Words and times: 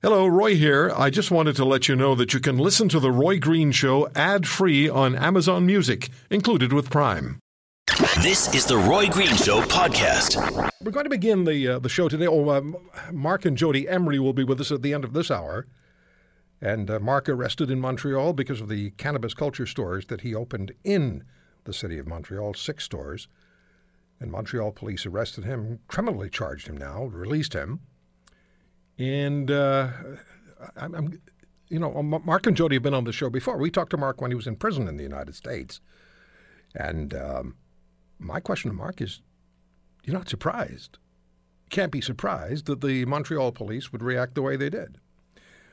Hello, 0.00 0.28
Roy 0.28 0.54
here. 0.54 0.92
I 0.94 1.10
just 1.10 1.32
wanted 1.32 1.56
to 1.56 1.64
let 1.64 1.88
you 1.88 1.96
know 1.96 2.14
that 2.14 2.32
you 2.32 2.38
can 2.38 2.56
listen 2.56 2.88
to 2.90 3.00
The 3.00 3.10
Roy 3.10 3.40
Green 3.40 3.72
Show 3.72 4.08
ad 4.14 4.46
free 4.46 4.88
on 4.88 5.16
Amazon 5.16 5.66
Music, 5.66 6.10
included 6.30 6.72
with 6.72 6.88
Prime. 6.88 7.40
This 8.22 8.54
is 8.54 8.64
the 8.64 8.76
Roy 8.76 9.08
Green 9.08 9.34
Show 9.34 9.60
podcast. 9.62 10.70
We're 10.84 10.92
going 10.92 11.06
to 11.06 11.10
begin 11.10 11.42
the 11.42 11.66
uh, 11.66 11.78
the 11.80 11.88
show 11.88 12.08
today. 12.08 12.28
Oh, 12.28 12.48
uh, 12.48 12.62
Marc 13.10 13.44
and 13.44 13.58
Jodie 13.58 13.90
Emery 13.90 14.20
will 14.20 14.32
be 14.32 14.44
with 14.44 14.60
us 14.60 14.70
at 14.70 14.82
the 14.82 14.94
end 14.94 15.02
of 15.02 15.14
this 15.14 15.32
hour. 15.32 15.66
And 16.60 16.88
uh, 16.88 17.00
Marc 17.00 17.28
arrested 17.28 17.68
in 17.68 17.80
Montreal 17.80 18.34
because 18.34 18.60
of 18.60 18.68
the 18.68 18.90
cannabis 18.90 19.34
culture 19.34 19.66
stores 19.66 20.06
that 20.06 20.20
he 20.20 20.32
opened 20.32 20.70
in 20.84 21.24
the 21.64 21.72
city 21.72 21.98
of 21.98 22.06
Montreal, 22.06 22.54
six 22.54 22.84
stores. 22.84 23.26
And 24.20 24.30
Montreal 24.30 24.70
police 24.70 25.06
arrested 25.06 25.42
him, 25.42 25.80
criminally 25.88 26.30
charged 26.30 26.68
him 26.68 26.76
now, 26.76 27.06
released 27.06 27.52
him. 27.52 27.80
And 28.98 29.50
uh, 29.50 29.88
I'm, 30.76 30.94
I'm, 30.94 31.20
you 31.68 31.78
know, 31.78 32.02
Marc 32.02 32.46
and 32.46 32.56
Jodie 32.56 32.74
have 32.74 32.82
been 32.82 32.94
on 32.94 33.04
the 33.04 33.12
show 33.12 33.30
before. 33.30 33.56
We 33.56 33.70
talked 33.70 33.90
to 33.90 33.96
Marc 33.96 34.20
when 34.20 34.30
he 34.30 34.34
was 34.34 34.46
in 34.46 34.56
prison 34.56 34.88
in 34.88 34.96
the 34.96 35.02
United 35.02 35.34
States. 35.34 35.80
And 36.74 37.14
um, 37.14 37.56
my 38.18 38.40
question 38.40 38.70
to 38.70 38.76
Marc 38.76 39.00
is 39.00 39.20
you're 40.04 40.16
not 40.16 40.28
surprised. 40.28 40.98
Can't 41.70 41.92
be 41.92 42.00
surprised 42.00 42.66
that 42.66 42.80
the 42.80 43.04
Montreal 43.04 43.52
police 43.52 43.92
would 43.92 44.02
react 44.02 44.34
the 44.34 44.42
way 44.42 44.56
they 44.56 44.70
did. 44.70 44.98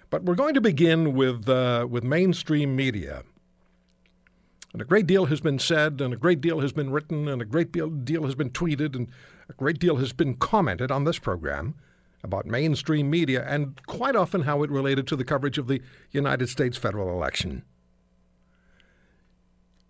But 0.10 0.24
we're 0.24 0.36
going 0.36 0.54
to 0.54 0.62
begin 0.62 1.14
with, 1.14 1.50
uh, 1.50 1.88
with 1.90 2.04
mainstream 2.04 2.76
media. 2.76 3.24
And 4.74 4.82
a 4.82 4.86
great 4.86 5.08
deal 5.08 5.28
has 5.28 5.40
been 5.40 5.58
said, 5.58 6.02
and 6.02 6.14
a 6.14 6.18
great 6.18 6.42
deal 6.42 6.60
has 6.60 6.74
been 6.74 6.92
written, 6.92 7.30
and 7.30 7.42
a 7.42 7.46
great 7.46 7.72
deal 7.72 8.24
has 8.26 8.36
been 8.36 8.50
tweeted, 8.50 8.94
and 8.94 9.08
a 9.50 9.54
great 9.54 9.80
deal 9.80 9.96
has 9.96 10.12
been 10.12 10.36
commented 10.36 10.92
on 10.92 11.06
this 11.06 11.18
program 11.18 11.76
about 12.26 12.46
mainstream 12.46 13.10
media 13.10 13.46
and 13.48 13.80
quite 13.86 14.16
often 14.16 14.42
how 14.42 14.64
it 14.64 14.70
related 14.70 15.08
to 15.08 15.16
the 15.16 15.24
coverage 15.24 15.58
of 15.58 15.68
the 15.68 15.82
United 16.12 16.50
States 16.50 16.78
federal 16.78 17.10
election. 17.10 17.64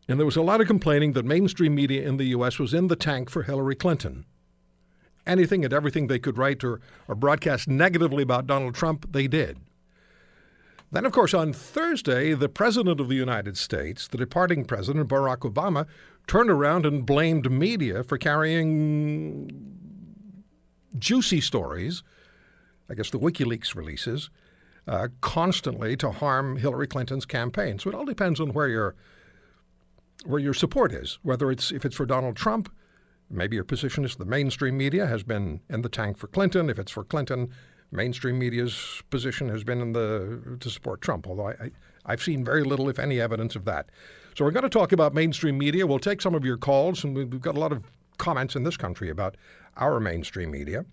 And 0.07 0.19
there 0.19 0.25
was 0.25 0.35
a 0.35 0.43
lot 0.43 0.61
of 0.61 0.67
complaining 0.67 1.13
that 1.13 1.25
mainstream 1.25 1.73
media 1.73 2.07
in 2.07 2.17
the 2.17 2.25
U.S. 2.25 2.59
was 2.59 2.73
in 2.73 2.87
the 2.87 2.95
tank 2.95 3.29
for 3.29 3.43
Hillary 3.43 3.75
Clinton. 3.75 4.25
Anything 5.25 5.65
and 5.65 5.73
everything 5.73 6.05
they 6.05 6.19
could 6.19 6.37
write 6.37 6.63
or, 6.63 6.79
or 7.07 7.15
broadcast 7.15 7.67
negatively 7.67 8.21
about 8.21 8.45
Donald 8.45 8.75
Trump, 8.75 9.11
they 9.11 9.27
did. 9.27 9.57
Then, 10.91 11.05
of 11.05 11.11
course, 11.11 11.33
on 11.33 11.51
Thursday, 11.51 12.33
the 12.33 12.47
President 12.47 12.99
of 12.99 13.09
the 13.09 13.15
United 13.15 13.57
States, 13.57 14.07
the 14.07 14.17
departing 14.17 14.65
President, 14.65 15.09
Barack 15.09 15.39
Obama, 15.39 15.87
turned 16.27 16.51
around 16.51 16.85
and 16.85 17.05
blamed 17.05 17.51
media 17.51 18.03
for 18.03 18.19
carrying 18.19 19.49
juicy 20.97 21.41
stories 21.41 22.03
I 22.89 22.93
guess 22.93 23.09
the 23.09 23.19
WikiLeaks 23.19 23.75
releases, 23.75 24.29
uh, 24.87 25.07
constantly 25.21 25.95
to 25.97 26.11
harm 26.11 26.57
Hillary 26.57 26.87
Clinton's 26.87 27.25
campaign. 27.25 27.79
So 27.79 27.89
it 27.89 27.95
all 27.95 28.05
depends 28.05 28.39
on 28.39 28.53
where 28.53 28.67
your 28.67 28.95
where 30.25 30.39
your 30.39 30.53
support 30.53 30.91
is. 30.93 31.19
Whether 31.23 31.51
it's 31.51 31.71
if 31.71 31.85
it's 31.85 31.95
for 31.95 32.05
Donald 32.05 32.35
Trump, 32.35 32.71
maybe 33.29 33.55
your 33.55 33.65
position 33.65 34.05
is 34.05 34.15
the 34.15 34.25
mainstream 34.25 34.77
media 34.77 35.05
has 35.07 35.23
been 35.23 35.61
in 35.69 35.81
the 35.81 35.89
tank 35.89 36.17
for 36.17 36.27
Clinton. 36.27 36.69
If 36.69 36.79
it's 36.79 36.91
for 36.91 37.03
Clinton, 37.03 37.49
mainstream 37.91 38.39
media's 38.39 39.01
position 39.09 39.49
has 39.49 39.63
been 39.63 39.81
in 39.81 39.93
the 39.93 40.57
to 40.59 40.69
support 40.69 41.01
Trump. 41.01 41.27
Although 41.27 41.49
I, 41.49 41.71
I 42.05 42.11
have 42.11 42.21
seen 42.21 42.45
very 42.45 42.63
little, 42.63 42.87
if 42.89 42.99
any, 42.99 43.19
evidence 43.19 43.55
of 43.55 43.65
that. 43.65 43.89
So 44.35 44.45
we're 44.45 44.51
going 44.51 44.63
to 44.63 44.69
talk 44.69 44.91
about 44.91 45.13
mainstream 45.13 45.57
media. 45.57 45.87
We'll 45.87 45.99
take 45.99 46.21
some 46.21 46.35
of 46.35 46.43
your 46.43 46.57
calls, 46.57 47.03
and 47.03 47.15
we've 47.15 47.41
got 47.41 47.55
a 47.55 47.59
lot 47.59 47.71
of 47.71 47.83
comments 48.17 48.55
in 48.55 48.63
this 48.63 48.77
country 48.77 49.09
about 49.09 49.35
our 49.77 49.99
mainstream 49.99 50.51
media. 50.51 50.85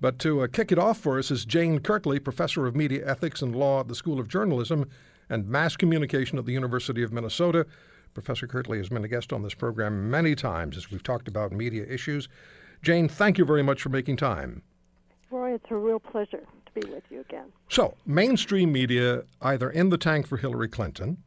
But 0.00 0.18
to 0.20 0.42
uh, 0.42 0.46
kick 0.46 0.70
it 0.70 0.78
off 0.78 0.98
for 0.98 1.18
us 1.18 1.30
is 1.30 1.44
Jane 1.44 1.80
Kirtley, 1.80 2.20
professor 2.22 2.66
of 2.66 2.76
media 2.76 3.06
ethics 3.06 3.42
and 3.42 3.54
law 3.54 3.80
at 3.80 3.88
the 3.88 3.94
School 3.94 4.20
of 4.20 4.28
Journalism 4.28 4.88
and 5.28 5.48
Mass 5.48 5.76
Communication 5.76 6.38
at 6.38 6.46
the 6.46 6.52
University 6.52 7.02
of 7.02 7.12
Minnesota. 7.12 7.66
Professor 8.14 8.46
Kirtley 8.46 8.78
has 8.78 8.88
been 8.88 9.04
a 9.04 9.08
guest 9.08 9.32
on 9.32 9.42
this 9.42 9.54
program 9.54 10.10
many 10.10 10.34
times 10.34 10.76
as 10.76 10.90
we've 10.90 11.02
talked 11.02 11.28
about 11.28 11.52
media 11.52 11.84
issues. 11.84 12.28
Jane, 12.82 13.08
thank 13.08 13.38
you 13.38 13.44
very 13.44 13.62
much 13.62 13.82
for 13.82 13.88
making 13.88 14.16
time. 14.16 14.62
Roy, 15.30 15.54
it's 15.54 15.70
a 15.70 15.76
real 15.76 16.00
pleasure 16.00 16.46
to 16.66 16.80
be 16.80 16.90
with 16.90 17.02
you 17.10 17.20
again. 17.20 17.52
So, 17.68 17.94
mainstream 18.06 18.72
media 18.72 19.24
either 19.42 19.68
in 19.68 19.90
the 19.90 19.98
tank 19.98 20.26
for 20.26 20.36
Hillary 20.36 20.68
Clinton 20.68 21.18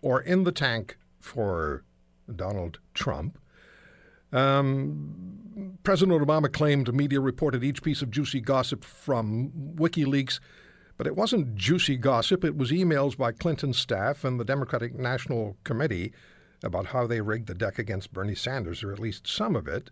or 0.00 0.20
in 0.20 0.44
the 0.44 0.52
tank 0.52 0.96
for 1.20 1.84
Donald 2.34 2.78
Trump. 2.94 3.38
Um, 4.32 5.78
President 5.82 6.20
Obama 6.20 6.52
claimed 6.52 6.92
media 6.94 7.20
reported 7.20 7.64
each 7.64 7.82
piece 7.82 8.02
of 8.02 8.10
juicy 8.10 8.40
gossip 8.40 8.84
from 8.84 9.50
WikiLeaks, 9.76 10.40
but 10.96 11.06
it 11.06 11.16
wasn't 11.16 11.54
juicy 11.54 11.96
gossip. 11.96 12.44
It 12.44 12.56
was 12.56 12.70
emails 12.70 13.16
by 13.16 13.32
Clinton 13.32 13.72
staff 13.72 14.24
and 14.24 14.38
the 14.38 14.44
Democratic 14.44 14.94
National 14.94 15.56
Committee 15.64 16.12
about 16.62 16.86
how 16.86 17.06
they 17.06 17.20
rigged 17.20 17.48
the 17.48 17.54
deck 17.54 17.78
against 17.78 18.12
Bernie 18.12 18.34
Sanders, 18.34 18.82
or 18.82 18.92
at 18.92 19.00
least 19.00 19.26
some 19.26 19.56
of 19.56 19.66
it. 19.66 19.90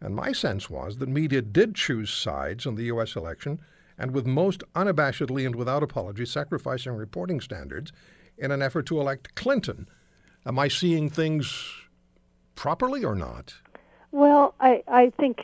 And 0.00 0.14
my 0.14 0.32
sense 0.32 0.70
was 0.70 0.98
that 0.98 1.08
media 1.08 1.42
did 1.42 1.74
choose 1.74 2.10
sides 2.10 2.66
in 2.66 2.76
the 2.76 2.84
U.S. 2.84 3.16
election, 3.16 3.58
and 3.98 4.12
with 4.12 4.26
most 4.26 4.62
unabashedly 4.76 5.44
and 5.44 5.56
without 5.56 5.82
apology 5.82 6.24
sacrificing 6.24 6.92
reporting 6.92 7.40
standards 7.40 7.92
in 8.36 8.52
an 8.52 8.62
effort 8.62 8.86
to 8.86 9.00
elect 9.00 9.34
Clinton. 9.34 9.88
Am 10.46 10.58
I 10.58 10.68
seeing 10.68 11.10
things 11.10 11.87
properly 12.58 13.04
or 13.04 13.14
not? 13.14 13.54
Well, 14.10 14.54
I, 14.58 14.82
I 14.88 15.12
think 15.18 15.38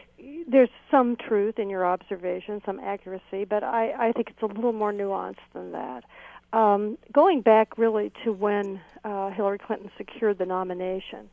there's 0.48 0.70
some 0.90 1.16
truth 1.16 1.58
in 1.58 1.70
your 1.70 1.86
observation, 1.86 2.60
some 2.66 2.80
accuracy, 2.80 3.44
but 3.44 3.62
I, 3.62 4.08
I 4.08 4.12
think 4.12 4.30
it's 4.30 4.42
a 4.42 4.46
little 4.46 4.72
more 4.72 4.92
nuanced 4.92 5.36
than 5.54 5.72
that. 5.72 6.04
Um, 6.52 6.98
going 7.12 7.40
back 7.40 7.78
really 7.78 8.12
to 8.24 8.32
when 8.32 8.80
uh, 9.04 9.30
Hillary 9.30 9.58
Clinton 9.58 9.90
secured 9.96 10.38
the 10.38 10.46
nomination, 10.46 11.30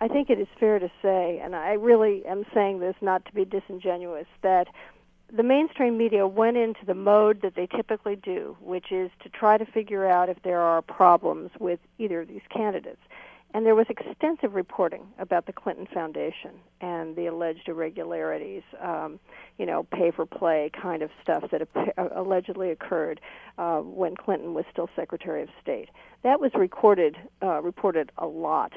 I 0.00 0.08
think 0.08 0.30
it 0.30 0.38
is 0.38 0.48
fair 0.58 0.78
to 0.78 0.90
say, 1.02 1.40
and 1.42 1.56
I 1.56 1.72
really 1.72 2.24
am 2.24 2.44
saying 2.54 2.80
this 2.80 2.94
not 3.00 3.24
to 3.26 3.32
be 3.32 3.44
disingenuous, 3.44 4.26
that 4.42 4.68
the 5.34 5.42
mainstream 5.42 5.98
media 5.98 6.26
went 6.26 6.56
into 6.56 6.86
the 6.86 6.94
mode 6.94 7.42
that 7.42 7.54
they 7.54 7.66
typically 7.66 8.16
do, 8.16 8.56
which 8.60 8.92
is 8.92 9.10
to 9.22 9.28
try 9.28 9.58
to 9.58 9.66
figure 9.66 10.06
out 10.06 10.28
if 10.28 10.42
there 10.42 10.60
are 10.60 10.80
problems 10.80 11.50
with 11.58 11.80
either 11.98 12.20
of 12.22 12.28
these 12.28 12.46
candidates. 12.50 13.00
And 13.54 13.64
there 13.64 13.74
was 13.74 13.86
extensive 13.88 14.54
reporting 14.54 15.06
about 15.18 15.46
the 15.46 15.54
Clinton 15.54 15.86
Foundation 15.92 16.52
and 16.82 17.16
the 17.16 17.26
alleged 17.26 17.66
irregularities, 17.66 18.62
um, 18.80 19.18
you 19.56 19.64
know, 19.64 19.84
pay 19.84 20.10
for 20.10 20.26
play 20.26 20.70
kind 20.80 21.02
of 21.02 21.10
stuff 21.22 21.44
that 21.50 21.62
ap- 21.62 22.12
allegedly 22.14 22.70
occurred 22.70 23.20
uh, 23.56 23.78
when 23.78 24.14
Clinton 24.16 24.52
was 24.52 24.66
still 24.70 24.90
Secretary 24.94 25.42
of 25.42 25.48
State. 25.62 25.88
That 26.24 26.40
was 26.40 26.50
recorded, 26.54 27.16
uh, 27.42 27.62
reported 27.62 28.12
a 28.18 28.26
lot. 28.26 28.72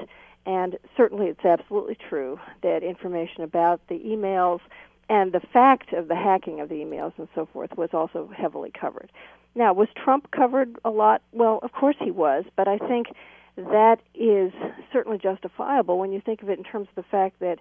And 0.46 0.78
certainly 0.96 1.26
it's 1.26 1.44
absolutely 1.44 1.96
true 2.08 2.40
that 2.62 2.82
information 2.82 3.44
about 3.44 3.86
the 3.88 3.98
emails 3.98 4.60
and 5.08 5.32
the 5.32 5.40
fact 5.52 5.92
of 5.92 6.08
the 6.08 6.16
hacking 6.16 6.60
of 6.60 6.70
the 6.70 6.76
emails 6.76 7.12
and 7.18 7.28
so 7.34 7.46
forth 7.52 7.76
was 7.76 7.90
also 7.92 8.30
heavily 8.34 8.72
covered. 8.78 9.12
Now, 9.54 9.74
was 9.74 9.88
Trump 10.02 10.30
covered 10.30 10.78
a 10.84 10.90
lot? 10.90 11.20
Well, 11.32 11.58
of 11.62 11.72
course 11.72 11.96
he 12.00 12.10
was, 12.10 12.44
but 12.56 12.68
I 12.68 12.78
think 12.78 13.08
that 13.56 13.98
is 14.14 14.52
certainly 14.92 15.18
justifiable 15.18 15.98
when 15.98 16.12
you 16.12 16.20
think 16.20 16.42
of 16.42 16.48
it 16.48 16.58
in 16.58 16.64
terms 16.64 16.88
of 16.88 16.94
the 17.04 17.08
fact 17.10 17.40
that 17.40 17.58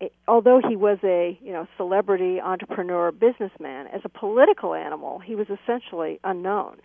it, 0.00 0.12
although 0.26 0.60
he 0.66 0.76
was 0.76 0.98
a 1.02 1.38
you 1.42 1.52
know 1.52 1.66
celebrity 1.76 2.40
entrepreneur 2.40 3.12
businessman 3.12 3.88
as 3.88 4.00
a 4.04 4.08
political 4.08 4.74
animal 4.74 5.18
he 5.18 5.34
was 5.34 5.46
essentially 5.48 6.20
unknown. 6.24 6.76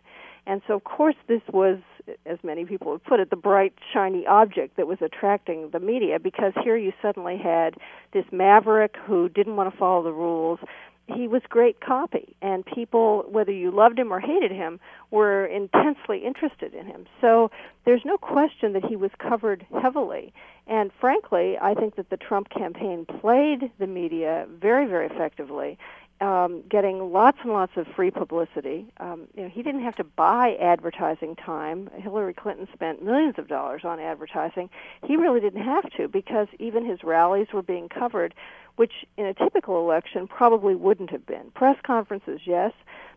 And 0.46 0.62
so 0.68 0.74
of 0.74 0.84
course 0.84 1.16
this 1.28 1.42
was 1.52 1.80
as 2.26 2.38
many 2.44 2.66
people 2.66 2.92
would 2.92 3.04
put 3.04 3.20
it 3.20 3.30
the 3.30 3.38
bright 3.38 3.74
shiny 3.94 4.26
object 4.28 4.75
that 4.75 4.88
was 4.88 4.98
attracting 5.02 5.70
the 5.72 5.80
media 5.80 6.20
because 6.20 6.54
here 6.64 6.75
you 6.75 6.92
suddenly 7.02 7.38
had 7.38 7.75
this 8.12 8.25
maverick 8.31 8.96
who 9.06 9.30
didn't 9.30 9.56
want 9.56 9.72
to 9.72 9.78
follow 9.78 10.04
the 10.04 10.12
rules 10.12 10.60
he 11.08 11.28
was 11.28 11.41
great 11.50 11.81
copy 11.81 12.36
and 12.41 12.66
people 12.66 13.25
whether 13.30 13.52
you 13.52 13.72
loved 13.72 14.00
him 14.00 14.12
or 14.12 14.19
hated 14.19 14.52
him 14.52 14.80
were 15.12 15.45
intensely 15.45 16.19
interested 16.25 16.74
in 16.74 16.86
him. 16.86 17.06
So 17.22 17.51
there's 17.86 18.04
no 18.06 18.18
question 18.18 18.74
that 18.74 18.86
he 18.86 18.95
was 18.95 19.12
covered 19.19 19.66
heavily. 19.81 20.33
And 20.68 20.92
frankly 21.00 21.57
i 21.62 21.74
think 21.74 21.95
that 21.98 22.10
the 22.10 22.18
trump 22.18 22.50
campaign 22.50 23.06
played 23.06 23.69
the 23.80 23.88
media 23.88 24.48
very 24.62 24.86
very 24.86 25.07
effectively 25.07 25.78
um, 26.24 26.64
getting 26.70 27.12
lots 27.12 27.38
and 27.44 27.52
lots 27.52 27.74
of 27.75 27.86
free 27.96 28.10
publicity. 28.10 28.88
Um, 28.98 29.28
you 29.36 29.44
know, 29.44 29.50
he 29.50 29.62
didn't 29.62 29.84
have 29.84 29.96
to 29.98 30.06
buy 30.06 30.56
advertising 30.56 31.36
time. 31.36 31.90
Hillary 31.98 32.34
Clinton 32.34 32.68
spent 32.74 33.04
millions 33.04 33.36
of 33.38 33.50
dollars 33.50 33.81
on 33.84 34.00
advertising. 34.00 34.70
He 35.06 35.18
really 35.18 35.42
didn't 35.42 35.64
have 35.64 35.90
to 35.98 36.08
because 36.08 36.48
even 36.60 36.86
his 36.86 37.04
rallies 37.04 37.48
were 37.54 37.62
being 37.62 37.90
covered 37.90 38.34
which 38.75 39.06
in 39.18 39.25
a 39.25 39.34
typical 39.34 39.80
election 39.80 40.28
probably 40.28 40.75
wouldn't 40.75 41.12
have 41.12 41.25
been. 41.25 41.52
Press 41.54 41.78
conferences, 41.86 42.42
yes, 42.46 42.72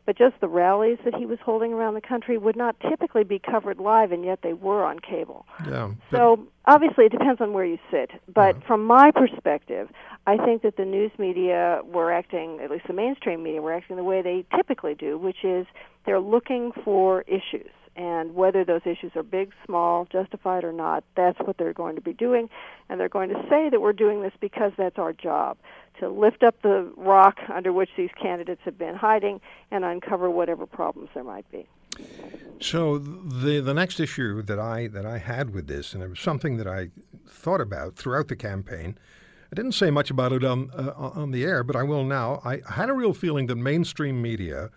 but 0.06 0.16
just 0.16 0.40
the 0.40 0.48
rallies 0.48 0.98
that 1.04 1.14
he 1.14 1.26
was 1.26 1.38
holding 1.44 1.72
around 1.72 1.94
the 1.94 2.00
country 2.00 2.38
would 2.38 2.56
not 2.56 2.76
typically 2.88 3.24
be 3.24 3.38
covered 3.38 3.78
live, 3.78 4.12
and 4.12 4.24
yet 4.24 4.38
they 4.42 4.52
were 4.52 4.84
on 4.84 5.00
cable. 5.00 5.44
Yeah. 5.68 5.90
So 6.10 6.46
obviously, 6.64 7.06
it 7.06 7.12
depends 7.12 7.40
on 7.40 7.52
where 7.52 7.64
you 7.64 7.78
sit. 7.90 8.12
But 8.32 8.62
from 8.64 8.84
my 8.84 9.10
perspective, 9.10 9.88
I 10.26 10.36
think 10.38 10.62
that 10.62 10.76
the 10.76 10.84
news 10.84 11.10
media 11.18 11.80
were 11.84 12.12
acting, 12.12 12.60
at 12.62 12.70
least 12.70 12.86
the 12.86 12.92
mainstream 12.92 13.42
media, 13.42 13.60
were 13.60 13.74
acting 13.74 13.96
the 13.96 14.04
way 14.04 14.22
they 14.22 14.46
typically 14.56 14.94
do, 14.94 15.18
which 15.18 15.44
is 15.44 15.66
they're 16.06 16.20
looking 16.20 16.72
for 16.84 17.22
issues. 17.22 17.70
And 17.96 18.34
whether 18.34 18.62
those 18.62 18.82
issues 18.84 19.12
are 19.16 19.22
big, 19.22 19.52
small, 19.64 20.06
justified 20.12 20.64
or 20.64 20.72
not, 20.72 21.02
that's 21.16 21.38
what 21.40 21.56
they're 21.56 21.72
going 21.72 21.94
to 21.96 22.02
be 22.02 22.12
doing. 22.12 22.50
And 22.90 23.00
they're 23.00 23.08
going 23.08 23.30
to 23.30 23.42
say 23.48 23.70
that 23.70 23.80
we're 23.80 23.94
doing 23.94 24.20
this 24.20 24.34
because 24.38 24.72
that's 24.76 24.98
our 24.98 25.14
job 25.14 25.56
to 26.00 26.10
lift 26.10 26.42
up 26.42 26.60
the 26.60 26.92
rock 26.96 27.38
under 27.48 27.72
which 27.72 27.88
these 27.96 28.10
candidates 28.20 28.60
have 28.66 28.76
been 28.76 28.94
hiding 28.94 29.40
and 29.70 29.82
uncover 29.82 30.28
whatever 30.30 30.66
problems 30.66 31.08
there 31.14 31.24
might 31.24 31.50
be. 31.50 31.66
So 32.60 32.98
the 32.98 33.60
the 33.60 33.72
next 33.72 34.00
issue 34.00 34.42
that 34.42 34.58
I 34.58 34.88
that 34.88 35.06
I 35.06 35.16
had 35.16 35.54
with 35.54 35.66
this, 35.66 35.94
and 35.94 36.02
it 36.02 36.08
was 36.10 36.20
something 36.20 36.58
that 36.58 36.66
I 36.66 36.90
thought 37.26 37.60
about 37.62 37.96
throughout 37.96 38.28
the 38.28 38.36
campaign. 38.36 38.98
I 39.50 39.54
didn't 39.54 39.72
say 39.72 39.90
much 39.90 40.10
about 40.10 40.32
it 40.32 40.44
on 40.44 40.70
uh, 40.76 40.92
on 40.96 41.30
the 41.30 41.44
air, 41.44 41.62
but 41.62 41.76
I 41.76 41.82
will 41.82 42.04
now. 42.04 42.42
I 42.44 42.60
had 42.68 42.90
a 42.90 42.92
real 42.92 43.14
feeling 43.14 43.46
that 43.46 43.56
mainstream 43.56 44.20
media 44.20 44.70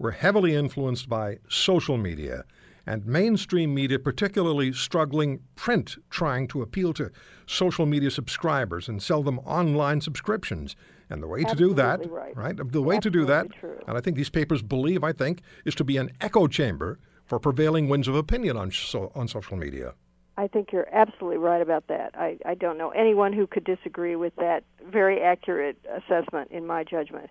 were 0.00 0.12
heavily 0.12 0.54
influenced 0.54 1.08
by 1.08 1.38
social 1.48 1.98
media 1.98 2.44
and 2.86 3.04
mainstream 3.04 3.74
media, 3.74 3.98
particularly 3.98 4.72
struggling 4.72 5.40
print, 5.54 5.96
trying 6.08 6.48
to 6.48 6.62
appeal 6.62 6.94
to 6.94 7.10
social 7.46 7.84
media 7.84 8.10
subscribers 8.10 8.88
and 8.88 9.02
sell 9.02 9.22
them 9.22 9.38
online 9.40 10.00
subscriptions. 10.00 10.74
And 11.10 11.22
the 11.22 11.28
way 11.28 11.42
Absolutely 11.42 11.64
to 11.64 11.68
do 11.68 11.74
that, 11.74 12.34
right. 12.34 12.72
The 12.72 12.80
way 12.80 12.98
to 12.98 13.10
do 13.10 13.26
that, 13.26 13.52
true. 13.52 13.78
and 13.86 13.98
I 13.98 14.00
think 14.00 14.16
these 14.16 14.30
papers 14.30 14.62
believe, 14.62 15.04
I 15.04 15.12
think, 15.12 15.42
is 15.66 15.74
to 15.74 15.84
be 15.84 15.98
an 15.98 16.10
echo 16.20 16.46
chamber 16.46 16.98
for 17.26 17.38
prevailing 17.38 17.88
winds 17.88 18.08
of 18.08 18.14
opinion 18.14 18.56
on 18.56 18.70
so, 18.70 19.12
on 19.14 19.28
social 19.28 19.56
media. 19.56 19.94
I 20.40 20.48
think 20.48 20.72
you're 20.72 20.88
absolutely 20.90 21.36
right 21.36 21.60
about 21.60 21.88
that. 21.88 22.14
I, 22.14 22.38
I 22.46 22.54
don't 22.54 22.78
know 22.78 22.88
anyone 22.90 23.34
who 23.34 23.46
could 23.46 23.62
disagree 23.62 24.16
with 24.16 24.34
that 24.36 24.64
very 24.90 25.20
accurate 25.20 25.76
assessment, 25.86 26.50
in 26.50 26.66
my 26.66 26.82
judgment. 26.82 27.28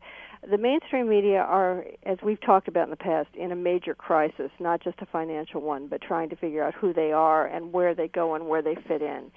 The 0.47 0.59
mainstream 0.59 1.09
media 1.09 1.39
are, 1.39 1.85
as 2.03 2.19
we've 2.21 2.39
talked 2.39 2.67
about 2.67 2.83
in 2.83 2.91
the 2.91 2.95
past, 2.97 3.29
in 3.33 3.51
a 3.51 3.56
major 3.56 3.95
crisis, 3.95 4.51
not 4.59 4.83
just 4.83 5.01
a 5.01 5.07
financial 5.07 5.59
one, 5.59 5.88
but 5.88 6.01
trying 6.03 6.29
to 6.29 6.35
figure 6.35 6.63
out 6.63 6.75
who 6.75 6.94
they 6.94 7.11
are 7.11 7.47
and 7.47 7.73
where 7.73 7.95
they 7.95 8.07
go 8.07 8.35
and 8.35 8.47
where 8.47 8.61
they 8.61 8.75
fit 8.75 9.01
in. 9.01 9.31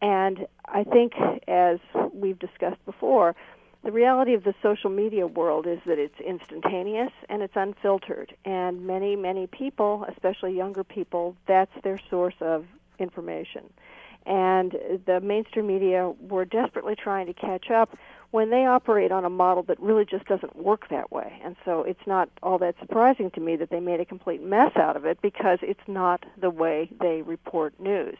And 0.00 0.48
I 0.66 0.82
think, 0.82 1.12
as 1.46 1.78
we've 2.12 2.40
discussed 2.40 2.84
before, 2.84 3.36
the 3.84 3.92
reality 3.92 4.34
of 4.34 4.42
the 4.42 4.54
social 4.64 4.90
media 4.90 5.28
world 5.28 5.68
is 5.68 5.78
that 5.86 5.98
it's 6.00 6.18
instantaneous 6.18 7.12
and 7.28 7.40
it's 7.40 7.54
unfiltered. 7.54 8.34
And 8.44 8.84
many, 8.84 9.14
many 9.14 9.46
people, 9.46 10.06
especially 10.08 10.56
younger 10.56 10.82
people, 10.82 11.36
that's 11.46 11.72
their 11.84 12.00
source 12.10 12.34
of 12.40 12.64
information. 12.98 13.64
And 14.24 14.76
the 15.04 15.20
mainstream 15.20 15.66
media 15.66 16.12
were 16.20 16.44
desperately 16.44 16.94
trying 16.94 17.26
to 17.26 17.34
catch 17.34 17.70
up 17.70 17.96
when 18.30 18.50
they 18.50 18.64
operate 18.64 19.12
on 19.12 19.24
a 19.24 19.30
model 19.30 19.62
that 19.64 19.78
really 19.80 20.04
just 20.04 20.24
doesn't 20.26 20.56
work 20.56 20.88
that 20.88 21.10
way. 21.10 21.40
And 21.44 21.56
so 21.64 21.82
it's 21.82 22.06
not 22.06 22.30
all 22.42 22.58
that 22.58 22.76
surprising 22.80 23.30
to 23.32 23.40
me 23.40 23.56
that 23.56 23.70
they 23.70 23.80
made 23.80 24.00
a 24.00 24.04
complete 24.04 24.42
mess 24.42 24.72
out 24.76 24.96
of 24.96 25.04
it 25.04 25.20
because 25.20 25.58
it's 25.62 25.86
not 25.86 26.24
the 26.40 26.50
way 26.50 26.88
they 27.00 27.22
report 27.22 27.78
news. 27.78 28.16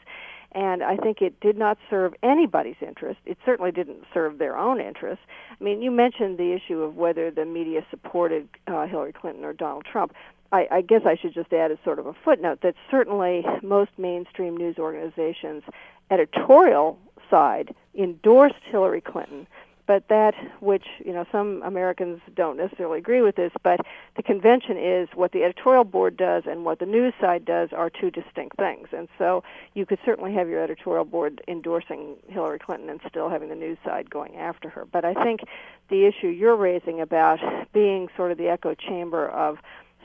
And 0.54 0.82
I 0.82 0.96
think 0.96 1.22
it 1.22 1.40
did 1.40 1.56
not 1.56 1.78
serve 1.88 2.14
anybody's 2.22 2.76
interest. 2.82 3.20
It 3.24 3.38
certainly 3.44 3.72
didn't 3.72 4.04
serve 4.12 4.36
their 4.36 4.58
own 4.58 4.82
interest. 4.82 5.22
I 5.58 5.64
mean, 5.64 5.80
you 5.80 5.90
mentioned 5.90 6.36
the 6.36 6.52
issue 6.52 6.82
of 6.82 6.94
whether 6.94 7.30
the 7.30 7.46
media 7.46 7.86
supported 7.90 8.48
uh, 8.66 8.86
Hillary 8.86 9.14
Clinton 9.14 9.44
or 9.44 9.54
Donald 9.54 9.86
Trump. 9.90 10.12
I, 10.52 10.68
I 10.70 10.80
guess 10.82 11.02
I 11.06 11.16
should 11.16 11.32
just 11.34 11.52
add 11.52 11.72
as 11.72 11.78
sort 11.82 11.98
of 11.98 12.06
a 12.06 12.12
footnote 12.12 12.60
that 12.60 12.74
certainly 12.90 13.44
most 13.62 13.90
mainstream 13.96 14.56
news 14.56 14.78
organizations' 14.78 15.64
editorial 16.10 16.98
side 17.30 17.74
endorsed 17.94 18.62
Hillary 18.64 19.00
Clinton, 19.00 19.46
but 19.86 20.06
that 20.08 20.34
which 20.60 20.84
you 21.04 21.12
know 21.12 21.26
some 21.32 21.62
Americans 21.64 22.20
don't 22.34 22.56
necessarily 22.56 22.98
agree 22.98 23.22
with 23.22 23.36
this, 23.36 23.52
but 23.62 23.80
the 24.16 24.22
convention 24.22 24.76
is 24.76 25.08
what 25.14 25.32
the 25.32 25.42
editorial 25.42 25.84
board 25.84 26.16
does 26.16 26.44
and 26.46 26.64
what 26.64 26.78
the 26.78 26.86
news 26.86 27.14
side 27.20 27.44
does 27.44 27.70
are 27.72 27.88
two 27.88 28.10
distinct 28.10 28.58
things. 28.58 28.88
And 28.92 29.08
so 29.18 29.42
you 29.74 29.86
could 29.86 29.98
certainly 30.04 30.34
have 30.34 30.48
your 30.48 30.62
editorial 30.62 31.04
board 31.04 31.42
endorsing 31.48 32.16
Hillary 32.28 32.58
Clinton 32.58 32.90
and 32.90 33.00
still 33.08 33.28
having 33.30 33.48
the 33.48 33.54
news 33.54 33.78
side 33.84 34.10
going 34.10 34.36
after 34.36 34.68
her. 34.68 34.84
But 34.84 35.04
I 35.04 35.14
think 35.14 35.40
the 35.88 36.04
issue 36.04 36.28
you're 36.28 36.56
raising 36.56 37.00
about 37.00 37.40
being 37.72 38.08
sort 38.16 38.32
of 38.32 38.38
the 38.38 38.48
echo 38.48 38.74
chamber 38.74 39.28
of 39.28 39.58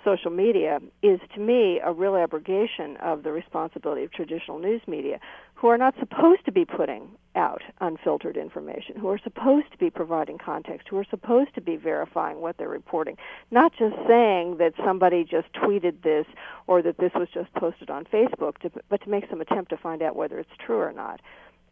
social 0.03 0.31
media 0.31 0.79
is 1.01 1.19
to 1.33 1.39
me 1.39 1.79
a 1.83 1.91
real 1.91 2.15
abrogation 2.15 2.97
of 2.97 3.23
the 3.23 3.31
responsibility 3.31 4.03
of 4.03 4.11
traditional 4.11 4.59
news 4.59 4.81
media 4.88 5.19
who 5.55 5.67
are 5.67 5.77
not 5.77 5.95
supposed 5.99 6.45
to 6.45 6.51
be 6.51 6.65
putting 6.65 7.09
out 7.35 7.61
unfiltered 7.81 8.38
information, 8.38 8.95
who 8.95 9.09
are 9.09 9.19
supposed 9.23 9.71
to 9.71 9.77
be 9.77 9.89
providing 9.89 10.38
context, 10.38 10.88
who 10.89 10.97
are 10.97 11.05
supposed 11.09 11.53
to 11.55 11.61
be 11.61 11.75
verifying 11.75 12.41
what 12.41 12.57
they're 12.57 12.69
reporting, 12.69 13.17
not 13.49 13.71
just 13.77 13.95
saying 14.07 14.57
that 14.57 14.73
somebody 14.85 15.23
just 15.23 15.51
tweeted 15.53 16.03
this 16.03 16.25
or 16.67 16.81
that 16.81 16.97
this 16.97 17.11
was 17.15 17.27
just 17.33 17.51
posted 17.53 17.89
on 17.89 18.05
Facebook, 18.05 18.57
to, 18.59 18.71
but 18.89 19.01
to 19.03 19.09
make 19.09 19.25
some 19.29 19.41
attempt 19.41 19.69
to 19.71 19.77
find 19.77 20.01
out 20.01 20.15
whether 20.15 20.38
it's 20.38 20.49
true 20.63 20.79
or 20.79 20.94
not. 20.94 21.21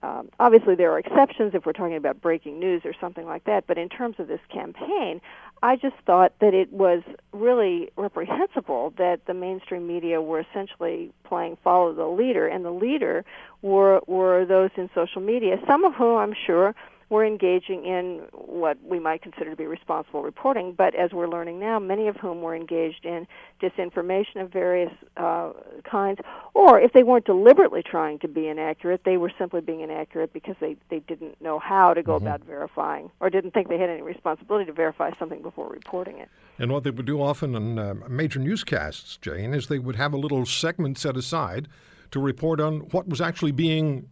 Um, 0.05 0.29
obviously, 0.39 0.75
there 0.75 0.91
are 0.91 0.99
exceptions 0.99 1.55
if 1.55 1.65
we're 1.65 1.73
talking 1.73 1.95
about 1.95 2.21
breaking 2.21 2.59
news 2.59 2.83
or 2.85 2.93
something 3.01 3.25
like 3.25 3.45
that, 3.45 3.65
but 3.65 3.79
in 3.79 3.89
terms 3.89 4.17
of 4.19 4.27
this 4.27 4.39
campaign, 4.53 5.19
I 5.63 5.77
just 5.77 5.95
thought 6.05 6.33
that 6.41 6.53
it 6.53 6.71
was 6.71 7.01
really 7.33 7.89
reprehensible 7.95 8.93
that 8.97 9.25
the 9.25 9.33
mainstream 9.33 9.87
media 9.87 10.21
were 10.21 10.41
essentially 10.41 11.11
playing 11.23 11.57
follow 11.63 11.91
the 11.91 12.05
leader, 12.05 12.47
and 12.47 12.63
the 12.63 12.71
leader 12.71 13.25
were 13.63 14.01
were 14.05 14.45
those 14.45 14.69
in 14.75 14.91
social 14.93 15.21
media, 15.21 15.57
some 15.65 15.83
of 15.83 15.95
whom 15.95 16.17
I'm 16.17 16.35
sure 16.45 16.75
were 17.09 17.23
engaging 17.23 17.85
in 17.85 18.21
what 18.33 18.77
we 18.83 18.99
might 18.99 19.21
consider 19.21 19.51
to 19.51 19.55
be 19.55 19.65
responsible 19.65 20.23
reporting, 20.23 20.73
but 20.73 20.95
as 20.95 21.11
we're 21.11 21.27
learning 21.27 21.59
now, 21.59 21.77
many 21.77 22.07
of 22.07 22.15
whom 22.15 22.41
were 22.41 22.55
engaged 22.55 23.05
in 23.05 23.27
disinformation 23.61 24.41
of 24.41 24.51
various 24.51 24.91
uh, 25.17 25.51
kinds, 25.89 26.19
or 26.53 26.79
if 26.79 26.93
they 26.93 27.03
weren't 27.03 27.25
deliberately 27.25 27.83
trying 27.83 28.17
to 28.19 28.27
be 28.27 28.47
inaccurate, 28.47 29.01
they 29.05 29.17
were 29.17 29.31
simply 29.37 29.61
being 29.61 29.81
inaccurate 29.81 30.33
because 30.33 30.55
they, 30.59 30.75
they 30.89 30.99
didn't 30.99 31.39
know 31.41 31.59
how 31.59 31.93
to 31.93 32.01
go 32.01 32.15
mm-hmm. 32.15 32.25
about 32.25 32.43
verifying 32.43 33.11
or 33.19 33.29
didn't 33.29 33.51
think 33.51 33.69
they 33.69 33.77
had 33.77 33.89
any 33.89 34.01
responsibility 34.01 34.65
to 34.65 34.73
verify 34.73 35.11
something 35.19 35.41
before 35.41 35.69
reporting 35.69 36.17
it. 36.17 36.29
And 36.57 36.71
what 36.71 36.83
they 36.83 36.91
would 36.91 37.05
do 37.05 37.21
often 37.21 37.53
in 37.53 37.77
uh, 37.77 37.93
major 38.09 38.39
newscasts, 38.39 39.17
Jane, 39.17 39.53
is 39.53 39.67
they 39.67 39.79
would 39.79 39.95
have 39.95 40.13
a 40.13 40.17
little 40.17 40.45
segment 40.45 40.97
set 40.97 41.17
aside 41.17 41.67
to 42.11 42.19
report 42.19 42.59
on 42.59 42.79
what 42.91 43.07
was 43.07 43.21
actually 43.21 43.51
being 43.51 44.09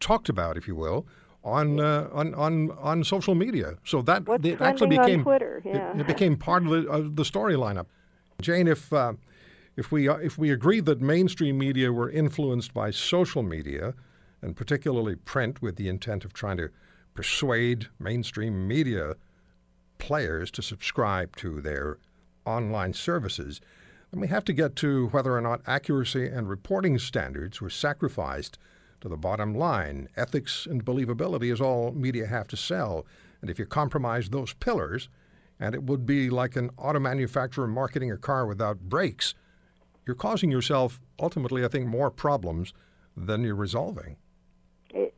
talked 0.00 0.28
about, 0.28 0.56
if 0.56 0.68
you 0.68 0.76
will, 0.76 1.06
on 1.48 1.80
uh, 1.80 2.08
on 2.12 2.34
on 2.34 2.70
on 2.78 3.04
social 3.04 3.34
media. 3.34 3.76
So 3.84 4.02
that 4.02 4.26
What's 4.26 4.44
it 4.44 4.60
actually 4.60 4.96
became 4.98 5.22
Twitter. 5.22 5.62
Yeah. 5.64 5.92
It, 5.94 6.00
it, 6.00 6.06
became 6.06 6.36
part 6.36 6.64
of 6.64 6.70
the, 6.70 6.88
of 6.88 7.16
the 7.16 7.24
story 7.24 7.54
lineup. 7.54 7.86
Jane, 8.40 8.68
if 8.68 8.92
uh, 8.92 9.14
if 9.76 9.90
we 9.90 10.08
uh, 10.08 10.16
if 10.16 10.38
we 10.38 10.50
agree 10.50 10.80
that 10.80 11.00
mainstream 11.00 11.58
media 11.58 11.92
were 11.92 12.10
influenced 12.10 12.74
by 12.74 12.90
social 12.90 13.42
media, 13.42 13.94
and 14.42 14.56
particularly 14.56 15.16
print, 15.16 15.62
with 15.62 15.76
the 15.76 15.88
intent 15.88 16.24
of 16.24 16.32
trying 16.32 16.56
to 16.58 16.70
persuade 17.14 17.88
mainstream 17.98 18.68
media 18.68 19.16
players 19.98 20.50
to 20.52 20.62
subscribe 20.62 21.34
to 21.36 21.60
their 21.60 21.98
online 22.44 22.92
services, 22.92 23.60
then 24.10 24.20
we 24.20 24.28
have 24.28 24.44
to 24.44 24.52
get 24.52 24.76
to 24.76 25.08
whether 25.08 25.36
or 25.36 25.40
not 25.40 25.60
accuracy 25.66 26.26
and 26.26 26.48
reporting 26.48 26.98
standards 26.98 27.60
were 27.60 27.70
sacrificed 27.70 28.58
to 29.00 29.08
the 29.08 29.16
bottom 29.16 29.54
line. 29.54 30.08
Ethics 30.16 30.66
and 30.66 30.84
believability 30.84 31.52
is 31.52 31.60
all 31.60 31.92
media 31.92 32.26
have 32.26 32.48
to 32.48 32.56
sell. 32.56 33.06
And 33.40 33.50
if 33.50 33.58
you 33.58 33.66
compromise 33.66 34.28
those 34.28 34.52
pillars, 34.54 35.08
and 35.60 35.74
it 35.74 35.82
would 35.82 36.06
be 36.06 36.30
like 36.30 36.56
an 36.56 36.70
auto 36.78 37.00
manufacturer 37.00 37.66
marketing 37.66 38.10
a 38.10 38.16
car 38.16 38.46
without 38.46 38.80
brakes, 38.80 39.34
you're 40.06 40.16
causing 40.16 40.50
yourself 40.50 41.00
ultimately, 41.20 41.64
I 41.64 41.68
think, 41.68 41.86
more 41.86 42.10
problems 42.10 42.72
than 43.16 43.42
you're 43.42 43.54
resolving 43.54 44.16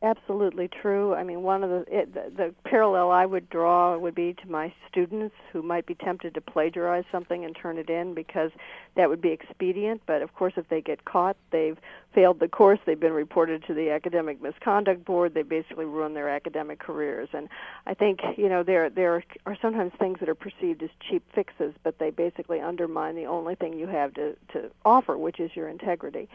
absolutely 0.01 0.67
true. 0.67 1.13
I 1.13 1.23
mean, 1.23 1.43
one 1.43 1.63
of 1.63 1.69
the, 1.69 1.85
it, 1.87 2.13
the 2.13 2.31
the 2.35 2.53
parallel 2.65 3.11
I 3.11 3.25
would 3.25 3.49
draw 3.49 3.97
would 3.97 4.15
be 4.15 4.33
to 4.33 4.49
my 4.49 4.73
students 4.89 5.35
who 5.51 5.61
might 5.61 5.85
be 5.85 5.95
tempted 5.95 6.33
to 6.33 6.41
plagiarize 6.41 7.05
something 7.11 7.45
and 7.45 7.55
turn 7.55 7.77
it 7.77 7.89
in 7.89 8.13
because 8.13 8.51
that 8.95 9.09
would 9.09 9.21
be 9.21 9.29
expedient. 9.29 10.01
But 10.05 10.21
of 10.21 10.33
course, 10.35 10.53
if 10.57 10.67
they 10.67 10.81
get 10.81 11.05
caught, 11.05 11.37
they've 11.51 11.77
failed 12.13 12.39
the 12.39 12.49
course. 12.49 12.79
They've 12.85 12.99
been 12.99 13.13
reported 13.13 13.63
to 13.67 13.73
the 13.73 13.91
academic 13.91 14.41
misconduct 14.41 15.05
board. 15.05 15.33
They 15.33 15.43
basically 15.43 15.85
ruin 15.85 16.13
their 16.13 16.29
academic 16.29 16.79
careers. 16.79 17.29
And 17.31 17.47
I 17.85 17.93
think 17.93 18.19
you 18.37 18.49
know 18.49 18.63
there 18.63 18.89
there 18.89 19.23
are 19.45 19.57
sometimes 19.61 19.93
things 19.97 20.19
that 20.19 20.27
are 20.27 20.35
perceived 20.35 20.83
as 20.83 20.89
cheap 20.99 21.23
fixes, 21.33 21.73
but 21.83 21.97
they 21.97 22.09
basically 22.09 22.59
undermine 22.59 23.15
the 23.15 23.25
only 23.25 23.55
thing 23.55 23.73
you 23.79 23.87
have 23.87 24.13
to 24.15 24.35
to 24.53 24.69
offer, 24.83 25.17
which 25.17 25.39
is 25.39 25.55
your 25.55 25.69
integrity 25.69 26.27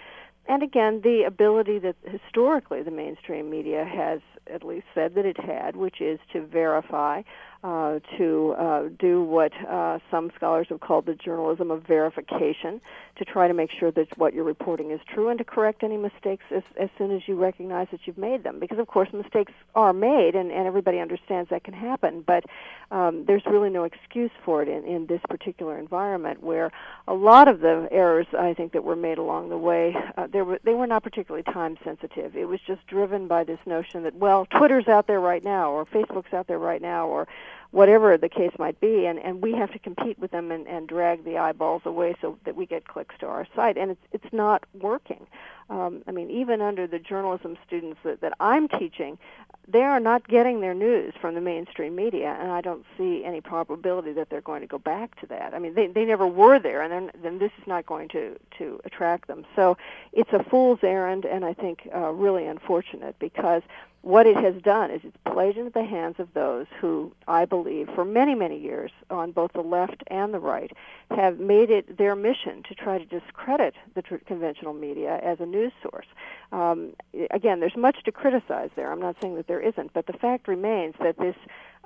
and 0.48 0.62
again, 0.62 1.00
the 1.02 1.24
ability 1.26 1.78
that 1.80 1.96
historically 2.04 2.82
the 2.82 2.90
mainstream 2.90 3.50
media 3.50 3.84
has 3.84 4.20
at 4.52 4.64
least 4.64 4.86
said 4.94 5.14
that 5.14 5.26
it 5.26 5.38
had, 5.40 5.76
which 5.76 6.00
is 6.00 6.18
to 6.32 6.46
verify 6.46 7.22
uh, 7.64 7.98
to 8.16 8.54
uh, 8.58 8.82
do 8.98 9.22
what 9.22 9.52
uh, 9.66 9.98
some 10.10 10.30
scholars 10.36 10.66
have 10.68 10.80
called 10.80 11.06
the 11.06 11.14
journalism 11.14 11.70
of 11.70 11.82
verification, 11.82 12.80
to 13.16 13.24
try 13.24 13.48
to 13.48 13.54
make 13.54 13.70
sure 13.70 13.90
that 13.90 14.06
what 14.18 14.34
you're 14.34 14.44
reporting 14.44 14.90
is 14.90 15.00
true 15.08 15.28
and 15.28 15.38
to 15.38 15.44
correct 15.44 15.82
any 15.82 15.96
mistakes 15.96 16.44
as, 16.54 16.62
as 16.78 16.88
soon 16.98 17.10
as 17.10 17.22
you 17.26 17.34
recognize 17.34 17.88
that 17.90 18.00
you've 18.04 18.18
made 18.18 18.44
them. 18.44 18.60
Because, 18.60 18.78
of 18.78 18.86
course, 18.86 19.08
mistakes 19.12 19.52
are 19.74 19.92
made, 19.92 20.34
and, 20.34 20.50
and 20.50 20.66
everybody 20.66 20.98
understands 20.98 21.50
that 21.50 21.64
can 21.64 21.74
happen, 21.74 22.22
but 22.26 22.44
um, 22.90 23.24
there's 23.26 23.44
really 23.46 23.70
no 23.70 23.84
excuse 23.84 24.30
for 24.44 24.62
it 24.62 24.68
in, 24.68 24.84
in 24.84 25.06
this 25.06 25.20
particular 25.28 25.78
environment 25.78 26.42
where 26.42 26.70
a 27.08 27.14
lot 27.14 27.48
of 27.48 27.60
the 27.60 27.88
errors 27.90 28.26
I 28.38 28.54
think 28.54 28.72
that 28.72 28.84
were 28.84 28.96
made 28.96 29.18
along 29.18 29.48
the 29.48 29.58
way, 29.58 29.96
uh, 30.16 30.26
they, 30.26 30.42
were, 30.42 30.60
they 30.62 30.74
were 30.74 30.86
not 30.86 31.02
particularly 31.02 31.42
time 31.42 31.78
sensitive. 31.82 32.36
It 32.36 32.46
was 32.46 32.60
just 32.66 32.86
driven 32.86 33.26
by 33.26 33.44
this 33.44 33.58
notion 33.66 34.02
that, 34.04 34.14
well, 34.14 34.46
Twitter's 34.46 34.88
out 34.88 35.06
there 35.06 35.20
right 35.20 35.42
now, 35.42 35.70
or 35.70 35.84
Facebook's 35.86 36.32
out 36.32 36.46
there 36.46 36.58
right 36.58 36.82
now, 36.82 37.08
or 37.08 37.26
whatever 37.70 38.16
the 38.16 38.28
case 38.28 38.52
might 38.58 38.80
be, 38.80 39.06
and, 39.06 39.18
and 39.18 39.42
we 39.42 39.52
have 39.52 39.72
to 39.72 39.78
compete 39.78 40.18
with 40.18 40.30
them 40.30 40.50
and, 40.50 40.66
and 40.66 40.88
drag 40.88 41.24
the 41.24 41.36
eyeballs 41.36 41.82
away 41.84 42.14
so 42.20 42.38
that 42.44 42.56
we 42.56 42.66
get 42.66 42.86
clicks 42.86 43.14
to 43.20 43.26
our 43.26 43.46
site, 43.54 43.76
and 43.76 43.90
it's 43.90 44.00
it's 44.12 44.32
not 44.32 44.64
working. 44.80 45.26
Um, 45.68 46.02
I 46.06 46.12
mean, 46.12 46.30
even 46.30 46.60
under 46.60 46.86
the 46.86 47.00
journalism 47.00 47.58
students 47.66 47.98
that, 48.04 48.20
that 48.20 48.34
I'm 48.38 48.68
teaching, 48.68 49.18
they 49.66 49.82
are 49.82 49.98
not 49.98 50.28
getting 50.28 50.60
their 50.60 50.74
news 50.74 51.12
from 51.20 51.34
the 51.34 51.40
mainstream 51.40 51.96
media, 51.96 52.36
and 52.40 52.52
I 52.52 52.60
don't 52.60 52.84
see 52.96 53.24
any 53.24 53.40
probability 53.40 54.12
that 54.12 54.30
they're 54.30 54.40
going 54.40 54.60
to 54.60 54.68
go 54.68 54.78
back 54.78 55.20
to 55.20 55.26
that. 55.26 55.54
I 55.54 55.58
mean, 55.58 55.74
they 55.74 55.88
they 55.88 56.04
never 56.04 56.26
were 56.26 56.58
there, 56.60 56.82
and 56.82 57.10
then 57.20 57.38
this 57.38 57.50
is 57.60 57.66
not 57.66 57.84
going 57.84 58.08
to 58.10 58.38
to 58.58 58.80
attract 58.84 59.26
them. 59.26 59.44
So 59.56 59.76
it's 60.12 60.32
a 60.32 60.44
fool's 60.44 60.78
errand, 60.82 61.24
and 61.24 61.44
I 61.44 61.52
think 61.52 61.88
uh, 61.92 62.10
really 62.12 62.46
unfortunate 62.46 63.18
because 63.18 63.62
what 64.06 64.24
it 64.24 64.36
has 64.36 64.54
done 64.62 64.92
is 64.92 65.00
it's 65.02 65.16
played 65.32 65.56
into 65.56 65.72
the 65.72 65.82
hands 65.82 66.14
of 66.20 66.32
those 66.32 66.66
who, 66.80 67.12
I 67.26 67.44
believe, 67.44 67.88
for 67.92 68.04
many, 68.04 68.36
many 68.36 68.56
years 68.56 68.92
on 69.10 69.32
both 69.32 69.52
the 69.52 69.62
left 69.62 70.04
and 70.06 70.32
the 70.32 70.38
right, 70.38 70.70
have 71.10 71.40
made 71.40 71.70
it 71.70 71.98
their 71.98 72.14
mission 72.14 72.62
to 72.68 72.74
try 72.76 72.98
to 72.98 73.04
discredit 73.04 73.74
the 73.96 74.02
tr- 74.02 74.18
conventional 74.24 74.74
media 74.74 75.18
as 75.24 75.40
a 75.40 75.44
news 75.44 75.72
source. 75.82 76.06
Um, 76.52 76.92
again, 77.32 77.58
there's 77.58 77.76
much 77.76 78.04
to 78.04 78.12
criticize 78.12 78.70
there. 78.76 78.92
I'm 78.92 79.00
not 79.00 79.16
saying 79.20 79.34
that 79.34 79.48
there 79.48 79.60
isn't, 79.60 79.92
but 79.92 80.06
the 80.06 80.12
fact 80.12 80.46
remains 80.46 80.94
that 81.00 81.18
this 81.18 81.34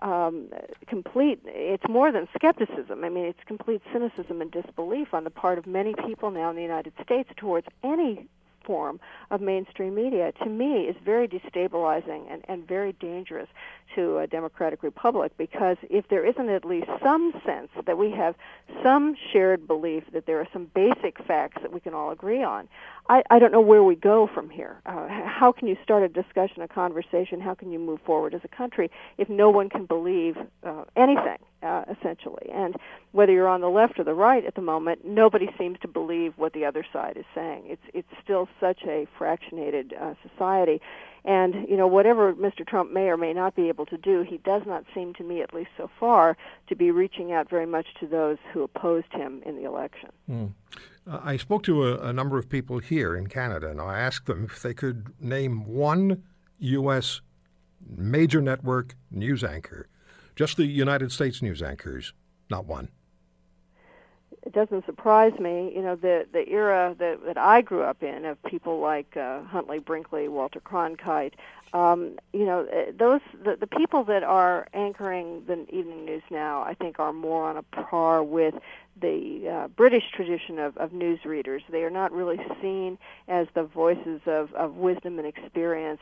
um, 0.02 0.48
complete, 0.88 1.40
it's 1.46 1.88
more 1.88 2.12
than 2.12 2.28
skepticism. 2.34 3.02
I 3.02 3.08
mean, 3.08 3.24
it's 3.24 3.40
complete 3.46 3.80
cynicism 3.94 4.42
and 4.42 4.50
disbelief 4.50 5.14
on 5.14 5.24
the 5.24 5.30
part 5.30 5.56
of 5.56 5.66
many 5.66 5.94
people 6.06 6.30
now 6.30 6.50
in 6.50 6.56
the 6.56 6.62
United 6.62 6.92
States 7.02 7.30
towards 7.38 7.66
any 7.82 8.28
form 8.64 9.00
of 9.30 9.40
mainstream 9.40 9.94
media, 9.94 10.32
to 10.42 10.48
me, 10.48 10.84
is 10.84 10.96
very 11.04 11.28
destabilizing 11.28 12.30
and, 12.30 12.44
and 12.48 12.66
very 12.66 12.92
dangerous 12.94 13.48
to 13.94 14.18
a 14.18 14.26
democratic 14.26 14.82
republic 14.82 15.32
because 15.36 15.76
if 15.88 16.08
there 16.08 16.24
isn't 16.24 16.48
at 16.48 16.64
least 16.64 16.86
some 17.02 17.32
sense 17.44 17.70
that 17.86 17.98
we 17.98 18.10
have 18.10 18.34
some 18.82 19.16
shared 19.32 19.66
belief 19.66 20.04
that 20.12 20.26
there 20.26 20.38
are 20.38 20.48
some 20.52 20.70
basic 20.74 21.18
facts 21.26 21.60
that 21.62 21.72
we 21.72 21.80
can 21.80 21.94
all 21.94 22.10
agree 22.10 22.42
on, 22.42 22.68
I, 23.10 23.24
I 23.28 23.40
don't 23.40 23.50
know 23.50 23.60
where 23.60 23.82
we 23.82 23.96
go 23.96 24.30
from 24.32 24.48
here. 24.50 24.80
Uh, 24.86 25.08
how 25.08 25.50
can 25.50 25.66
you 25.66 25.76
start 25.82 26.04
a 26.04 26.08
discussion, 26.08 26.62
a 26.62 26.68
conversation? 26.68 27.40
How 27.40 27.54
can 27.54 27.72
you 27.72 27.78
move 27.80 27.98
forward 28.06 28.34
as 28.34 28.40
a 28.44 28.56
country 28.56 28.88
if 29.18 29.28
no 29.28 29.50
one 29.50 29.68
can 29.68 29.84
believe 29.84 30.36
uh, 30.62 30.84
anything, 30.94 31.38
uh, 31.60 31.86
essentially? 31.90 32.48
And 32.54 32.76
whether 33.10 33.32
you're 33.32 33.48
on 33.48 33.62
the 33.62 33.68
left 33.68 33.98
or 33.98 34.04
the 34.04 34.14
right 34.14 34.44
at 34.44 34.54
the 34.54 34.62
moment, 34.62 35.04
nobody 35.04 35.48
seems 35.58 35.80
to 35.80 35.88
believe 35.88 36.34
what 36.36 36.52
the 36.52 36.64
other 36.64 36.86
side 36.92 37.16
is 37.16 37.24
saying. 37.34 37.64
It's 37.66 37.82
it's 37.92 38.08
still 38.22 38.48
such 38.60 38.82
a 38.84 39.08
fractionated 39.18 40.00
uh, 40.00 40.14
society, 40.22 40.80
and 41.24 41.68
you 41.68 41.76
know 41.76 41.88
whatever 41.88 42.32
Mr. 42.32 42.64
Trump 42.64 42.92
may 42.92 43.08
or 43.08 43.16
may 43.16 43.32
not 43.32 43.56
be 43.56 43.66
able 43.66 43.86
to 43.86 43.98
do, 43.98 44.22
he 44.22 44.38
does 44.38 44.62
not 44.66 44.84
seem 44.94 45.14
to 45.14 45.24
me, 45.24 45.42
at 45.42 45.52
least 45.52 45.70
so 45.76 45.90
far, 45.98 46.36
to 46.68 46.76
be 46.76 46.92
reaching 46.92 47.32
out 47.32 47.50
very 47.50 47.66
much 47.66 47.86
to 47.98 48.06
those 48.06 48.38
who 48.52 48.62
opposed 48.62 49.12
him 49.12 49.42
in 49.44 49.56
the 49.56 49.64
election. 49.64 50.10
Mm. 50.30 50.52
Uh, 51.10 51.20
I 51.24 51.36
spoke 51.36 51.62
to 51.64 51.88
a, 51.88 52.08
a, 52.08 52.12
number 52.12 52.38
of 52.38 52.48
people 52.48 52.78
here 52.78 53.16
in 53.16 53.26
Canada, 53.26 53.68
and 53.68 53.80
I 53.80 53.98
asked 53.98 54.26
them 54.26 54.44
if 54.44 54.62
they 54.62 54.74
could 54.74 55.08
name 55.20 55.64
one 55.64 56.22
U.S. 56.58 57.20
major 57.84 58.40
network 58.40 58.94
news 59.10 59.42
anchor, 59.42 59.88
just 60.36 60.56
the 60.56 60.66
United 60.66 61.10
States 61.10 61.42
news 61.42 61.62
anchors, 61.62 62.12
not 62.48 62.66
one 62.66 62.88
it 64.42 64.52
doesn't 64.52 64.86
surprise 64.86 65.38
me. 65.38 65.72
You 65.74 65.82
know, 65.82 65.96
the 65.96 66.26
the 66.32 66.48
era 66.48 66.94
that 66.98 67.24
that 67.26 67.38
I 67.38 67.60
grew 67.60 67.82
up 67.82 68.02
in 68.02 68.24
of 68.24 68.42
people 68.44 68.80
like 68.80 69.16
uh, 69.16 69.42
Huntley 69.44 69.78
Brinkley, 69.78 70.28
Walter 70.28 70.60
Cronkite. 70.60 71.34
Um, 71.72 72.18
you 72.32 72.46
know, 72.46 72.66
uh, 72.66 72.90
those 72.96 73.20
the, 73.44 73.56
the 73.56 73.66
people 73.66 74.02
that 74.04 74.22
are 74.22 74.66
anchoring 74.72 75.44
the 75.46 75.66
evening 75.72 76.04
news 76.04 76.22
now, 76.30 76.62
I 76.62 76.74
think, 76.74 76.98
are 76.98 77.12
more 77.12 77.48
on 77.48 77.56
a 77.56 77.62
par 77.62 78.24
with 78.24 78.54
the 79.00 79.48
uh, 79.48 79.68
British 79.68 80.04
tradition 80.12 80.58
of, 80.58 80.76
of 80.78 80.92
news 80.92 81.24
readers. 81.24 81.62
They 81.70 81.82
are 81.84 81.90
not 81.90 82.12
really 82.12 82.40
seen 82.60 82.98
as 83.28 83.46
the 83.54 83.62
voices 83.62 84.20
of, 84.26 84.52
of 84.54 84.76
wisdom 84.76 85.18
and 85.18 85.26
experience. 85.28 86.00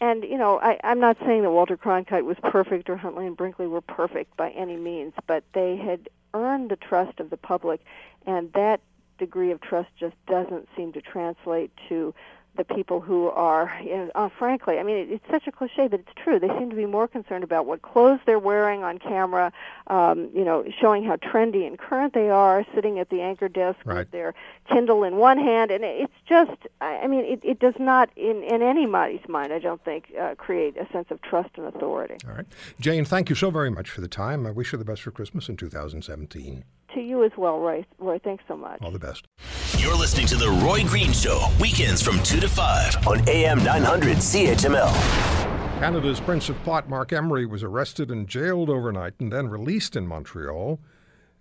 And 0.00 0.24
you 0.24 0.36
know, 0.36 0.60
I, 0.60 0.78
I'm 0.84 1.00
not 1.00 1.16
saying 1.24 1.42
that 1.42 1.50
Walter 1.50 1.76
Cronkite 1.76 2.24
was 2.24 2.36
perfect 2.42 2.90
or 2.90 2.96
Huntley 2.96 3.26
and 3.26 3.36
Brinkley 3.36 3.66
were 3.66 3.80
perfect 3.80 4.36
by 4.36 4.50
any 4.50 4.76
means, 4.76 5.14
but 5.26 5.44
they 5.54 5.76
had 5.76 6.08
earn 6.34 6.68
the 6.68 6.76
trust 6.76 7.20
of 7.20 7.30
the 7.30 7.36
public, 7.36 7.80
and 8.26 8.52
that 8.52 8.80
degree 9.18 9.50
of 9.50 9.60
trust 9.60 9.88
just 9.98 10.14
doesn't 10.26 10.68
seem 10.76 10.92
to 10.92 11.00
translate 11.00 11.70
to 11.88 12.14
the 12.56 12.64
people 12.64 13.00
who 13.00 13.28
are, 13.30 13.72
you 13.82 13.96
know, 13.96 14.10
uh, 14.14 14.28
frankly, 14.28 14.78
I 14.78 14.82
mean, 14.82 14.96
it, 14.96 15.10
it's 15.10 15.24
such 15.30 15.46
a 15.46 15.52
cliche, 15.52 15.88
but 15.88 16.00
it's 16.00 16.12
true. 16.16 16.38
They 16.38 16.48
seem 16.48 16.70
to 16.70 16.76
be 16.76 16.86
more 16.86 17.08
concerned 17.08 17.44
about 17.44 17.66
what 17.66 17.82
clothes 17.82 18.20
they're 18.26 18.38
wearing 18.38 18.82
on 18.82 18.98
camera, 18.98 19.52
um, 19.88 20.30
you 20.34 20.44
know, 20.44 20.64
showing 20.80 21.04
how 21.04 21.16
trendy 21.16 21.66
and 21.66 21.78
current 21.78 22.14
they 22.14 22.30
are, 22.30 22.64
sitting 22.74 22.98
at 22.98 23.10
the 23.10 23.20
anchor 23.20 23.48
desk 23.48 23.78
right. 23.84 23.98
with 23.98 24.10
their 24.10 24.34
Kindle 24.68 25.04
in 25.04 25.16
one 25.16 25.38
hand, 25.38 25.70
and 25.70 25.84
it's 25.84 26.12
just, 26.28 26.56
I 26.80 27.06
mean, 27.06 27.24
it, 27.24 27.40
it 27.42 27.58
does 27.58 27.74
not, 27.78 28.10
in 28.16 28.42
in 28.42 28.62
anybody's 28.62 29.26
mind, 29.28 29.52
I 29.52 29.58
don't 29.58 29.82
think, 29.84 30.12
uh, 30.20 30.34
create 30.34 30.76
a 30.76 30.90
sense 30.92 31.06
of 31.10 31.22
trust 31.22 31.50
and 31.56 31.66
authority. 31.66 32.16
All 32.26 32.34
right, 32.34 32.46
Jane, 32.80 33.04
thank 33.04 33.28
you 33.28 33.34
so 33.34 33.50
very 33.50 33.70
much 33.70 33.90
for 33.90 34.00
the 34.00 34.08
time. 34.08 34.46
I 34.46 34.50
wish 34.50 34.72
you 34.72 34.78
the 34.78 34.84
best 34.84 35.02
for 35.02 35.10
Christmas 35.10 35.48
in 35.48 35.56
2017 35.56 36.64
to 36.96 37.02
you 37.02 37.24
as 37.24 37.32
well, 37.36 37.58
Roy. 37.58 37.84
Roy, 37.98 38.18
thanks 38.24 38.42
so 38.48 38.56
much. 38.56 38.80
All 38.80 38.90
the 38.90 38.98
best. 38.98 39.26
You're 39.78 39.94
listening 39.94 40.26
to 40.28 40.36
The 40.36 40.48
Roy 40.64 40.82
Green 40.84 41.12
Show, 41.12 41.46
weekends 41.60 42.00
from 42.00 42.22
2 42.22 42.40
to 42.40 42.48
5 42.48 43.06
on 43.06 43.28
AM 43.28 43.62
900 43.62 44.16
CHML. 44.16 44.92
Canada's 45.78 46.20
Prince 46.20 46.48
of 46.48 46.62
Pot, 46.64 46.88
Marc 46.88 47.12
Emery, 47.12 47.44
was 47.44 47.62
arrested 47.62 48.10
and 48.10 48.26
jailed 48.26 48.70
overnight 48.70 49.12
and 49.20 49.30
then 49.30 49.48
released 49.48 49.94
in 49.94 50.06
Montreal 50.06 50.80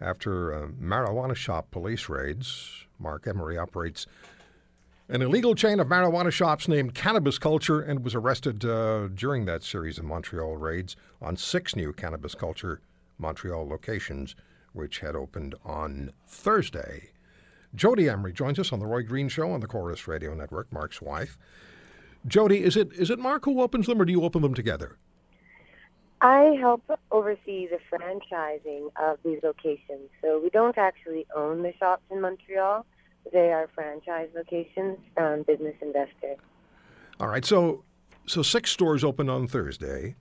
after 0.01 0.53
uh, 0.53 0.67
marijuana 0.67 1.35
shop 1.35 1.71
police 1.71 2.09
raids. 2.09 2.85
Marc 2.99 3.25
Emery 3.25 3.57
operates 3.57 4.05
an 5.07 5.21
illegal 5.21 5.55
chain 5.55 5.79
of 5.79 5.87
marijuana 5.87 6.31
shops 6.31 6.67
named 6.67 6.93
Cannabis 6.93 7.37
Culture 7.37 7.79
and 7.79 8.03
was 8.03 8.13
arrested 8.13 8.65
uh, 8.65 9.07
during 9.07 9.45
that 9.45 9.63
series 9.63 9.97
of 9.97 10.03
Montreal 10.03 10.57
raids 10.57 10.97
on 11.21 11.37
six 11.37 11.77
new 11.77 11.93
Cannabis 11.93 12.35
Culture 12.35 12.81
Montreal 13.17 13.65
locations 13.65 14.35
which 14.75 14.99
had 14.99 15.15
opened 15.15 15.55
on 15.63 16.11
Thursday. 16.27 17.11
Jodie 17.75 18.11
Emery 18.11 18.33
joins 18.33 18.59
us 18.59 18.71
on 18.71 18.79
the 18.79 18.85
Roy 18.85 19.03
Green 19.03 19.27
Show 19.27 19.51
on 19.51 19.59
the 19.59 19.67
Corus 19.67 20.07
Radio 20.07 20.33
Network, 20.33 20.71
Marc's 20.71 21.01
wife. 21.01 21.37
Jodie, 22.27 22.61
is 22.61 22.75
it 22.75 22.91
is 22.93 23.09
it 23.09 23.19
Marc 23.19 23.45
who 23.45 23.61
opens 23.61 23.87
them, 23.87 24.01
or 24.01 24.05
do 24.05 24.11
you 24.11 24.23
open 24.23 24.41
them 24.41 24.53
together? 24.53 24.97
I 26.21 26.55
help 26.59 26.83
oversee 27.11 27.67
the 27.67 27.79
franchising 27.91 28.89
of 28.95 29.19
these 29.23 29.39
locations. 29.43 30.09
So 30.21 30.39
we 30.41 30.49
don't 30.49 30.77
actually 30.77 31.27
own 31.35 31.61
the 31.61 31.73
shops 31.77 32.03
in 32.09 32.21
Montreal. 32.21 32.85
They 33.31 33.51
are 33.51 33.69
franchise 33.75 34.29
locations 34.35 34.97
from 35.13 35.43
business 35.43 35.75
investors. 35.81 36.37
All 37.19 37.27
right. 37.27 37.45
So 37.45 37.83
so 38.25 38.41
six 38.41 38.71
stores 38.71 39.03
opened 39.03 39.29
on 39.29 39.47
Thursday. 39.47 40.15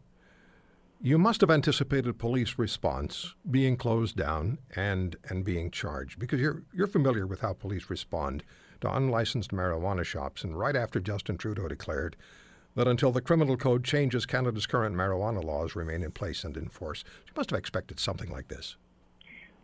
You 1.06 1.18
must 1.18 1.42
have 1.42 1.50
anticipated 1.50 2.18
police 2.18 2.54
response 2.56 3.34
being 3.50 3.76
closed 3.76 4.16
down 4.16 4.56
and 4.74 5.14
and 5.28 5.44
being 5.44 5.70
charged 5.70 6.18
because 6.18 6.40
you're 6.40 6.62
you're 6.72 6.86
familiar 6.86 7.26
with 7.26 7.42
how 7.42 7.52
police 7.52 7.90
respond 7.90 8.42
to 8.80 8.90
unlicensed 8.90 9.50
marijuana 9.50 10.02
shops 10.02 10.44
and 10.44 10.58
right 10.58 10.74
after 10.74 11.00
Justin 11.00 11.36
Trudeau 11.36 11.68
declared 11.68 12.16
that 12.74 12.88
until 12.88 13.12
the 13.12 13.20
criminal 13.20 13.58
code 13.58 13.84
changes 13.84 14.24
Canada's 14.24 14.66
current 14.66 14.96
marijuana 14.96 15.44
laws 15.44 15.76
remain 15.76 16.02
in 16.02 16.10
place 16.10 16.42
and 16.42 16.56
in 16.56 16.70
force. 16.70 17.04
You 17.26 17.34
must 17.36 17.50
have 17.50 17.58
expected 17.58 18.00
something 18.00 18.30
like 18.30 18.48
this. 18.48 18.76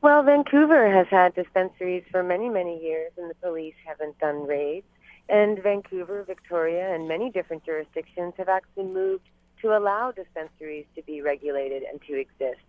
Well, 0.02 0.23
Vancouver 0.23 0.94
has 0.94 1.06
had 1.06 1.35
dispensaries 1.35 2.04
for 2.11 2.23
many, 2.23 2.50
many 2.50 2.85
years 2.85 3.12
and 3.16 3.30
the 3.30 3.35
police 3.37 3.76
haven't 3.87 4.18
done 4.18 4.47
raids. 4.47 4.85
And 5.30 5.59
Vancouver, 5.62 6.23
Victoria, 6.23 6.94
and 6.94 7.09
many 7.09 7.30
different 7.30 7.64
jurisdictions 7.64 8.35
have 8.37 8.50
actually 8.50 8.85
moved 8.85 9.25
to 9.62 9.76
allow 9.76 10.12
dispensaries 10.12 10.87
to 10.97 11.02
be 11.02 11.23
regulated 11.23 11.83
and 11.83 12.00
to 12.02 12.19
exist. 12.19 12.61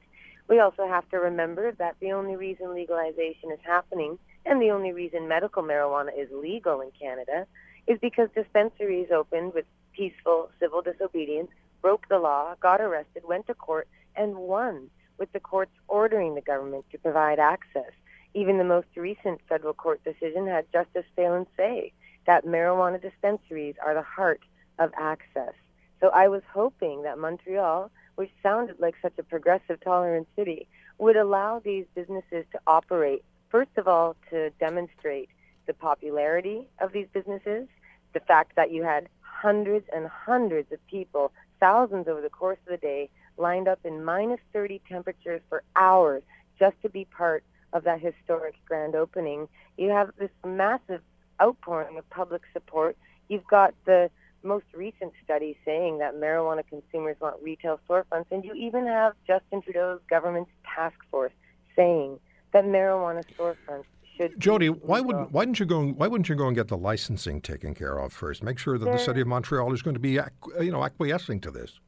We 0.48 0.60
also 0.60 0.88
have 0.88 1.08
to 1.10 1.18
remember 1.18 1.72
that 1.74 1.96
the 2.00 2.12
only 2.12 2.36
reason 2.36 2.74
legalization 2.74 3.52
is 3.52 3.60
happening 3.64 4.20
and 4.46 4.62
the 4.62 4.72
only 4.72 4.92
reason 4.92 5.28
medical 5.28 5.64
marijuana 5.64 6.10
is 6.18 6.30
legal 6.32 6.82
in 6.82 6.92
Canada 7.00 7.46
is 7.88 8.00
because 8.02 8.30
dispensaries 8.36 9.12
opened 9.12 9.54
with 9.54 9.66
peaceful 9.94 10.50
civil 10.60 10.82
disobedience, 10.82 11.50
broke 11.82 12.08
the 12.10 12.20
law, 12.20 12.56
got 12.62 12.82
arrested, 12.82 13.24
went 13.26 13.48
to 13.48 13.54
court, 13.54 13.88
and 14.16 14.36
won 14.36 14.90
with 15.18 15.32
the 15.34 15.40
courts 15.40 15.72
ordering 15.88 16.36
the 16.36 16.42
government 16.42 16.86
to 16.92 16.98
provide 16.98 17.40
access. 17.40 17.92
Even 18.34 18.58
the 18.58 18.64
most 18.64 18.88
recent 18.96 19.40
federal 19.48 19.74
court 19.74 20.04
decision 20.04 20.48
had 20.48 20.72
Justice 20.72 21.06
Phelan 21.16 21.46
say 21.58 21.94
that 22.26 22.46
marijuana 22.46 23.02
dispensaries 23.02 23.76
are 23.86 23.94
the 23.94 24.02
heart 24.02 24.42
of 24.80 24.92
access. 24.98 25.54
So 26.02 26.10
I 26.10 26.28
was 26.28 26.42
hoping 26.52 27.04
that 27.04 27.20
Montreal, 27.20 27.92
which 28.16 28.32
sounded 28.42 28.80
like 28.80 28.96
such 29.02 29.14
a 29.20 29.24
progressive, 29.24 29.80
tolerant 29.82 30.28
city, 30.36 30.68
would 30.98 31.16
allow 31.16 31.60
these 31.60 31.86
businesses 31.96 32.46
to 32.52 32.60
operate, 32.68 33.24
first 33.50 33.72
of 33.78 33.88
all, 33.88 34.16
to 34.32 34.50
demonstrate 34.60 35.30
the 35.68 35.74
popularity 35.74 36.68
of 36.80 36.92
these 36.92 37.08
businesses, 37.14 37.68
the 38.14 38.20
fact 38.20 38.56
that 38.56 38.72
you 38.72 38.84
had 38.84 39.08
hundreds 39.22 39.86
and 39.96 40.08
hundreds 40.08 40.72
of 40.72 40.86
people, 40.88 41.32
thousands 41.60 42.08
over 42.08 42.22
the 42.22 42.30
course 42.30 42.58
of 42.66 42.72
the 42.72 42.78
day, 42.78 43.10
lined 43.38 43.68
up 43.68 43.80
in 43.84 44.04
minus 44.04 44.40
30 44.54 44.82
temperatures 44.90 45.42
for 45.50 45.64
hours 45.76 46.24
just 46.60 46.76
to 46.82 46.90
be 46.90 47.06
part 47.06 47.44
of 47.74 47.84
that 47.84 48.02
historic 48.02 48.56
grand 48.66 48.96
opening. 48.96 49.48
You 49.78 49.90
have 49.90 50.12
this 50.18 50.30
massive 50.46 51.02
outpouring 51.42 51.98
of 51.98 52.10
public 52.10 52.42
support. 52.54 52.98
You've 53.30 53.48
got 53.48 53.74
the 53.86 54.10
most 54.44 54.66
recent 54.74 55.14
study 55.24 55.58
saying 55.66 56.00
that 56.00 56.16
marijuana 56.16 56.64
consumers 56.68 57.16
want 57.22 57.36
retail 57.42 57.80
storefronts, 57.90 58.26
and 58.32 58.44
you 58.44 58.54
even 58.54 58.88
have 58.88 59.14
Justin 59.28 59.62
Trudeau's 59.62 60.02
government's 60.10 60.52
task 60.76 60.96
force 61.10 61.34
saying 61.76 62.20
that 62.54 62.66
marijuana 62.66 63.24
storefronts 63.38 63.86
should. 64.18 64.38
Jodie, 64.40 64.70
why 64.70 65.00
wouldn't 65.00 65.32
why 65.32 65.46
didn't 65.46 65.60
you 65.60 65.66
go? 65.66 65.88
Why 65.88 66.08
wouldn't 66.08 66.30
you 66.30 66.36
go 66.36 66.48
and 66.48 66.56
get 66.56 66.68
the 66.68 66.78
licensing 66.78 67.42
taken 67.42 67.74
care 67.74 67.98
of 67.98 68.12
first? 68.14 68.44
Make 68.44 68.58
sure 68.60 68.78
that 68.78 68.86
There- 68.86 68.94
the 68.94 69.00
city 69.00 69.22
of 69.22 69.28
Montreal 69.28 69.72
is 69.74 69.82
going 69.82 69.94
to 69.96 70.00
be, 70.00 70.20
uh, 70.20 70.26
you 70.60 70.72
know, 70.72 70.84
acquiescing 70.84 71.40
to 71.42 71.52
this. 71.52 71.80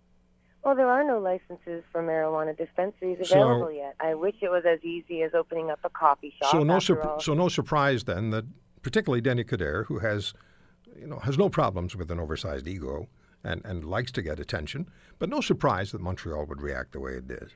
Well, 0.64 0.76
there 0.76 0.88
are 0.88 1.04
no 1.04 1.20
licenses 1.20 1.84
for 1.92 2.02
marijuana 2.02 2.58
dispensaries 2.58 3.28
So- 3.28 3.36
available 3.42 3.72
yet. 3.72 3.96
I 4.00 4.14
wish 4.16 4.36
it 4.42 4.50
was 4.50 4.64
as 4.66 4.82
easy 4.84 5.22
as 5.24 5.34
opening 5.34 5.70
up 5.70 5.80
a 5.84 5.90
coffee 5.90 6.34
shop. 6.42 6.52
So 6.52 6.64
no, 6.64 6.76
all. 6.76 7.20
so 7.20 7.34
no 7.34 7.50
surprise 7.50 8.06
then 8.06 8.30
that 8.30 8.46
particularly 8.82 9.20
Denis 9.20 9.46
Coderre, 9.46 9.86
who 9.88 10.00
has, 10.00 10.34
you 11.00 11.08
know, 11.08 11.20
has 11.20 11.38
no 11.38 11.50
problems 11.50 11.96
with 11.96 12.12
an 12.12 12.20
oversized 12.20 12.68
ego 12.68 13.08
and, 13.44 13.62
and 13.66 13.84
likes 13.84 14.12
to 14.14 14.22
get 14.22 14.40
attention, 14.40 14.90
but 15.20 15.30
no 15.30 15.42
surprise 15.42 15.92
that 15.92 16.02
Montreal 16.02 16.46
would 16.46 16.62
react 16.62 16.94
the 16.94 17.00
way 17.00 17.14
it 17.14 17.28
did. 17.28 17.52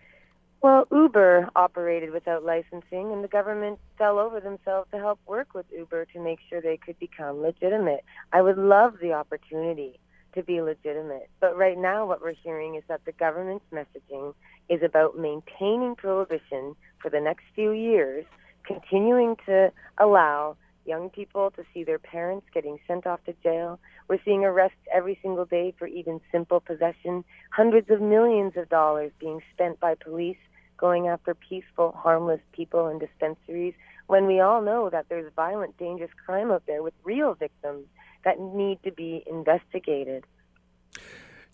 Well, 0.62 0.88
Uber 0.92 1.50
operated 1.56 2.12
without 2.12 2.44
licensing, 2.44 3.12
and 3.12 3.24
the 3.24 3.28
government 3.28 3.80
fell 3.98 4.18
over 4.18 4.40
themselves 4.40 4.90
to 4.92 4.98
help 4.98 5.20
work 5.28 5.54
with 5.54 5.66
Uber 5.72 6.06
to 6.14 6.20
make 6.20 6.40
sure 6.50 6.62
they 6.62 6.78
could 6.78 6.98
become 6.98 7.42
legitimate. 7.42 8.04
I 8.34 8.42
would 8.42 8.58
love 8.58 8.96
the 9.00 9.14
opportunity 9.14 10.00
to 10.34 10.42
be 10.44 10.62
legitimate, 10.62 11.30
but 11.40 11.56
right 11.56 11.78
now 11.78 12.08
what 12.08 12.22
we're 12.22 12.34
hearing 12.34 12.76
is 12.76 12.84
that 12.88 13.06
the 13.06 13.12
government's 13.12 13.66
messaging 13.72 14.34
is 14.68 14.82
about 14.84 15.18
maintaining 15.18 15.96
prohibition 15.96 16.76
for 17.02 17.10
the 17.10 17.22
next 17.22 17.44
few 17.54 17.72
years, 17.72 18.26
continuing 18.66 19.36
to 19.46 19.72
allow 20.00 20.58
young 20.88 21.10
people 21.10 21.52
to 21.52 21.64
see 21.74 21.84
their 21.84 22.00
parents 22.00 22.48
getting 22.54 22.80
sent 22.88 23.06
off 23.06 23.24
to 23.26 23.34
jail. 23.44 23.80
We're 24.08 24.22
seeing 24.24 24.44
arrests 24.44 24.78
every 24.94 25.20
single 25.22 25.46
day 25.46 25.74
for 25.78 25.88
even 25.88 26.22
simple 26.32 26.60
possession, 26.60 27.24
hundreds 27.52 27.90
of 27.90 28.02
millions 28.02 28.54
of 28.56 28.70
dollars 28.70 29.12
being 29.20 29.42
spent 29.54 29.80
by 29.80 29.96
police 29.96 30.38
going 30.78 31.08
after 31.08 31.34
peaceful, 31.34 31.92
harmless 31.92 32.42
people 32.54 32.88
in 32.88 33.00
dispensaries 33.00 33.74
when 34.08 34.26
we 34.26 34.40
all 34.40 34.62
know 34.62 34.90
that 34.90 35.08
there's 35.10 35.32
violent, 35.36 35.78
dangerous 35.78 36.12
crime 36.26 36.52
out 36.52 36.64
there 36.66 36.82
with 36.82 36.94
real 37.04 37.34
victims 37.34 37.86
that 38.24 38.40
need 38.40 38.80
to 38.84 38.92
be 38.92 39.24
investigated. 39.28 40.24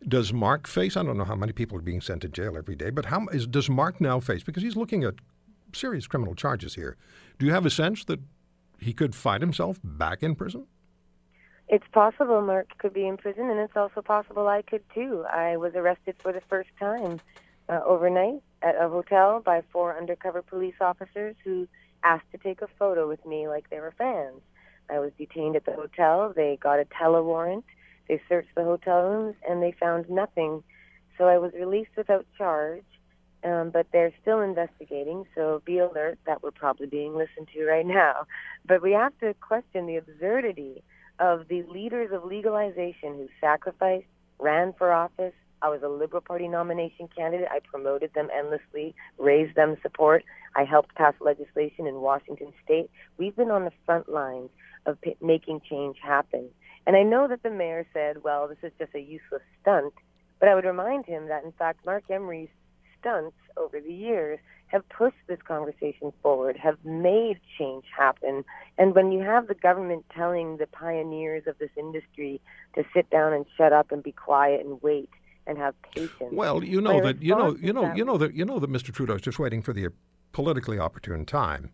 Does 0.08 0.34
Marc 0.34 0.68
face? 0.68 0.98
I 0.98 1.04
don't 1.04 1.18
know 1.18 1.24
how 1.24 1.36
many 1.36 1.54
people 1.54 1.78
are 1.78 1.82
being 1.82 2.02
sent 2.02 2.22
to 2.22 2.28
jail 2.28 2.58
every 2.58 2.76
day, 2.76 2.90
but 2.90 3.06
how 3.06 3.26
is 3.32 3.48
does 3.48 3.70
Marc 3.70 4.02
now 4.02 4.20
face? 4.20 4.44
Because 4.44 4.64
he's 4.64 4.76
looking 4.76 5.04
at 5.04 5.16
serious 5.74 6.08
criminal 6.08 6.36
charges 6.36 6.76
here. 6.76 6.98
Do 7.40 7.46
you 7.46 7.54
have 7.54 7.66
a 7.66 7.70
sense 7.70 8.04
that 8.06 8.20
he 8.84 8.94
could 8.94 9.16
find 9.16 9.42
himself 9.42 9.80
back 9.84 10.24
in 10.24 10.36
prison? 10.36 10.68
It's 11.68 11.88
possible 11.92 12.42
Marc 12.42 12.78
could 12.78 12.94
be 12.94 13.08
in 13.08 13.18
prison, 13.18 13.50
and 13.50 13.60
it's 13.60 13.76
also 13.76 14.02
possible 14.02 14.48
I 14.48 14.62
could 14.62 14.84
too. 14.94 15.26
I 15.32 15.58
was 15.58 15.74
arrested 15.76 16.16
for 16.20 16.34
the 16.34 16.42
first 16.50 16.70
time 16.80 17.20
uh, 17.70 17.80
overnight 17.86 18.42
at 18.62 18.76
a 18.76 18.90
hotel 18.90 19.42
by 19.44 19.64
four 19.72 19.98
undercover 19.98 20.42
police 20.42 20.76
officers 20.82 21.36
who 21.44 21.68
asked 22.04 22.30
to 22.32 22.38
take 22.38 22.62
a 22.62 22.68
photo 22.78 23.08
with 23.08 23.26
me 23.26 23.48
like 23.48 23.70
they 23.70 23.80
were 23.80 23.94
fans. 23.98 24.42
I 24.90 25.00
was 25.00 25.12
detained 25.18 25.56
at 25.56 25.66
the 25.66 25.74
hotel. 25.74 26.34
They 26.36 26.58
got 26.62 26.80
a 26.80 26.86
tele 26.86 27.24
warrant. 27.24 27.66
They 28.08 28.22
searched 28.28 28.54
the 28.56 28.64
hotel 28.64 29.02
rooms, 29.04 29.36
and 29.48 29.64
they 29.64 29.72
found 29.72 30.10
nothing. 30.10 30.64
So 31.18 31.28
I 31.28 31.38
was 31.38 31.54
released 31.54 31.92
without 31.96 32.26
charge. 32.38 32.84
Um, 33.44 33.72
but 33.72 33.88
they're 33.92 34.14
still 34.22 34.40
investigating, 34.40 35.26
so 35.36 35.62
be 35.66 35.78
alert 35.78 36.18
that 36.26 36.42
we're 36.42 36.52
probably 36.52 36.88
being 36.88 37.14
listened 37.14 37.50
to 37.54 37.66
right 37.66 37.86
now. 37.86 38.26
But 38.66 38.82
we 38.82 38.94
have 38.94 39.12
to 39.20 39.34
question 39.42 39.86
the 39.86 39.98
absurdity 39.98 40.82
of 41.20 41.48
the 41.50 41.64
leaders 41.64 42.12
of 42.14 42.24
legalization 42.24 43.18
who 43.18 43.28
sacrificed, 43.42 44.06
ran 44.40 44.74
for 44.78 44.94
office. 44.94 45.34
I 45.62 45.70
was 45.70 45.82
a 45.84 45.90
Liberal 45.90 46.22
Party 46.22 46.48
nomination 46.48 47.10
candidate. 47.16 47.48
I 47.52 47.60
promoted 47.60 48.14
them 48.14 48.30
endlessly, 48.34 48.96
raised 49.18 49.56
them 49.56 49.78
support. 49.82 50.24
I 50.56 50.64
helped 50.64 50.96
pass 50.96 51.14
legislation 51.20 51.86
in 51.88 51.96
Washington 51.96 52.54
state. 52.64 52.90
We've 53.18 53.36
been 53.36 53.52
on 53.52 53.66
the 53.66 53.72
front 53.86 54.10
lines 54.10 54.50
of 54.86 55.00
p- 55.02 55.16
making 55.22 55.62
change 55.70 55.98
happen. 56.02 56.50
And 56.86 56.96
I 56.96 57.04
know 57.04 57.28
that 57.28 57.44
the 57.44 57.50
mayor 57.50 57.86
said, 57.94 58.24
well, 58.24 58.48
this 58.48 58.58
is 58.62 58.72
just 58.78 58.94
a 58.94 59.00
useless 59.00 59.42
stunt. 59.62 59.94
But 60.40 60.50
I 60.50 60.56
would 60.56 60.66
remind 60.66 61.06
him 61.06 61.28
that, 61.28 61.46
in 61.46 61.54
fact, 61.54 61.86
Marc 61.86 62.10
Emery's 62.10 62.50
stunts 63.04 63.36
over 63.58 63.80
the 63.80 63.94
years 63.94 64.40
have 64.68 64.88
pushed 64.90 65.18
this 65.28 65.38
conversation 65.48 66.12
forward, 66.24 66.58
have 66.58 66.78
made 66.84 67.40
change 67.60 67.86
happen. 67.96 68.44
And 68.80 68.96
when 68.96 69.12
you 69.12 69.22
have 69.22 69.48
the 69.48 69.54
government 69.54 70.06
telling 70.16 70.58
the 70.58 70.66
pioneers 70.66 71.44
of 71.46 71.60
this 71.60 71.70
industry 71.78 72.42
to 72.76 72.84
sit 72.94 73.10
down 73.12 73.34
and 73.34 73.46
shut 73.56 73.72
up 73.72 73.92
and 73.92 74.02
be 74.02 74.12
quiet 74.12 74.66
and 74.66 74.82
wait 74.82 75.10
and 75.46 75.60
have 75.60 75.76
patience. 75.94 76.32
Well, 76.32 76.64
you 76.64 76.82
know 76.82 77.02
that 77.02 77.22
you 77.22 77.36
know 77.36 77.56
you 77.62 77.74
know 77.74 77.94
you 77.94 78.04
know 78.04 78.18
that 78.18 78.34
you 78.34 78.46
know 78.46 78.60
that 78.60 78.70
Mr. 78.70 78.92
Trudeau 78.92 79.16
is 79.16 79.22
just 79.22 79.38
waiting 79.38 79.62
for 79.62 79.74
the 79.74 79.90
politically 80.32 80.80
opportune 80.80 81.26
time. 81.26 81.72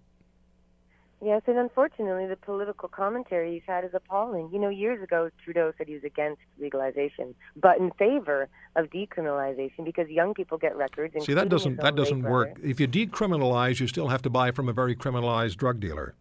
Yes, 1.22 1.42
and 1.48 1.58
unfortunately, 1.58 2.28
the 2.28 2.38
political 2.38 2.88
commentary 2.88 3.54
he's 3.54 3.64
had 3.68 3.84
is 3.84 3.92
appalling. 3.94 4.50
You 4.54 4.60
know, 4.60 4.70
years 4.70 5.04
ago, 5.04 5.30
Trudeau 5.44 5.74
said 5.78 5.88
he 5.88 5.96
was 5.96 6.06
against 6.06 6.42
legalization, 6.60 7.36
but 7.58 7.78
in 7.78 7.92
favor 7.92 8.48
of 8.78 8.90
decriminalization 8.90 9.84
because 9.84 10.08
young 10.10 10.34
people 10.34 10.58
get 10.58 10.78
records. 10.78 11.14
See, 11.26 11.34
that 11.34 11.50
doesn't 11.50 11.82
that 11.82 11.96
doesn't 11.96 12.24
work. 12.24 12.56
brother. 12.56 12.70
If 12.70 12.80
you 12.80 12.88
decriminalize, 12.88 13.82
you 13.82 13.88
still 13.88 14.08
have 14.08 14.22
to 14.22 14.30
buy 14.30 14.52
from 14.52 14.70
a 14.70 14.74
very 14.74 14.96
criminalized 14.96 15.58
drug 15.58 15.82
dealer. 15.82 16.16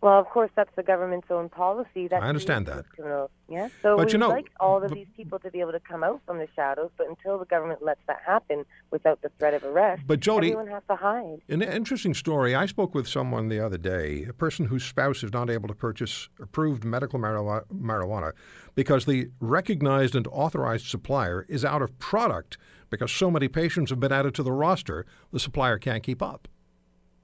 Well, 0.00 0.20
of 0.20 0.26
course, 0.26 0.50
that's 0.54 0.70
the 0.76 0.84
government's 0.84 1.26
own 1.28 1.48
policy. 1.48 2.06
That 2.06 2.22
I 2.22 2.28
understand 2.28 2.66
that. 2.66 2.84
these 2.84 2.92
Criminals. 2.94 3.30
Yeah. 3.48 3.68
So 3.82 3.96
But 3.96 4.06
we'd 4.06 4.12
you 4.12 4.18
know, 4.18 4.28
like 4.28 4.50
all 4.60 4.82
of 4.82 4.92
these 4.92 5.08
people 5.16 5.40
to 5.40 5.50
be 5.50 5.60
able 5.60 5.72
to 5.72 5.80
come 5.80 6.04
out 6.04 6.20
from 6.24 6.38
the 6.38 6.46
shadows, 6.54 6.90
but 6.96 7.08
until 7.08 7.38
the 7.38 7.46
government 7.46 7.82
lets 7.82 8.00
that 8.06 8.20
happen 8.24 8.64
without 8.92 9.20
the 9.22 9.30
threat 9.38 9.54
of 9.54 9.64
arrest, 9.64 10.02
But 10.06 10.20
Jodie, 10.20 10.50
everyone 10.50 10.68
has 10.68 10.82
to 10.88 10.94
hide. 10.94 11.40
An 11.48 11.62
interesting 11.62 12.14
story. 12.14 12.54
I 12.54 12.66
spoke 12.66 12.94
with 12.94 13.08
someone 13.08 13.48
the 13.48 13.58
other 13.58 13.78
day, 13.78 14.24
a 14.28 14.32
person 14.32 14.66
whose 14.66 14.84
spouse 14.84 15.24
is 15.24 15.32
not 15.32 15.50
able 15.50 15.66
to 15.68 15.74
purchase 15.74 16.28
approved 16.40 16.84
medical 16.84 17.18
marijuana 17.18 18.32
because 18.76 19.04
the 19.04 19.30
recognized 19.40 20.14
and 20.14 20.28
authorized 20.28 20.86
supplier 20.86 21.44
is 21.48 21.64
out 21.64 21.82
of 21.82 21.98
product 21.98 22.56
because 22.90 23.10
so 23.10 23.30
many 23.30 23.48
patients 23.48 23.90
have 23.90 23.98
been 23.98 24.12
added 24.12 24.34
to 24.36 24.42
the 24.42 24.52
roster, 24.52 25.04
the 25.32 25.40
supplier 25.40 25.78
can't 25.78 26.04
keep 26.04 26.22
up. 26.22 26.46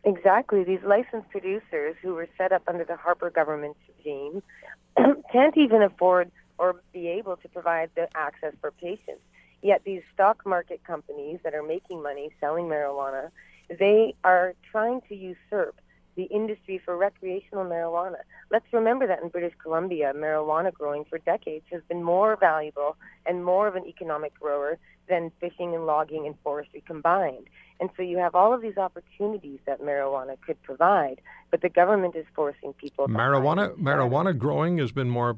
Exactly. 0.05 0.65
These 0.65 0.83
licensed 0.85 1.31
producers 1.31 1.97
who 2.03 2.15
were 2.15 2.29
set 2.37 2.53
up 2.53 2.63
under 2.69 2.85
the 2.85 2.97
Harper 2.97 3.31
government 3.31 3.77
regime 3.97 4.43
can't 5.33 5.57
even 5.57 5.83
afford 5.83 6.31
or 6.59 6.77
be 6.93 7.09
able 7.09 7.37
to 7.39 7.49
provide 7.49 7.91
the 7.97 8.09
access 8.15 8.53
for 8.61 8.71
patients. 8.71 9.23
Yet 9.63 9.83
these 9.85 10.03
stock 10.13 10.45
market 10.45 10.85
companies 10.85 11.41
that 11.43 11.55
are 11.55 11.63
making 11.63 12.03
money 12.03 12.31
selling 12.39 12.67
marijuana, 12.67 13.31
they 13.79 14.15
are 14.23 14.55
trying 14.71 15.01
to 15.09 15.15
usurp 15.15 15.75
the 16.17 16.25
industry 16.25 16.81
for 16.85 16.97
recreational 16.97 17.65
marijuana. 17.65 18.19
Let's 18.51 18.67
remember 18.73 19.07
that 19.07 19.23
in 19.23 19.29
British 19.29 19.55
Columbia, 19.63 20.13
marijuana 20.15 20.73
growing 20.73 21.05
for 21.05 21.19
decades 21.19 21.65
has 21.73 21.83
been 21.89 22.03
more 22.03 22.37
valuable 22.37 22.97
and 23.27 23.45
more 23.45 23.67
of 23.67 23.75
an 23.77 23.87
economic 23.87 24.39
grower 24.39 24.79
than 25.09 25.31
fishing 25.41 25.75
and 25.75 25.87
logging 25.87 26.27
and 26.27 26.35
forestry 26.43 26.83
combined. 26.87 27.49
And 27.81 27.91
so 27.97 28.03
you 28.03 28.19
have 28.19 28.35
all 28.35 28.55
of 28.55 28.63
these 28.63 28.79
opportunities 28.79 29.59
that 29.67 29.81
marijuana 29.81 30.37
could 30.47 30.63
provide, 30.63 31.21
but 31.51 31.61
the 31.61 31.69
government 31.69 32.15
is 32.17 32.25
forcing 32.35 32.73
people 32.75 33.09
Marijuana 33.09 33.77
marijuana 33.77 34.37
growing 34.37 34.79
has 34.79 34.93
been 34.93 35.11
more 35.11 35.37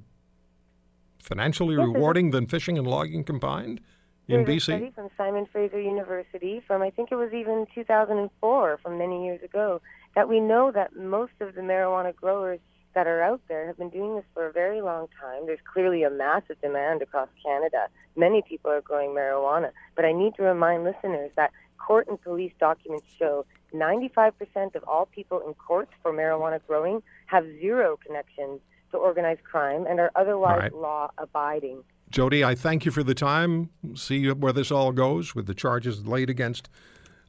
financially 1.21 1.75
Yes, 1.75 1.87
rewarding 1.87 2.31
than 2.31 2.47
fishing 2.47 2.79
and 2.79 2.87
logging 2.87 3.25
combined 3.25 3.81
in 4.29 4.45
BC. 4.45 4.62
study 4.62 4.91
from 4.95 5.09
Simon 5.17 5.47
Fraser 5.47 5.81
University 5.81 6.62
from 6.67 6.83
I 6.83 6.91
think 6.91 7.11
it 7.12 7.17
was 7.17 7.33
even 7.33 7.67
2004, 7.75 8.79
from 8.83 8.99
many 8.99 9.25
years 9.25 9.43
ago, 9.43 9.81
that 10.16 10.29
we 10.29 10.40
know 10.40 10.72
that 10.72 10.96
most 10.96 11.35
of 11.40 11.55
the 11.55 11.61
marijuana 11.61 12.16
growers 12.16 12.59
that 12.94 13.07
are 13.07 13.22
out 13.22 13.42
there 13.48 13.66
have 13.66 13.76
been 13.76 13.90
doing 13.90 14.16
this 14.16 14.24
for 14.33 14.46
a 14.46 14.52
very 14.52 14.81
long 14.81 15.07
time. 15.20 15.44
There's 15.44 15.61
clearly 15.70 16.02
a 16.02 16.11
massive 16.11 16.59
demand 16.62 17.02
across 17.02 17.29
Canada. 17.44 17.88
Many 18.16 18.42
people 18.42 18.70
are 18.70 18.81
growing 18.81 19.11
marijuana, 19.11 19.70
but 19.94 20.07
I 20.07 20.12
need 20.12 20.35
to 20.37 20.42
remind 20.42 20.85
listeners 20.85 21.31
that 21.37 21.52
court 21.79 22.09
and 22.09 22.20
police 22.20 22.52
documents 22.59 23.05
show 23.18 23.44
95% 23.74 24.74
of 24.74 24.83
all 24.85 25.05
people 25.05 25.40
in 25.46 25.52
courts 25.52 25.92
for 26.02 26.12
marijuana 26.12 26.61
growing 26.66 27.02
have 27.26 27.44
zero 27.61 27.98
connections 28.05 28.61
to 28.92 28.96
organized 28.96 29.44
crime 29.44 29.85
and 29.87 30.00
are 30.00 30.11
otherwise 30.16 30.61
right. 30.62 30.74
law 30.74 31.11
abiding. 31.18 31.85
Jodie, 32.11 32.44
I 32.44 32.55
thank 32.55 32.87
you 32.87 32.90
for 32.90 33.02
the 33.02 33.14
time. 33.14 33.68
See 33.94 34.31
where 34.31 34.52
this 34.55 34.70
all 34.70 34.92
goes 34.92 35.35
with 35.35 35.46
the 35.46 35.55
charges 35.55 36.07
laid 36.07 36.31
against 36.31 36.70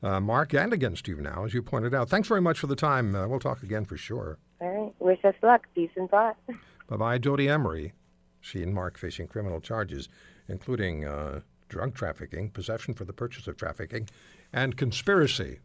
uh, 0.04 0.20
Marc 0.20 0.54
and 0.54 0.74
against 0.74 1.08
you 1.08 1.20
now, 1.22 1.46
as 1.46 1.54
you 1.54 1.62
pointed 1.62 1.94
out. 1.94 2.10
Thanks 2.10 2.28
very 2.28 2.42
much 2.42 2.60
for 2.60 2.68
the 2.68 2.76
time. 2.76 3.16
Uh, 3.16 3.28
we'll 3.28 3.40
talk 3.40 3.64
again 3.64 3.86
for 3.86 3.98
sure. 3.98 4.38
All 4.62 4.68
right. 4.70 4.94
Wish 5.00 5.24
us 5.24 5.36
luck. 5.42 5.66
Peace 5.76 5.92
and 5.96 6.10
thought. 6.10 6.38
Bye 6.88 6.98
bye, 6.98 7.20
Jodie 7.20 7.50
Emery. 7.50 7.94
She 8.40 8.64
and 8.64 8.74
Marc 8.74 8.98
facing 8.98 9.28
criminal 9.28 9.60
charges, 9.60 10.08
including 10.48 11.06
uh, 11.06 11.42
drug 11.68 11.94
trafficking, 11.96 12.50
possession 12.50 12.94
for 12.94 13.06
the 13.06 13.14
purchase 13.14 13.48
of 13.48 13.58
trafficking, 13.58 14.08
and 14.54 14.78
conspiracy. 14.78 15.60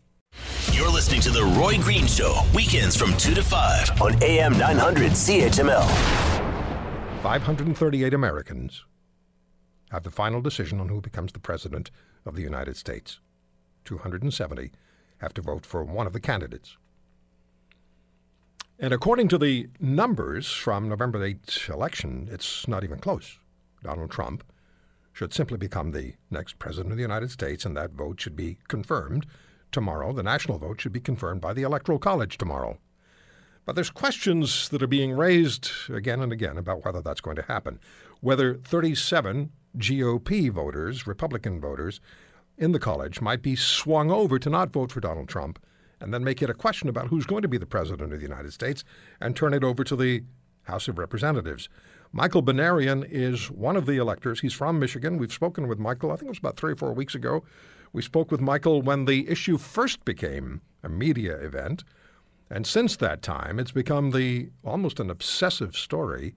You're 0.73 0.91
listening 0.91 1.21
to 1.23 1.31
The 1.31 1.45
Roy 1.45 1.79
Green 1.79 2.07
Show, 2.07 2.41
weekends 2.55 2.97
from 2.97 3.17
2 3.17 3.35
to 3.35 3.43
5 3.43 4.03
on 4.03 4.23
AM 4.23 4.59
900 4.59 5.13
CHML. 5.13 5.87
538 7.23 8.15
Americans 8.15 8.85
have 9.91 10.03
the 10.03 10.11
final 10.11 10.41
decision 10.41 10.81
on 10.81 10.89
who 10.89 11.01
becomes 11.01 11.33
the 11.33 11.39
President 11.39 11.91
of 12.25 12.35
the 12.35 12.43
United 12.43 12.77
States. 12.77 13.21
270 13.85 14.71
have 15.19 15.35
to 15.35 15.43
vote 15.43 15.65
for 15.65 15.85
one 15.85 16.07
of 16.07 16.13
the 16.13 16.21
candidates. 16.21 16.77
And 18.79 18.93
according 18.93 19.29
to 19.29 19.39
the 19.39 19.69
numbers 19.79 20.51
from 20.51 20.89
November 20.89 21.21
8th 21.21 21.69
election, 21.69 22.29
it's 22.31 22.67
not 22.67 22.83
even 22.83 22.99
close. 22.99 23.39
Donald 23.83 24.11
Trump 24.11 24.43
should 25.13 25.33
simply 25.33 25.59
become 25.59 25.93
the 25.93 26.15
next 26.31 26.59
President 26.59 26.91
of 26.91 26.97
the 26.97 27.03
United 27.03 27.31
States, 27.31 27.65
and 27.65 27.77
that 27.77 27.93
vote 27.93 28.21
should 28.21 28.35
be 28.35 28.59
confirmed 28.69 29.27
tomorrow. 29.71 30.13
The 30.13 30.23
national 30.23 30.59
vote 30.59 30.81
should 30.81 30.93
be 30.93 31.01
confirmed 31.01 31.41
by 31.41 31.53
the 31.53 31.63
Electoral 31.63 31.99
College 31.99 32.39
tomorrow. 32.39 32.79
But 33.65 33.77
there's 33.77 33.91
questions 33.91 34.69
that 34.71 34.83
are 34.83 34.89
being 34.89 35.13
raised 35.13 35.71
again 35.89 36.21
and 36.21 36.33
again 36.33 36.59
about 36.59 36.85
whether 36.85 37.01
that's 37.01 37.21
going 37.21 37.37
to 37.37 37.43
happen. 37.43 37.79
Whether 38.21 38.55
37 38.57 39.53
GOP 39.79 40.51
voters, 40.51 41.07
Republican 41.07 41.61
voters, 41.61 42.01
in 42.63 42.71
the 42.71 42.79
college 42.79 43.21
might 43.21 43.43
be 43.43 43.57
swung 43.57 44.13
over 44.13 44.39
to 44.39 44.49
not 44.49 44.73
vote 44.73 44.93
for 44.93 45.01
Donald 45.01 45.29
Trump 45.29 45.59
and 46.01 46.15
then 46.15 46.23
make 46.23 46.41
it 46.41 46.49
a 46.49 46.55
question 46.55 46.89
about 46.89 47.09
who's 47.09 47.27
going 47.27 47.43
to 47.43 47.49
be 47.49 47.59
the 47.59 47.67
President 47.67 48.13
of 48.13 48.21
the 48.21 48.25
United 48.25 48.53
States 48.53 48.85
and 49.21 49.35
turn 49.35 49.53
it 49.53 49.65
over 49.65 49.83
to 49.83 49.97
the 49.97 50.23
House 50.63 50.87
of 50.87 50.97
Representatives. 50.97 51.69
Michael 52.13 52.43
Banerian 52.43 53.05
is 53.11 53.51
one 53.51 53.77
of 53.77 53.87
the 53.87 53.97
electors. 53.97 54.41
He's 54.41 54.53
from 54.53 54.79
Michigan. 54.79 55.19
We've 55.19 55.33
spoken 55.33 55.67
with 55.67 55.81
Michael, 55.81 56.13
I 56.13 56.15
think 56.15 56.27
it 56.27 56.31
was 56.31 56.39
about 56.39 56.57
three 56.57 56.73
or 56.73 56.77
four 56.77 56.93
weeks 56.93 57.17
ago. 57.17 57.43
We 57.93 58.01
spoke 58.01 58.31
with 58.31 58.41
Michael 58.41 58.81
when 58.81 59.07
the 59.07 59.29
issue 59.29 59.59
first 59.59 60.05
became 60.05 60.61
a 60.85 60.89
media 60.89 61.37
event. 61.39 61.83
And 62.49 62.65
since 62.65 62.97
that 62.97 63.23
time, 63.23 63.59
it's 63.59 63.73
become 63.73 64.11
the 64.13 64.51
almost 64.63 65.01
an 65.01 65.11
obsessive 65.11 65.77
story, 65.77 66.37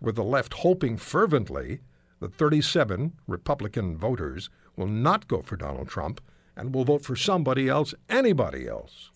with 0.00 0.16
the 0.16 0.24
left 0.24 0.54
hoping 0.54 0.96
fervently 0.96 1.80
that 2.20 2.34
37 2.34 3.12
Republican 3.26 3.98
voters 3.98 4.48
will 4.76 4.86
not 4.86 5.28
go 5.28 5.42
for 5.42 5.56
Donald 5.56 5.88
Trump 5.88 6.20
and 6.56 6.74
will 6.74 6.84
vote 6.84 7.04
for 7.04 7.16
somebody 7.16 7.68
else, 7.68 7.94
anybody 8.08 8.68
else. 8.68 9.10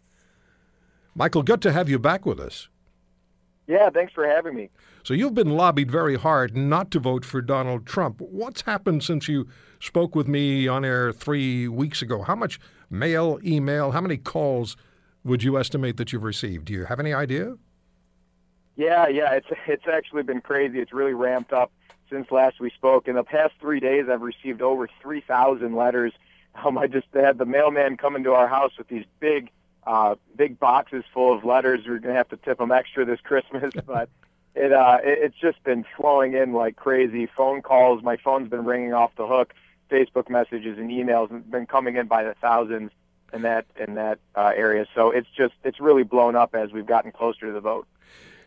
Michael, 1.14 1.42
good 1.42 1.62
to 1.62 1.72
have 1.72 1.88
you 1.88 1.98
back 1.98 2.26
with 2.26 2.40
us. 2.40 2.68
Yeah, 3.66 3.88
thanks 3.90 4.12
for 4.12 4.26
having 4.26 4.54
me. 4.54 4.68
So 5.04 5.14
you've 5.14 5.34
been 5.34 5.50
lobbied 5.50 5.90
very 5.90 6.16
hard 6.16 6.56
not 6.56 6.90
to 6.90 6.98
vote 6.98 7.24
for 7.24 7.40
Donald 7.40 7.86
Trump. 7.86 8.20
What's 8.20 8.62
happened 8.62 9.02
since 9.02 9.28
you 9.28 9.48
spoke 9.80 10.14
with 10.14 10.28
me 10.28 10.68
on 10.68 10.84
air 10.84 11.12
three 11.12 11.68
weeks 11.68 12.02
ago? 12.02 12.22
How 12.22 12.34
much 12.34 12.60
mail, 12.90 13.38
email, 13.44 13.92
how 13.92 14.00
many 14.00 14.16
calls 14.16 14.76
would 15.24 15.42
you 15.42 15.58
estimate 15.58 15.96
that 15.96 16.12
you've 16.12 16.24
received? 16.24 16.66
Do 16.66 16.74
you 16.74 16.84
have 16.84 17.00
any 17.00 17.14
idea? 17.14 17.56
Yeah, 18.76 19.08
yeah, 19.08 19.32
it's 19.32 19.46
it's 19.66 19.86
actually 19.90 20.24
been 20.24 20.40
crazy. 20.40 20.80
It's 20.80 20.92
really 20.92 21.14
ramped 21.14 21.52
up 21.52 21.70
since 22.10 22.30
last 22.30 22.60
we 22.60 22.70
spoke. 22.70 23.08
In 23.08 23.14
the 23.16 23.24
past 23.24 23.54
three 23.60 23.80
days, 23.80 24.06
I've 24.10 24.22
received 24.22 24.62
over 24.62 24.88
three 25.00 25.20
thousand 25.20 25.74
letters. 25.74 26.12
Um, 26.54 26.78
I 26.78 26.86
just 26.86 27.06
had 27.12 27.38
the 27.38 27.46
mailman 27.46 27.96
come 27.96 28.16
into 28.16 28.32
our 28.32 28.46
house 28.46 28.72
with 28.78 28.88
these 28.88 29.04
big, 29.18 29.50
uh, 29.86 30.14
big 30.36 30.58
boxes 30.58 31.04
full 31.12 31.36
of 31.36 31.44
letters. 31.44 31.80
We're 31.86 31.98
gonna 31.98 32.14
have 32.14 32.28
to 32.28 32.36
tip 32.36 32.58
them 32.58 32.70
extra 32.70 33.04
this 33.04 33.20
Christmas, 33.20 33.74
but 33.86 34.08
it, 34.54 34.72
uh, 34.72 34.98
it 35.02 35.18
it's 35.22 35.36
just 35.36 35.62
been 35.64 35.84
flowing 35.96 36.34
in 36.34 36.52
like 36.52 36.76
crazy. 36.76 37.26
Phone 37.26 37.62
calls, 37.62 38.02
my 38.02 38.16
phone's 38.16 38.48
been 38.48 38.64
ringing 38.64 38.92
off 38.92 39.10
the 39.16 39.26
hook. 39.26 39.54
Facebook 39.90 40.28
messages 40.28 40.78
and 40.78 40.90
emails 40.90 41.30
have 41.30 41.50
been 41.50 41.66
coming 41.66 41.96
in 41.96 42.06
by 42.06 42.24
the 42.24 42.34
thousands 42.34 42.90
in 43.32 43.42
that 43.42 43.66
in 43.76 43.94
that 43.94 44.18
uh, 44.34 44.52
area. 44.54 44.86
So 44.94 45.10
it's 45.10 45.28
just 45.36 45.54
it's 45.64 45.80
really 45.80 46.04
blown 46.04 46.36
up 46.36 46.54
as 46.54 46.72
we've 46.72 46.86
gotten 46.86 47.12
closer 47.12 47.46
to 47.46 47.52
the 47.52 47.60
vote. 47.60 47.86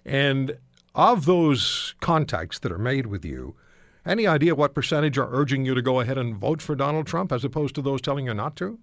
And 0.05 0.57
of 0.97 1.25
those 1.25 1.93
contacts 2.01 2.57
that 2.59 2.71
are 2.71 2.79
made 2.79 3.05
with 3.05 3.23
you, 3.23 3.55
any 4.03 4.25
idea 4.25 4.55
what 4.55 4.73
percentage 4.73 5.17
are 5.17 5.29
urging 5.31 5.63
you 5.63 5.75
to 5.75 5.81
go 5.81 5.99
ahead 5.99 6.17
and 6.17 6.35
vote 6.35 6.61
for 6.61 6.75
Donald 6.75 7.05
Trump 7.05 7.31
as 7.31 7.45
opposed 7.45 7.75
to 7.75 7.81
those 7.81 8.01
telling 8.01 8.25
you 8.25 8.33
not 8.33 8.55
to? 8.55 8.79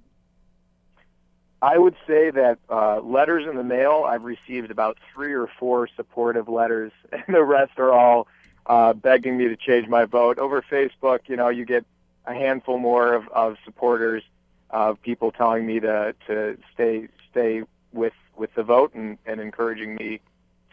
I 1.60 1.76
would 1.76 1.96
say 2.06 2.30
that 2.30 2.58
uh, 2.70 3.00
letters 3.00 3.46
in 3.48 3.56
the 3.56 3.64
mail, 3.64 4.04
I've 4.06 4.22
received 4.22 4.70
about 4.70 4.96
three 5.12 5.32
or 5.32 5.48
four 5.58 5.88
supportive 5.96 6.48
letters, 6.48 6.92
and 7.12 7.34
the 7.34 7.42
rest 7.42 7.78
are 7.78 7.92
all 7.92 8.28
uh, 8.66 8.92
begging 8.92 9.36
me 9.36 9.48
to 9.48 9.56
change 9.56 9.88
my 9.88 10.04
vote. 10.04 10.38
Over 10.38 10.62
Facebook, 10.62 11.20
you 11.26 11.36
know, 11.36 11.48
you 11.48 11.64
get 11.64 11.84
a 12.26 12.34
handful 12.34 12.78
more 12.78 13.14
of, 13.14 13.28
of 13.28 13.56
supporters, 13.64 14.22
uh, 14.70 14.94
people 15.02 15.32
telling 15.32 15.66
me 15.66 15.80
to 15.80 16.14
to 16.26 16.58
stay 16.72 17.08
stay 17.30 17.62
with 17.92 18.14
with 18.36 18.54
the 18.54 18.62
vote 18.62 18.94
and, 18.94 19.18
and 19.26 19.40
encouraging 19.40 19.94
me 19.94 20.20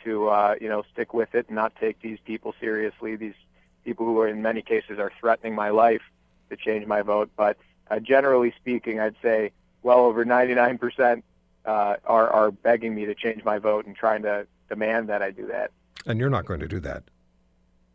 to 0.04 0.30
uh, 0.30 0.56
you 0.60 0.70
know 0.70 0.84
stick 0.92 1.14
with 1.14 1.36
it 1.36 1.48
and 1.48 1.56
not 1.56 1.74
take 1.80 2.02
these 2.02 2.20
people 2.26 2.54
seriously. 2.60 3.16
These 3.16 3.36
people 3.84 4.06
who 4.06 4.20
are 4.20 4.28
in 4.28 4.42
many 4.42 4.62
cases 4.62 5.00
are 5.00 5.12
threatening 5.20 5.56
my 5.56 5.70
life 5.70 6.02
to 6.50 6.56
change 6.56 6.86
my 6.86 7.02
vote. 7.02 7.30
But 7.36 7.58
uh, 7.90 8.00
generally 8.00 8.54
speaking, 8.60 9.00
I'd 9.00 9.16
say 9.22 9.52
well 9.84 10.00
over 10.00 10.26
99% 10.26 11.24
uh, 11.66 11.96
are 12.06 12.30
are 12.30 12.52
begging 12.52 12.96
me 12.96 13.06
to 13.06 13.16
change 13.16 13.44
my 13.44 13.58
vote 13.58 13.86
and 13.86 13.96
trying 13.96 14.24
to 14.24 14.48
demand 14.70 15.10
that 15.10 15.22
I 15.22 15.32
do 15.32 15.48
that. 15.48 15.72
And 16.06 16.20
you're 16.20 16.30
not 16.30 16.46
going 16.46 16.60
to 16.62 16.68
do 16.68 16.80
that. 16.82 17.04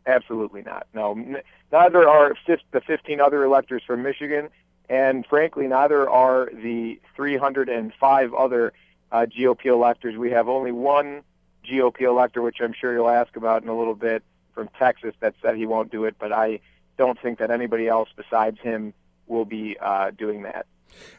Absolutely 0.05 0.61
not. 0.61 0.87
No, 0.93 1.11
n- 1.11 1.41
neither 1.71 2.07
are 2.07 2.33
the 2.47 2.81
15 2.81 3.19
other 3.19 3.43
electors 3.43 3.83
from 3.85 4.03
Michigan, 4.03 4.49
and 4.87 5.25
frankly, 5.25 5.67
neither 5.67 6.09
are 6.09 6.49
the 6.53 6.99
305 7.15 8.33
other 8.33 8.73
uh, 9.11 9.25
GOP 9.25 9.65
electors. 9.65 10.15
We 10.15 10.31
have 10.31 10.47
only 10.47 10.71
one 10.71 11.23
GOP 11.69 12.01
elector, 12.01 12.41
which 12.41 12.57
I'm 12.61 12.73
sure 12.73 12.93
you'll 12.93 13.09
ask 13.09 13.35
about 13.35 13.63
in 13.63 13.69
a 13.69 13.77
little 13.77 13.95
bit, 13.95 14.23
from 14.53 14.69
Texas 14.79 15.13
that 15.19 15.35
said 15.41 15.55
he 15.55 15.65
won't 15.65 15.91
do 15.91 16.05
it, 16.05 16.15
but 16.17 16.31
I 16.31 16.59
don't 16.97 17.19
think 17.21 17.37
that 17.39 17.51
anybody 17.51 17.87
else 17.87 18.09
besides 18.15 18.59
him 18.59 18.93
will 19.27 19.45
be 19.45 19.77
uh, 19.79 20.11
doing 20.11 20.43
that. 20.43 20.65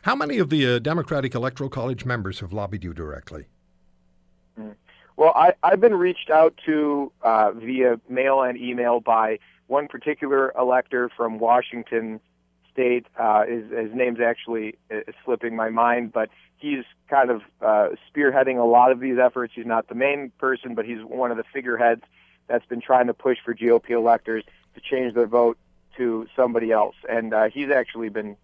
How 0.02 0.16
many 0.16 0.38
of 0.38 0.50
the 0.50 0.66
uh, 0.66 0.78
Democratic 0.78 1.34
Electoral 1.34 1.70
College 1.70 2.04
members 2.04 2.40
have 2.40 2.52
lobbied 2.52 2.82
you 2.82 2.92
directly? 2.92 3.46
Well, 5.16 5.32
I, 5.34 5.52
I've 5.64 5.80
been 5.80 5.96
reached 5.96 6.30
out 6.30 6.58
to 6.66 7.10
uh, 7.22 7.50
via 7.50 8.00
mail 8.08 8.42
and 8.42 8.56
email 8.56 9.00
by 9.00 9.40
one 9.66 9.88
particular 9.88 10.52
elector 10.56 11.10
from 11.16 11.40
Washington 11.40 12.20
State. 12.78 13.06
Uh, 13.18 13.44
his, 13.44 13.64
his 13.70 13.92
name's 13.92 14.20
actually 14.20 14.78
uh, 14.88 15.00
slipping 15.24 15.56
my 15.56 15.68
mind, 15.68 16.12
but 16.12 16.30
he's 16.58 16.84
kind 17.10 17.28
of 17.28 17.42
uh, 17.60 17.88
spearheading 18.08 18.56
a 18.60 18.64
lot 18.64 18.92
of 18.92 19.00
these 19.00 19.18
efforts. 19.18 19.52
He's 19.56 19.66
not 19.66 19.88
the 19.88 19.96
main 19.96 20.30
person, 20.38 20.76
but 20.76 20.84
he's 20.84 21.02
one 21.02 21.32
of 21.32 21.36
the 21.36 21.44
figureheads 21.52 22.02
that's 22.46 22.64
been 22.66 22.80
trying 22.80 23.08
to 23.08 23.14
push 23.14 23.38
for 23.44 23.52
GOP 23.52 23.90
electors 23.90 24.44
to 24.76 24.80
change 24.80 25.14
their 25.14 25.26
vote 25.26 25.58
to 25.96 26.28
somebody 26.36 26.70
else. 26.70 26.94
And 27.08 27.34
uh, 27.34 27.48
he's 27.48 27.70
actually 27.70 28.10
been 28.10 28.36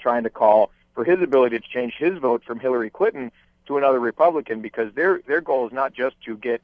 trying 0.00 0.22
to 0.22 0.30
call 0.30 0.70
for 0.94 1.02
his 1.02 1.20
ability 1.20 1.58
to 1.58 1.68
change 1.68 1.94
his 1.98 2.16
vote 2.18 2.44
from 2.46 2.60
Hillary 2.60 2.90
Clinton 2.90 3.32
to 3.66 3.76
another 3.76 3.98
Republican 3.98 4.60
because 4.60 4.94
their 4.94 5.20
their 5.26 5.40
goal 5.40 5.66
is 5.66 5.72
not 5.72 5.94
just 5.94 6.14
to 6.26 6.36
get 6.36 6.62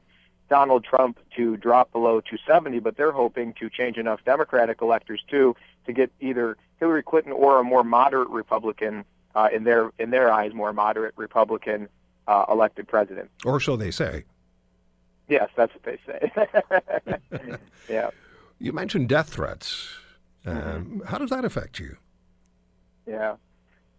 Donald 0.51 0.83
Trump 0.83 1.17
to 1.37 1.55
drop 1.55 1.93
below 1.93 2.19
270, 2.19 2.79
but 2.79 2.97
they're 2.97 3.13
hoping 3.13 3.53
to 3.53 3.69
change 3.69 3.95
enough 3.95 4.19
Democratic 4.25 4.81
electors 4.81 5.23
too 5.29 5.55
to 5.85 5.93
get 5.93 6.11
either 6.19 6.57
Hillary 6.77 7.01
Clinton 7.01 7.31
or 7.31 7.57
a 7.57 7.63
more 7.63 7.85
moderate 7.85 8.27
Republican 8.27 9.05
uh, 9.33 9.47
in 9.53 9.63
their 9.63 9.91
in 9.97 10.09
their 10.09 10.29
eyes, 10.29 10.53
more 10.53 10.73
moderate 10.73 11.13
Republican 11.15 11.87
uh, 12.27 12.43
elected 12.49 12.85
president. 12.85 13.31
Or 13.45 13.61
so 13.61 13.77
they 13.77 13.91
say. 13.91 14.25
Yes, 15.29 15.49
that's 15.55 15.71
what 15.73 15.83
they 15.83 15.97
say. 16.05 17.57
yeah. 17.89 18.09
You 18.59 18.73
mentioned 18.73 19.07
death 19.07 19.29
threats. 19.29 19.87
Um, 20.45 20.55
Mm-hmm. 20.55 21.01
How 21.05 21.17
does 21.17 21.29
that 21.29 21.45
affect 21.45 21.79
you? 21.79 21.95
Yeah. 23.07 23.35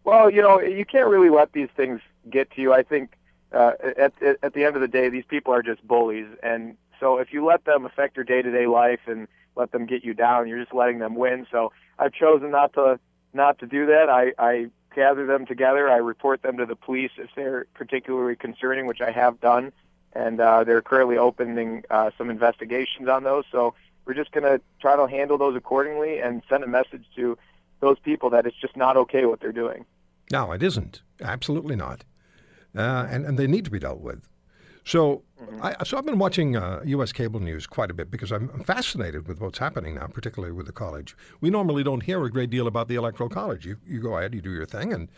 Well, 0.05 0.29
you 0.29 0.43
know, 0.43 0.61
you 0.61 0.85
can't 0.85 1.09
really 1.09 1.31
let 1.31 1.53
these 1.53 1.69
things 1.75 2.01
get 2.29 2.51
to 2.51 2.61
you. 2.61 2.75
I 2.75 2.83
think 2.83 3.17
uh, 3.53 3.73
at 3.97 4.13
at 4.43 4.55
the 4.55 4.65
end 4.65 4.77
of 4.77 4.83
the 4.83 4.89
day, 4.89 5.09
these 5.09 5.25
people 5.27 5.53
are 5.53 5.63
just 5.63 5.87
bullies, 5.87 6.27
and 6.43 6.77
so 7.01 7.19
if 7.19 7.33
you 7.33 7.45
let 7.45 7.65
them 7.65 7.85
affect 7.85 8.17
your 8.17 8.25
day 8.25 8.43
to 8.43 8.51
day 8.51 8.67
life 8.67 9.01
and 9.07 9.29
let 9.57 9.73
them 9.73 9.87
get 9.87 10.05
you 10.05 10.15
down, 10.15 10.49
you're 10.49 10.61
just 10.61 10.75
letting 10.75 10.99
them 10.99 11.15
win. 11.15 11.47
So 11.51 11.73
I've 11.99 12.13
chosen 12.13 12.51
not 12.51 12.73
to 12.75 12.99
not 13.35 13.59
to 13.59 13.67
do 13.67 13.87
that. 13.87 14.09
I 14.09 14.33
I 14.39 14.71
gather 14.95 15.27
them 15.27 15.47
together. 15.47 15.91
I 15.91 15.97
report 15.97 16.43
them 16.43 16.59
to 16.59 16.67
the 16.67 16.77
police 16.77 17.11
if 17.17 17.31
they're 17.35 17.67
particularly 17.75 18.37
concerning, 18.37 18.87
which 18.87 19.01
I 19.01 19.11
have 19.11 19.41
done, 19.41 19.73
and 20.13 20.41
uh, 20.41 20.65
they're 20.65 20.83
currently 20.83 21.19
opening 21.19 21.85
uh, 21.91 22.11
some 22.17 22.31
investigations 22.31 23.09
on 23.09 23.25
those. 23.25 23.45
So 23.51 23.75
we're 24.05 24.15
just 24.15 24.33
going 24.33 24.45
to 24.45 24.61
try 24.81 24.97
to 24.97 25.07
handle 25.07 25.39
those 25.39 25.57
accordingly 25.57 26.21
and 26.21 26.43
send 26.49 26.65
a 26.65 26.67
message 26.67 27.05
to 27.17 27.39
those 27.81 27.99
people 27.99 28.31
that 28.31 28.47
it's 28.47 28.57
just 28.57 28.77
not 28.77 28.97
okay 28.97 29.25
what 29.25 29.41
they're 29.41 29.53
doing. 29.53 29.85
No, 30.31 30.53
it 30.53 30.63
isn't. 30.63 31.03
Absolutely 31.21 31.77
not. 31.77 32.05
Uh, 32.77 33.07
and, 33.11 33.27
and 33.27 33.39
they 33.39 33.47
need 33.47 33.65
to 33.65 33.71
be 33.71 33.79
dealt 33.79 34.01
with. 34.01 34.29
So, 34.85 35.23
mm-hmm. 35.41 35.63
I, 35.63 35.77
so 35.85 35.97
I've 35.97 36.07
been 36.07 36.19
watching 36.19 36.57
uh, 36.57 36.81
U.S. 36.85 37.13
cable 37.13 37.39
news 37.39 37.67
quite 37.67 37.91
a 37.91 37.95
bit 37.95 38.11
because 38.11 38.33
I'm 38.33 38.49
fascinated 38.65 39.29
with 39.29 39.41
what's 39.41 39.59
happening 39.59 39.95
now, 39.95 40.07
particularly 40.07 40.53
with 40.53 40.67
the 40.67 40.73
college. 40.73 41.17
We 41.41 41.51
normally 41.51 41.85
don't 41.85 42.03
hear 42.03 42.25
a 42.25 42.31
great 42.31 42.51
deal 42.51 42.67
about 42.67 42.89
the 42.89 42.97
electoral 42.97 43.29
college. 43.29 43.65
You, 43.65 43.77
you 43.87 44.01
go 44.01 44.17
ahead, 44.17 44.35
you 44.35 44.41
do 44.41 44.51
your 44.51 44.67
thing, 44.67 44.93
and 44.93 45.09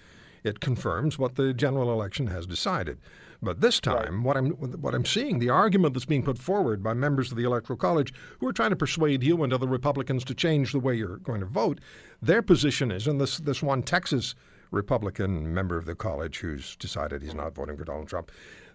it 0.43 0.61
confirms 0.61 1.19
what 1.19 1.37
the 1.37 1.55
general 1.55 1.91
election 1.91 2.27
has 2.27 2.47
decided. 2.47 2.99
But 3.43 3.61
this 3.61 3.81
time, 3.81 4.17
right. 4.17 4.25
what 4.25 4.37
I'm 4.37 4.51
what 4.81 4.95
I'm 4.95 5.05
seeing, 5.05 5.39
the 5.39 5.51
argument 5.51 5.95
that's 5.95 6.07
being 6.07 6.23
put 6.23 6.39
forward 6.39 6.83
by 6.83 6.95
members 6.95 7.31
of 7.31 7.37
the 7.37 7.45
Electoral 7.45 7.77
College 7.77 8.13
who 8.39 8.49
are 8.49 8.53
trying 8.53 8.71
to 8.71 8.77
persuade 8.77 9.23
you 9.23 9.43
and 9.43 9.53
other 9.53 9.67
Republicans 9.67 10.25
to 10.25 10.35
change 10.35 10.73
the 10.73 10.81
way 10.81 10.95
you're 10.95 11.19
going 11.19 11.41
to 11.41 11.47
vote, 11.47 11.81
their 12.23 12.43
position 12.43 12.91
is, 12.91 13.07
and 13.07 13.21
this 13.21 13.39
this 13.39 13.63
one 13.63 13.83
Texas 13.83 14.35
Republican 14.75 15.55
member 15.55 15.77
of 15.77 15.87
the 15.87 15.95
college 15.95 16.41
who's 16.41 16.77
decided 16.77 17.23
he's 17.23 17.35
not 17.35 17.55
voting 17.55 17.77
for 17.77 17.85
Donald 17.85 18.09
Trump, 18.09 18.31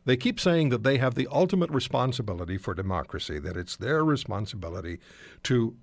they 0.06 0.18
keep 0.18 0.40
saying 0.40 0.70
that 0.70 0.84
they 0.84 0.98
have 0.98 1.16
the 1.16 1.28
ultimate 1.32 1.70
responsibility 1.70 2.58
for 2.58 2.74
democracy, 2.74 3.38
that 3.40 3.58
it's 3.58 3.76
their 3.76 4.04
responsibility 4.04 5.00
to 5.44 5.76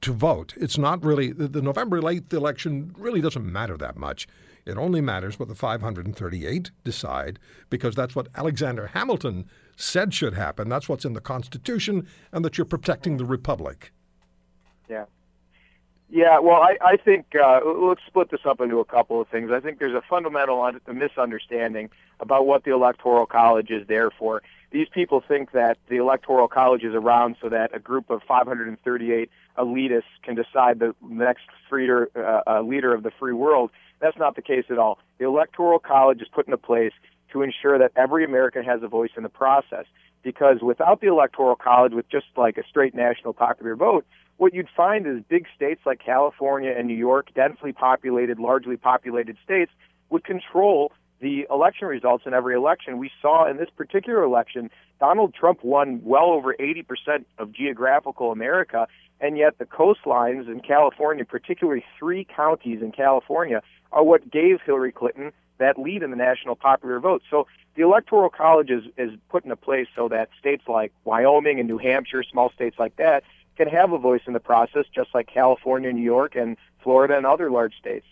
to 0.00 0.12
vote. 0.14 0.54
It's 0.56 0.78
not 0.78 1.04
really 1.04 1.30
the, 1.30 1.46
the 1.46 1.60
November 1.60 2.00
8th 2.00 2.32
election 2.32 2.94
really 2.96 3.20
doesn't 3.20 3.44
matter 3.44 3.76
that 3.76 3.98
much. 3.98 4.26
It 4.64 4.78
only 4.78 5.00
matters 5.00 5.38
what 5.38 5.48
the 5.48 5.54
538 5.54 6.70
decide 6.84 7.38
because 7.68 7.94
that's 7.94 8.16
what 8.16 8.28
Alexander 8.34 8.86
Hamilton 8.88 9.46
said 9.76 10.14
should 10.14 10.34
happen. 10.34 10.68
That's 10.68 10.88
what's 10.88 11.04
in 11.04 11.12
the 11.12 11.20
Constitution, 11.20 12.06
and 12.32 12.44
that 12.44 12.56
you're 12.56 12.64
protecting 12.64 13.16
the 13.16 13.24
Republic. 13.24 13.92
Yeah. 14.88 15.04
Yeah, 16.12 16.40
well, 16.40 16.60
I, 16.60 16.76
I 16.84 16.96
think 16.96 17.36
uh, 17.36 17.60
let's 17.64 18.00
split 18.04 18.32
this 18.32 18.40
up 18.44 18.60
into 18.60 18.80
a 18.80 18.84
couple 18.84 19.20
of 19.20 19.28
things. 19.28 19.52
I 19.52 19.60
think 19.60 19.78
there's 19.78 19.94
a 19.94 20.02
fundamental 20.02 20.60
un- 20.60 20.80
misunderstanding 20.92 21.88
about 22.18 22.46
what 22.46 22.64
the 22.64 22.72
Electoral 22.72 23.26
College 23.26 23.70
is 23.70 23.86
there 23.86 24.10
for. 24.10 24.42
These 24.72 24.88
people 24.88 25.22
think 25.26 25.52
that 25.52 25.78
the 25.88 25.96
Electoral 25.98 26.48
College 26.48 26.82
is 26.82 26.94
around 26.96 27.36
so 27.40 27.48
that 27.50 27.74
a 27.74 27.78
group 27.78 28.10
of 28.10 28.22
538 28.24 29.30
elitists 29.56 30.02
can 30.24 30.34
decide 30.34 30.80
the 30.80 30.96
next 31.00 31.44
freeder, 31.68 32.10
uh, 32.16 32.58
uh, 32.58 32.62
leader 32.62 32.92
of 32.92 33.04
the 33.04 33.12
free 33.12 33.32
world. 33.32 33.70
That's 34.00 34.18
not 34.18 34.34
the 34.34 34.42
case 34.42 34.64
at 34.68 34.78
all. 34.78 34.98
The 35.18 35.26
Electoral 35.26 35.78
College 35.78 36.20
is 36.20 36.28
put 36.28 36.46
into 36.46 36.58
place 36.58 36.92
to 37.32 37.42
ensure 37.42 37.78
that 37.78 37.92
every 37.94 38.24
American 38.24 38.64
has 38.64 38.82
a 38.82 38.88
voice 38.88 39.10
in 39.16 39.22
the 39.22 39.28
process. 39.28 39.84
Because 40.22 40.60
without 40.62 41.00
the 41.00 41.06
Electoral 41.06 41.56
College, 41.56 41.92
with 41.92 42.08
just 42.10 42.26
like 42.36 42.58
a 42.58 42.62
straight 42.68 42.94
national 42.94 43.32
popular 43.32 43.74
vote, 43.74 44.04
what 44.36 44.54
you'd 44.54 44.68
find 44.74 45.06
is 45.06 45.22
big 45.28 45.46
states 45.54 45.82
like 45.84 46.00
California 46.04 46.72
and 46.76 46.88
New 46.88 46.96
York, 46.96 47.28
densely 47.34 47.72
populated, 47.72 48.38
largely 48.38 48.76
populated 48.76 49.36
states, 49.44 49.70
would 50.08 50.24
control 50.24 50.92
the 51.20 51.46
election 51.50 51.86
results 51.86 52.24
in 52.26 52.34
every 52.34 52.54
election. 52.54 52.98
We 52.98 53.10
saw 53.20 53.48
in 53.48 53.58
this 53.58 53.68
particular 53.76 54.22
election, 54.22 54.70
Donald 54.98 55.34
Trump 55.34 55.62
won 55.62 56.00
well 56.02 56.30
over 56.30 56.54
80% 56.54 57.24
of 57.38 57.52
geographical 57.52 58.32
America, 58.32 58.88
and 59.20 59.36
yet 59.36 59.58
the 59.58 59.66
coastlines 59.66 60.48
in 60.48 60.60
California, 60.60 61.24
particularly 61.24 61.84
three 61.98 62.24
counties 62.24 62.80
in 62.80 62.92
California, 62.92 63.62
are 63.92 64.02
what 64.02 64.30
gave 64.30 64.60
Hillary 64.64 64.92
Clinton 64.92 65.32
that 65.60 65.78
lead 65.78 66.02
in 66.02 66.10
the 66.10 66.16
national 66.16 66.56
popular 66.56 66.98
vote. 66.98 67.22
So 67.30 67.46
the 67.76 67.82
Electoral 67.82 68.28
College 68.28 68.70
is, 68.70 68.84
is 68.98 69.12
put 69.28 69.44
into 69.44 69.56
place 69.56 69.86
so 69.94 70.08
that 70.08 70.28
states 70.38 70.64
like 70.66 70.92
Wyoming 71.04 71.60
and 71.60 71.68
New 71.68 71.78
Hampshire, 71.78 72.24
small 72.24 72.50
states 72.50 72.78
like 72.78 72.96
that, 72.96 73.22
can 73.56 73.68
have 73.68 73.92
a 73.92 73.98
voice 73.98 74.22
in 74.26 74.32
the 74.32 74.40
process, 74.40 74.86
just 74.92 75.14
like 75.14 75.28
California, 75.28 75.92
New 75.92 76.02
York, 76.02 76.34
and 76.34 76.56
Florida 76.82 77.16
and 77.16 77.26
other 77.26 77.50
large 77.50 77.76
states. 77.78 78.06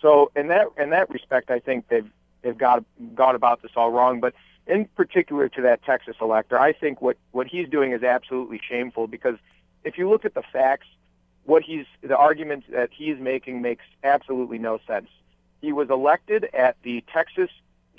So 0.00 0.30
in 0.36 0.48
that 0.48 0.66
in 0.76 0.90
that 0.90 1.10
respect, 1.10 1.50
I 1.50 1.58
think 1.58 1.88
they've 1.88 2.10
they've 2.42 2.56
got 2.56 2.84
got 3.14 3.34
about 3.34 3.62
this 3.62 3.72
all 3.76 3.90
wrong. 3.90 4.20
But 4.20 4.34
in 4.66 4.84
particular 4.84 5.48
to 5.48 5.62
that 5.62 5.82
Texas 5.82 6.16
elector, 6.20 6.58
I 6.58 6.72
think 6.72 7.00
what 7.00 7.16
what 7.32 7.46
he's 7.46 7.68
doing 7.68 7.92
is 7.92 8.02
absolutely 8.02 8.60
shameful 8.68 9.06
because 9.06 9.36
if 9.84 9.98
you 9.98 10.08
look 10.08 10.24
at 10.24 10.34
the 10.34 10.42
facts, 10.52 10.86
what 11.44 11.62
he's 11.62 11.86
the 12.02 12.16
argument 12.16 12.64
that 12.70 12.90
he's 12.92 13.18
making 13.18 13.62
makes 13.62 13.84
absolutely 14.04 14.58
no 14.58 14.78
sense. 14.86 15.08
He 15.60 15.72
was 15.72 15.90
elected 15.90 16.48
at 16.54 16.76
the 16.82 17.04
Texas 17.12 17.50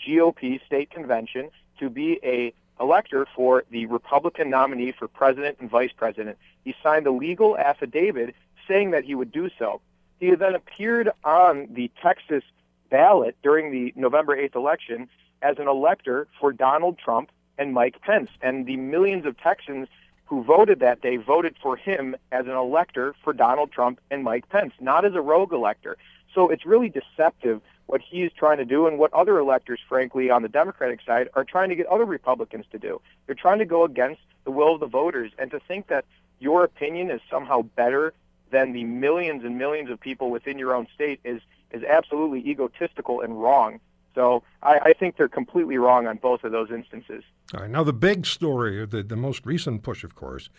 GOP 0.06 0.64
state 0.66 0.90
convention 0.90 1.50
to 1.80 1.90
be 1.90 2.20
a 2.24 2.54
elector 2.80 3.28
for 3.36 3.66
the 3.70 3.86
Republican 3.88 4.50
nominee 4.50 4.92
for 4.92 5.08
president 5.08 5.58
and 5.60 5.70
vice 5.70 5.92
president. 5.92 6.38
He 6.64 6.74
signed 6.82 7.08
a 7.08 7.12
legal 7.12 7.58
affidavit 7.58 8.36
saying 8.68 8.92
that 8.92 9.04
he 9.04 9.16
would 9.16 9.32
do 9.32 9.50
so. 9.58 9.82
He 10.20 10.34
then 10.36 10.56
appeared 10.56 11.12
on 11.24 11.68
the 11.72 11.92
Texas 12.02 12.44
ballot 12.90 13.36
during 13.44 13.72
the 13.72 13.94
November 13.96 14.36
8th 14.36 14.56
election 14.56 15.10
as 15.42 15.58
an 15.58 15.68
elector 15.68 16.28
for 16.40 16.52
Donald 16.52 16.98
Trump 16.98 17.32
and 17.58 17.74
Mike 17.74 18.02
Pence. 18.02 18.30
And 18.42 18.66
the 18.66 18.78
millions 18.78 19.26
of 19.26 19.38
Texans 19.38 19.88
who 20.26 20.44
voted 20.44 20.80
that 20.80 21.02
day 21.02 21.18
voted 21.18 21.56
for 21.62 21.76
him 21.76 22.16
as 22.32 22.46
an 22.46 22.54
elector 22.54 23.16
for 23.24 23.34
Donald 23.34 23.72
Trump 23.72 24.00
and 24.12 24.24
Mike 24.24 24.48
Pence, 24.50 24.74
not 24.80 25.04
as 25.04 25.16
a 25.16 25.22
rogue 25.22 25.54
elector. 25.54 25.98
So 26.34 26.50
it's 26.50 26.66
really 26.66 26.90
deceptive 26.90 27.62
what 27.88 28.02
he's 28.02 28.32
trying 28.32 28.58
to 28.58 28.66
do 28.66 28.86
and 28.86 29.00
what 29.00 29.12
other 29.14 29.40
electors, 29.40 29.80
frankly, 29.88 30.30
on 30.30 30.44
the 30.44 30.50
Democratic 30.50 31.00
side 31.06 31.28
are 31.34 31.44
trying 31.44 31.70
to 31.70 31.76
get 31.76 31.88
other 31.88 32.06
Republicans 32.06 32.66
to 32.72 32.78
do. 32.78 33.02
They're 33.26 33.36
trying 33.36 33.60
to 33.60 33.66
go 33.66 33.84
against 33.84 34.22
the 34.44 34.52
will 34.52 34.76
of 34.76 34.80
the 34.80 34.88
voters 34.88 35.32
and 35.40 35.50
to 35.52 35.60
think 35.60 35.88
that 35.88 36.06
your 36.40 36.64
opinion 36.64 37.10
is 37.10 37.20
somehow 37.30 37.64
better 37.64 38.14
than 38.52 38.74
the 38.74 38.84
millions 38.84 39.44
and 39.44 39.58
millions 39.58 39.90
of 39.90 40.00
people 40.00 40.30
within 40.30 40.58
your 40.58 40.74
own 40.74 40.88
state 40.94 41.20
is 41.24 41.42
is 41.72 41.84
absolutely 41.84 42.40
egotistical 42.50 43.22
and 43.22 43.40
wrong. 43.42 43.80
So 44.16 44.42
I, 44.64 44.80
I 44.86 44.94
think 44.94 45.18
they're 45.18 45.28
completely 45.28 45.78
wrong 45.78 46.08
on 46.08 46.18
both 46.18 46.44
of 46.44 46.52
those 46.52 46.72
instances. 46.72 47.24
All 47.54 47.62
right. 47.62 47.70
Now 47.70 47.84
the 47.84 47.94
big 47.94 48.26
story, 48.26 48.86
the, 48.86 49.04
the 49.04 49.16
most 49.16 49.46
recent 49.46 49.84
push, 49.84 50.04
of 50.04 50.16
course, 50.16 50.50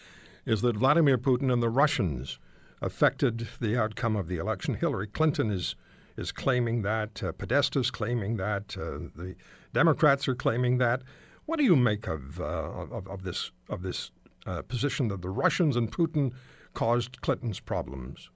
is 0.47 0.63
that 0.63 0.77
Vladimir 0.77 1.19
Putin 1.19 1.53
and 1.53 1.63
the 1.63 1.69
Russians 1.69 2.39
affected 2.81 3.49
the 3.61 3.77
outcome 3.77 4.17
of 4.17 4.29
the 4.29 4.39
election. 4.39 4.75
Hillary 4.75 5.07
Clinton 5.07 5.51
is 5.51 5.75
is 6.17 6.33
claiming 6.33 6.83
that. 6.83 7.23
Uh, 7.23 7.33
Podesta's 7.33 7.91
claiming 7.91 8.37
that. 8.37 8.77
Uh, 8.77 9.09
the 9.15 9.37
Democrats 9.73 10.29
are 10.29 10.35
claiming 10.35 10.79
that. 10.79 11.03
What 11.47 11.59
do 11.59 11.65
you 11.65 11.77
make 11.77 12.07
of 12.07 12.41
uh, 12.41 12.45
of, 12.45 13.07
of, 13.09 13.23
this 13.23 13.51
of 13.69 13.83
this 13.83 14.11
uh, 14.47 14.63
position 14.63 15.09
that 15.09 15.23
the 15.23 15.31
Russians 15.31 15.77
and 15.77 15.91
Putin 15.91 16.33
caused 16.75 17.21
Clinton's 17.21 17.61
problems? 17.61 18.31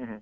Mm-hmm. 0.00 0.16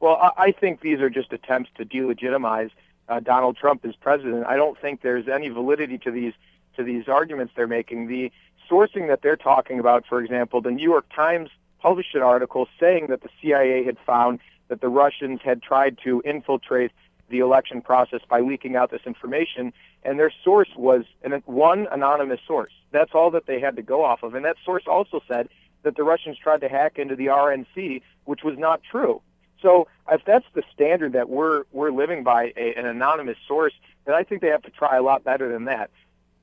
Well, 0.00 0.16
I, 0.16 0.30
I 0.36 0.52
think 0.52 0.80
these 0.80 1.00
are 1.00 1.10
just 1.10 1.32
attempts 1.32 1.70
to 1.76 1.84
delegitimize 1.84 2.70
uh, 3.08 3.20
Donald 3.20 3.56
Trump 3.56 3.84
as 3.84 3.94
president. 3.96 4.46
I 4.46 4.56
don't 4.56 4.78
think 4.78 5.02
there's 5.02 5.28
any 5.28 5.48
validity 5.48 5.98
to 5.98 6.10
these 6.10 6.34
to 6.76 6.82
these 6.82 7.08
arguments 7.08 7.52
they're 7.54 7.66
making. 7.66 8.08
The 8.08 8.32
sourcing 8.70 9.08
that 9.08 9.22
they're 9.22 9.36
talking 9.36 9.78
about, 9.78 10.04
for 10.06 10.22
example, 10.22 10.60
the 10.60 10.70
New 10.70 10.88
York 10.88 11.06
Times 11.14 11.50
published 11.82 12.14
an 12.14 12.22
article 12.22 12.68
saying 12.78 13.08
that 13.08 13.22
the 13.22 13.28
CIA 13.40 13.84
had 13.84 13.98
found 14.06 14.38
that 14.68 14.80
the 14.80 14.88
Russians 14.88 15.40
had 15.44 15.62
tried 15.62 15.98
to 16.04 16.22
infiltrate 16.24 16.92
the 17.28 17.40
election 17.40 17.82
process 17.82 18.20
by 18.28 18.40
leaking 18.40 18.76
out 18.76 18.90
this 18.90 19.00
information, 19.04 19.72
and 20.04 20.18
their 20.18 20.32
source 20.44 20.68
was 20.76 21.04
an, 21.24 21.42
one 21.46 21.88
anonymous 21.90 22.40
source. 22.46 22.72
That's 22.92 23.12
all 23.14 23.30
that 23.32 23.46
they 23.46 23.58
had 23.58 23.76
to 23.76 23.82
go 23.82 24.04
off 24.04 24.22
of. 24.22 24.34
And 24.34 24.44
that 24.44 24.56
source 24.64 24.84
also 24.86 25.20
said 25.26 25.48
that 25.82 25.96
the 25.96 26.04
Russians 26.04 26.38
tried 26.38 26.60
to 26.60 26.68
hack 26.68 26.98
into 26.98 27.16
the 27.16 27.26
RNC, 27.26 28.02
which 28.24 28.44
was 28.44 28.56
not 28.58 28.82
true. 28.88 29.20
So 29.60 29.88
if 30.10 30.24
that's 30.24 30.44
the 30.54 30.62
standard 30.72 31.12
that 31.12 31.28
we're 31.28 31.64
we're 31.72 31.92
living 31.92 32.22
by, 32.22 32.52
a, 32.56 32.74
an 32.74 32.86
anonymous 32.86 33.38
source, 33.46 33.72
then 34.04 34.14
I 34.14 34.22
think 34.24 34.42
they 34.42 34.48
have 34.48 34.62
to 34.62 34.70
try 34.70 34.96
a 34.96 35.02
lot 35.02 35.24
better 35.24 35.50
than 35.50 35.64
that. 35.66 35.90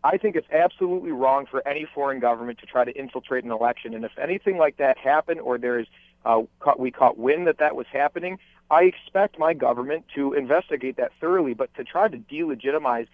I 0.03 0.17
think 0.17 0.35
it's 0.35 0.49
absolutely 0.51 1.11
wrong 1.11 1.45
for 1.45 1.67
any 1.67 1.85
foreign 1.93 2.19
government 2.19 2.59
to 2.59 2.65
try 2.65 2.85
to 2.85 2.91
infiltrate 2.91 3.43
an 3.43 3.51
election. 3.51 3.93
And 3.93 4.05
if 4.05 4.17
anything 4.17 4.57
like 4.57 4.77
that 4.77 4.97
happened, 4.97 5.41
or 5.41 5.57
there 5.57 5.79
is 5.79 5.87
uh, 6.25 6.41
we 6.77 6.91
caught 6.91 7.17
wind 7.17 7.47
that 7.47 7.57
that 7.59 7.75
was 7.75 7.87
happening. 7.91 8.39
I 8.71 8.83
expect 8.83 9.39
my 9.39 9.53
government 9.53 10.05
to 10.15 10.33
investigate 10.33 10.97
that 10.97 11.11
thoroughly, 11.19 11.53
but 11.53 11.73
to 11.75 11.83
try 11.83 12.07
to 12.07 12.17
delegitimize 12.17 13.07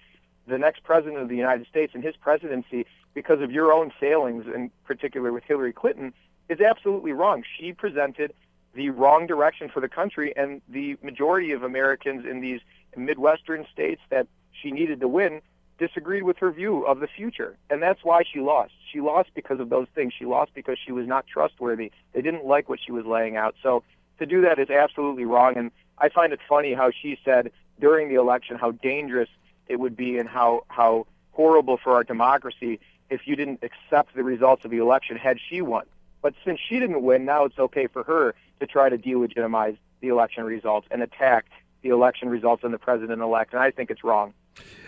the 0.47 0.57
next 0.57 0.83
president 0.83 1.21
of 1.21 1.29
the 1.29 1.35
United 1.35 1.67
States 1.67 1.93
and 1.95 2.03
his 2.03 2.15
presidency 2.15 2.85
because 3.13 3.41
of 3.41 3.51
your 3.51 3.71
own 3.71 3.91
failings, 3.99 4.45
in 4.53 4.69
particular 4.85 5.31
with 5.31 5.43
Hillary 5.43 5.73
Clinton, 5.73 6.13
is 6.49 6.59
absolutely 6.59 7.13
wrong. 7.13 7.43
She 7.57 7.73
presented 7.73 8.33
the 8.73 8.89
wrong 8.89 9.25
direction 9.25 9.69
for 9.69 9.79
the 9.79 9.87
country, 9.87 10.35
and 10.35 10.61
the 10.67 10.97
majority 11.01 11.51
of 11.53 11.63
Americans 11.63 12.25
in 12.25 12.41
these 12.41 12.59
Midwestern 12.97 13.65
states 13.71 14.01
that 14.09 14.27
she 14.51 14.71
needed 14.71 14.99
to 14.99 15.07
win 15.07 15.41
disagreed 15.77 16.23
with 16.23 16.37
her 16.37 16.51
view 16.51 16.85
of 16.85 16.99
the 16.99 17.07
future. 17.07 17.57
And 17.69 17.81
that's 17.81 18.03
why 18.03 18.23
she 18.23 18.39
lost. 18.39 18.73
She 18.91 19.01
lost 19.01 19.29
because 19.33 19.59
of 19.59 19.69
those 19.69 19.87
things. 19.93 20.13
She 20.17 20.25
lost 20.25 20.53
because 20.53 20.77
she 20.83 20.91
was 20.91 21.07
not 21.07 21.27
trustworthy. 21.27 21.91
They 22.13 22.21
didn't 22.21 22.45
like 22.45 22.69
what 22.69 22.79
she 22.83 22.91
was 22.91 23.05
laying 23.05 23.35
out. 23.35 23.55
So 23.61 23.83
to 24.19 24.25
do 24.25 24.41
that 24.41 24.59
is 24.59 24.69
absolutely 24.69 25.25
wrong. 25.25 25.57
And 25.57 25.71
I 25.97 26.09
find 26.09 26.33
it 26.33 26.39
funny 26.47 26.73
how 26.73 26.91
she 26.91 27.19
said 27.25 27.51
during 27.79 28.09
the 28.09 28.15
election 28.15 28.57
how 28.57 28.71
dangerous 28.71 29.29
it 29.67 29.79
would 29.79 29.97
be 29.97 30.17
and 30.17 30.29
how 30.29 30.63
how 30.67 31.07
horrible 31.31 31.77
for 31.77 31.93
our 31.93 32.03
democracy 32.03 32.79
if 33.09 33.27
you 33.27 33.35
didn't 33.35 33.59
accept 33.61 34.15
the 34.15 34.23
results 34.23 34.63
of 34.65 34.71
the 34.71 34.77
election 34.77 35.17
had 35.17 35.37
she 35.49 35.61
won. 35.61 35.85
But 36.21 36.33
since 36.43 36.59
she 36.59 36.79
didn't 36.79 37.03
win, 37.03 37.25
now 37.25 37.45
it's 37.45 37.59
okay 37.59 37.87
for 37.87 38.03
her 38.03 38.33
to 38.59 38.67
try 38.67 38.89
to 38.89 38.97
delegitimize 38.97 39.77
the 40.01 40.07
election 40.07 40.43
results 40.43 40.87
and 40.89 41.03
attack 41.03 41.45
the 41.81 41.89
election 41.89 42.29
results 42.29 42.63
and 42.63 42.73
the 42.73 42.79
president 42.79 43.21
elect. 43.21 43.53
And 43.53 43.61
I 43.61 43.71
think 43.71 43.91
it's 43.91 44.03
wrong. 44.03 44.33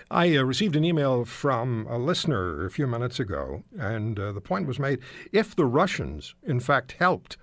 I 0.10 0.36
uh, 0.38 0.43
received 0.43 0.76
an 0.76 0.86
email 0.86 1.26
from 1.26 1.86
a 1.89 1.98
listener 1.98 2.65
a 2.65 2.70
few 2.70 2.88
minutes 2.88 3.20
ago, 3.20 3.63
and 3.78 4.17
uh, 4.17 4.32
the 4.32 4.41
point 4.41 4.67
was 4.67 4.80
made 4.80 5.00
if 5.34 5.56
the 5.56 5.65
Russians, 5.65 6.36
in 6.43 6.60
fact, 6.60 6.93
helped 6.93 7.38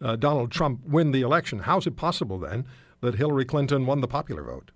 uh, 0.00 0.16
Donald 0.16 0.50
Trump 0.50 0.80
win 0.86 1.12
the 1.12 1.22
election, 1.22 1.60
how 1.60 1.78
is 1.78 1.86
it 1.86 1.96
possible 1.96 2.38
then 2.38 2.66
that 3.00 3.16
Hillary 3.16 3.44
Clinton 3.44 3.84
won 3.84 4.00
the 4.00 4.08
popular 4.08 4.42
vote? 4.42 4.70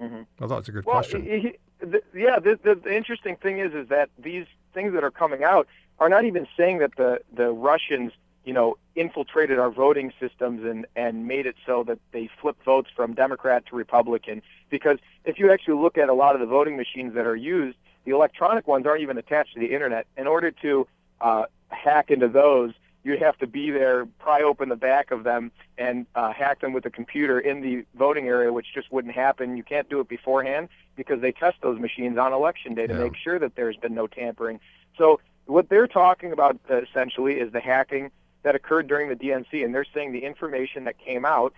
Mm-hmm. 0.00 0.22
I 0.44 0.46
thought 0.46 0.58
it's 0.58 0.68
a 0.68 0.72
good 0.72 0.84
well, 0.84 0.96
question. 0.96 1.24
He, 1.24 1.56
the, 1.80 2.02
yeah, 2.14 2.38
the, 2.38 2.58
the, 2.62 2.74
the 2.74 2.94
interesting 2.94 3.36
thing 3.36 3.58
is, 3.58 3.72
is 3.72 3.88
that 3.88 4.10
these 4.18 4.46
things 4.74 4.92
that 4.92 5.04
are 5.04 5.10
coming 5.10 5.42
out 5.42 5.66
are 5.98 6.08
not 6.08 6.24
even 6.24 6.46
saying 6.56 6.78
that 6.78 6.96
the 6.96 7.20
the 7.34 7.50
Russians, 7.50 8.12
you 8.46 8.52
know, 8.52 8.78
infiltrated 8.94 9.58
our 9.58 9.70
voting 9.70 10.12
systems 10.18 10.64
and 10.64 10.86
and 10.94 11.26
made 11.26 11.46
it 11.46 11.56
so 11.66 11.82
that 11.84 11.98
they 12.12 12.30
flip 12.40 12.56
votes 12.64 12.88
from 12.94 13.12
Democrat 13.12 13.66
to 13.66 13.76
Republican. 13.76 14.40
Because 14.70 14.98
if 15.24 15.38
you 15.38 15.52
actually 15.52 15.82
look 15.82 15.98
at 15.98 16.08
a 16.08 16.14
lot 16.14 16.34
of 16.36 16.40
the 16.40 16.46
voting 16.46 16.76
machines 16.76 17.12
that 17.14 17.26
are 17.26 17.36
used, 17.36 17.76
the 18.04 18.12
electronic 18.12 18.68
ones 18.68 18.86
aren't 18.86 19.02
even 19.02 19.18
attached 19.18 19.54
to 19.54 19.60
the 19.60 19.74
internet. 19.74 20.06
In 20.16 20.28
order 20.28 20.52
to 20.62 20.86
uh, 21.20 21.46
hack 21.70 22.12
into 22.12 22.28
those, 22.28 22.72
you'd 23.02 23.20
have 23.20 23.36
to 23.38 23.48
be 23.48 23.72
there, 23.72 24.06
pry 24.20 24.42
open 24.42 24.68
the 24.68 24.76
back 24.76 25.10
of 25.10 25.24
them, 25.24 25.50
and 25.76 26.06
uh, 26.14 26.32
hack 26.32 26.60
them 26.60 26.72
with 26.72 26.86
a 26.86 26.90
computer 26.90 27.40
in 27.40 27.62
the 27.62 27.84
voting 27.98 28.28
area, 28.28 28.52
which 28.52 28.66
just 28.72 28.92
wouldn't 28.92 29.14
happen. 29.14 29.56
You 29.56 29.64
can't 29.64 29.88
do 29.88 29.98
it 29.98 30.08
beforehand 30.08 30.68
because 30.94 31.20
they 31.20 31.32
test 31.32 31.56
those 31.62 31.80
machines 31.80 32.16
on 32.16 32.32
election 32.32 32.76
day 32.76 32.86
to 32.86 32.94
yeah. 32.94 33.00
make 33.00 33.16
sure 33.16 33.40
that 33.40 33.56
there's 33.56 33.76
been 33.76 33.94
no 33.94 34.06
tampering. 34.06 34.60
So 34.96 35.18
what 35.46 35.68
they're 35.68 35.88
talking 35.88 36.30
about 36.30 36.60
uh, 36.70 36.82
essentially 36.82 37.40
is 37.40 37.52
the 37.52 37.60
hacking 37.60 38.12
that 38.46 38.54
occurred 38.54 38.86
during 38.86 39.08
the 39.08 39.16
DNC, 39.16 39.64
and 39.64 39.74
they're 39.74 39.84
saying 39.92 40.12
the 40.12 40.24
information 40.24 40.84
that 40.84 40.96
came 40.98 41.24
out 41.24 41.52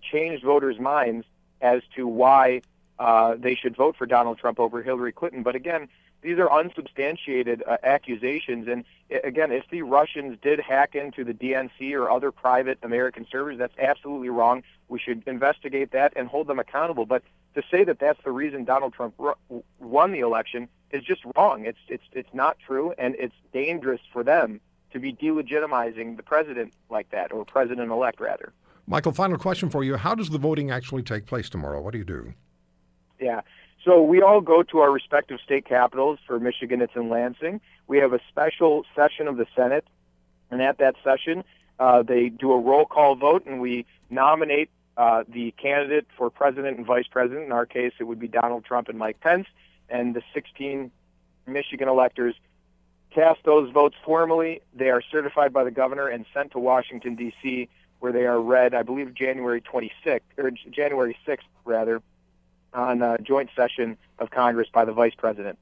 changed 0.00 0.42
voters' 0.42 0.80
minds 0.80 1.26
as 1.60 1.82
to 1.94 2.08
why 2.08 2.62
uh, 2.98 3.34
they 3.38 3.54
should 3.54 3.76
vote 3.76 3.96
for 3.98 4.06
Donald 4.06 4.38
Trump 4.38 4.58
over 4.58 4.82
Hillary 4.82 5.12
Clinton. 5.12 5.42
But 5.42 5.54
again, 5.54 5.88
these 6.22 6.38
are 6.38 6.50
unsubstantiated 6.50 7.62
uh, 7.68 7.76
accusations. 7.82 8.66
And 8.66 8.86
again, 9.24 9.52
if 9.52 9.64
the 9.70 9.82
Russians 9.82 10.38
did 10.40 10.58
hack 10.58 10.94
into 10.94 11.22
the 11.22 11.34
DNC 11.34 11.92
or 11.92 12.10
other 12.10 12.32
private 12.32 12.78
American 12.82 13.26
servers, 13.30 13.58
that's 13.58 13.76
absolutely 13.78 14.30
wrong. 14.30 14.62
We 14.88 14.98
should 14.98 15.22
investigate 15.26 15.92
that 15.92 16.14
and 16.16 16.28
hold 16.28 16.46
them 16.46 16.58
accountable. 16.58 17.04
But 17.04 17.24
to 17.56 17.62
say 17.70 17.84
that 17.84 17.98
that's 17.98 18.24
the 18.24 18.32
reason 18.32 18.64
Donald 18.64 18.94
Trump 18.94 19.20
won 19.80 20.12
the 20.12 20.20
election 20.20 20.66
is 20.92 21.04
just 21.04 21.20
wrong. 21.36 21.66
It's 21.66 21.78
it's 21.88 22.04
it's 22.12 22.32
not 22.32 22.56
true, 22.58 22.94
and 22.96 23.14
it's 23.18 23.34
dangerous 23.52 24.00
for 24.10 24.24
them 24.24 24.62
to 24.96 25.00
be 25.00 25.12
delegitimizing 25.12 26.16
the 26.16 26.22
president 26.22 26.72
like 26.88 27.10
that, 27.10 27.30
or 27.30 27.44
president-elect 27.44 28.18
rather. 28.18 28.52
Michael, 28.86 29.12
final 29.12 29.36
question 29.36 29.68
for 29.68 29.84
you: 29.84 29.96
How 29.96 30.14
does 30.14 30.30
the 30.30 30.38
voting 30.38 30.70
actually 30.70 31.02
take 31.02 31.26
place 31.26 31.50
tomorrow? 31.50 31.82
What 31.82 31.92
do 31.92 31.98
you 31.98 32.04
do? 32.04 32.32
Yeah. 33.20 33.42
So 33.84 34.02
we 34.02 34.22
all 34.22 34.40
go 34.40 34.62
to 34.62 34.78
our 34.78 34.90
respective 34.90 35.38
state 35.44 35.66
capitals. 35.66 36.18
For 36.26 36.40
Michigan, 36.40 36.80
it's 36.80 36.94
in 36.96 37.08
Lansing. 37.10 37.60
We 37.86 37.98
have 37.98 38.12
a 38.12 38.20
special 38.28 38.84
session 38.96 39.28
of 39.28 39.36
the 39.36 39.46
Senate, 39.54 39.86
and 40.50 40.62
at 40.62 40.78
that 40.78 40.94
session, 41.04 41.44
uh, 41.78 42.02
they 42.02 42.30
do 42.30 42.52
a 42.52 42.58
roll 42.58 42.86
call 42.86 43.16
vote, 43.16 43.44
and 43.44 43.60
we 43.60 43.84
nominate 44.08 44.70
uh, 44.96 45.24
the 45.28 45.52
candidate 45.52 46.06
for 46.16 46.30
president 46.30 46.78
and 46.78 46.86
vice 46.86 47.06
president. 47.06 47.44
In 47.44 47.52
our 47.52 47.66
case, 47.66 47.92
it 48.00 48.04
would 48.04 48.18
be 48.18 48.28
Donald 48.28 48.64
Trump 48.64 48.88
and 48.88 48.98
Mike 48.98 49.20
Pence, 49.20 49.46
and 49.90 50.14
the 50.14 50.22
16 50.32 50.90
Michigan 51.46 51.88
electors 51.88 52.34
cast 53.16 53.42
those 53.44 53.70
votes 53.72 53.96
formally. 54.04 54.60
They 54.74 54.90
are 54.90 55.00
certified 55.10 55.52
by 55.52 55.64
the 55.64 55.70
governor 55.70 56.06
and 56.06 56.26
sent 56.34 56.52
to 56.52 56.58
Washington 56.58 57.16
D.C., 57.16 57.68
where 58.00 58.12
they 58.12 58.26
are 58.26 58.40
read, 58.40 58.74
I 58.74 58.82
believe, 58.82 59.14
January 59.14 59.62
26th 59.62 60.20
or 60.36 60.50
January 60.70 61.16
6th, 61.26 61.38
rather 61.64 62.02
on 62.74 63.00
a 63.00 63.16
joint 63.18 63.48
session 63.56 63.96
of 64.18 64.30
Congress 64.30 64.68
by 64.72 64.84
the 64.84 64.92
Vice 64.92 65.14
President. 65.16 65.58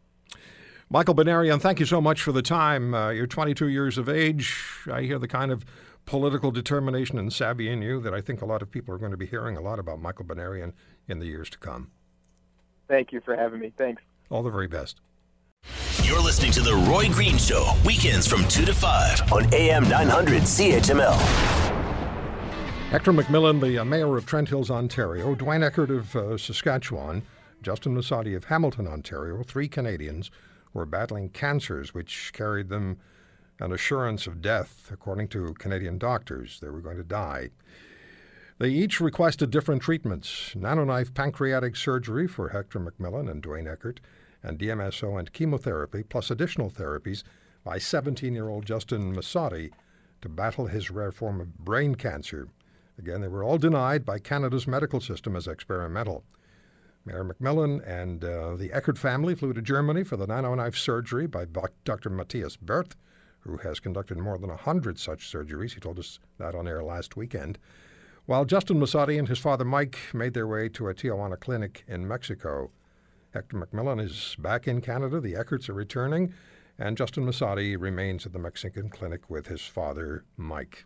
Michael 0.90 1.14
Banerian, 1.14 1.60
thank 1.60 1.78
you 1.78 1.86
so 1.86 2.00
much 2.00 2.20
for 2.20 2.32
the 2.32 2.42
time. 2.42 2.92
Uh, 2.92 3.10
you're 3.10 3.28
22 3.28 3.68
years 3.68 3.98
of 3.98 4.08
age. 4.08 4.52
I 4.92 5.02
hear 5.02 5.20
the 5.20 5.28
kind 5.28 5.52
of 5.52 5.64
political 6.06 6.50
determination 6.50 7.18
and 7.18 7.32
savvy 7.32 7.70
in 7.70 7.82
you 7.82 8.00
that 8.00 8.12
I 8.12 8.20
think 8.20 8.42
a 8.42 8.46
lot 8.46 8.62
of 8.62 8.70
people 8.70 8.92
are 8.92 8.98
going 8.98 9.12
to 9.12 9.16
be 9.16 9.26
hearing 9.26 9.56
a 9.56 9.60
lot 9.60 9.78
about 9.78 10.00
Michael 10.00 10.24
Banerian 10.24 10.72
in 11.06 11.20
the 11.20 11.26
years 11.26 11.48
to 11.50 11.58
come. 11.58 11.92
Thank 12.88 13.12
you 13.12 13.20
for 13.20 13.36
having 13.36 13.60
me. 13.60 13.72
Thanks. 13.78 14.02
All 14.28 14.42
the 14.42 14.50
very 14.50 14.66
best. 14.66 15.00
You're 16.02 16.20
listening 16.20 16.52
to 16.52 16.60
The 16.60 16.74
Roy 16.74 17.08
Green 17.08 17.38
Show, 17.38 17.72
weekends 17.84 18.26
from 18.26 18.46
2 18.48 18.64
to 18.66 18.74
5 18.74 19.32
on 19.32 19.54
AM 19.54 19.88
900 19.88 20.42
CHML. 20.42 21.14
Hector 22.90 23.12
McMillan, 23.12 23.60
the 23.60 23.78
uh, 23.78 23.84
mayor 23.84 24.16
of 24.16 24.26
Trent 24.26 24.48
Hills, 24.48 24.70
Ontario, 24.70 25.34
Dwayne 25.34 25.64
Eckert 25.64 25.90
of 25.90 26.14
uh, 26.16 26.36
Saskatchewan, 26.36 27.22
Justin 27.62 27.94
Musati 27.96 28.36
of 28.36 28.44
Hamilton, 28.44 28.86
Ontario, 28.86 29.42
three 29.42 29.68
Canadians 29.68 30.30
were 30.72 30.84
battling 30.84 31.30
cancers 31.30 31.94
which 31.94 32.32
carried 32.32 32.68
them 32.68 32.98
an 33.60 33.72
assurance 33.72 34.26
of 34.26 34.42
death, 34.42 34.90
according 34.92 35.28
to 35.28 35.54
Canadian 35.54 35.98
doctors. 35.98 36.60
They 36.60 36.68
were 36.68 36.80
going 36.80 36.98
to 36.98 37.04
die. 37.04 37.50
They 38.58 38.68
each 38.68 39.00
requested 39.00 39.50
different 39.50 39.82
treatments 39.82 40.52
nanoknife 40.54 41.14
pancreatic 41.14 41.76
surgery 41.76 42.28
for 42.28 42.50
Hector 42.50 42.80
McMillan 42.80 43.30
and 43.30 43.42
Dwayne 43.42 43.70
Eckert, 43.70 44.00
and 44.44 44.58
DMSO 44.58 45.18
and 45.18 45.32
chemotherapy, 45.32 46.04
plus 46.04 46.30
additional 46.30 46.70
therapies 46.70 47.24
by 47.64 47.78
17 47.78 48.34
year 48.34 48.48
old 48.48 48.66
Justin 48.66 49.14
Musati 49.14 49.72
to 50.20 50.28
battle 50.28 50.66
his 50.66 50.90
rare 50.90 51.10
form 51.10 51.40
of 51.40 51.58
brain 51.58 51.94
cancer. 51.94 52.48
Again, 52.98 53.22
they 53.22 53.28
were 53.28 53.42
all 53.42 53.58
denied 53.58 54.04
by 54.04 54.18
Canada's 54.18 54.66
medical 54.66 55.00
system 55.00 55.34
as 55.34 55.48
experimental. 55.48 56.22
Mayor 57.04 57.24
McMillan 57.24 57.86
and 57.86 58.24
uh, 58.24 58.54
the 58.56 58.72
Eckert 58.72 58.96
family 58.96 59.34
flew 59.34 59.52
to 59.52 59.60
Germany 59.60 60.04
for 60.04 60.16
the 60.16 60.26
nanoknife 60.26 60.76
surgery 60.76 61.26
by 61.26 61.44
Dr. 61.84 62.08
Matthias 62.08 62.56
Birth, 62.56 62.96
who 63.40 63.58
has 63.58 63.80
conducted 63.80 64.16
more 64.16 64.38
than 64.38 64.48
100 64.48 64.98
such 64.98 65.30
surgeries. 65.30 65.74
He 65.74 65.80
told 65.80 65.98
us 65.98 66.18
that 66.38 66.54
on 66.54 66.66
air 66.66 66.82
last 66.82 67.16
weekend. 67.16 67.58
While 68.26 68.46
Justin 68.46 68.80
Musati 68.80 69.18
and 69.18 69.28
his 69.28 69.38
father 69.38 69.66
Mike 69.66 69.98
made 70.14 70.32
their 70.32 70.46
way 70.46 70.70
to 70.70 70.88
a 70.88 70.94
Tijuana 70.94 71.38
clinic 71.38 71.84
in 71.86 72.08
Mexico, 72.08 72.70
Hector 73.34 73.56
McMillan 73.56 74.00
is 74.00 74.36
back 74.38 74.68
in 74.68 74.80
Canada, 74.80 75.20
the 75.20 75.32
Eckerts 75.32 75.68
are 75.68 75.74
returning, 75.74 76.32
and 76.78 76.96
Justin 76.96 77.26
Musati 77.26 77.76
remains 77.76 78.24
at 78.24 78.32
the 78.32 78.38
Mexican 78.38 78.88
clinic 78.88 79.28
with 79.28 79.48
his 79.48 79.60
father 79.62 80.24
Mike. 80.36 80.84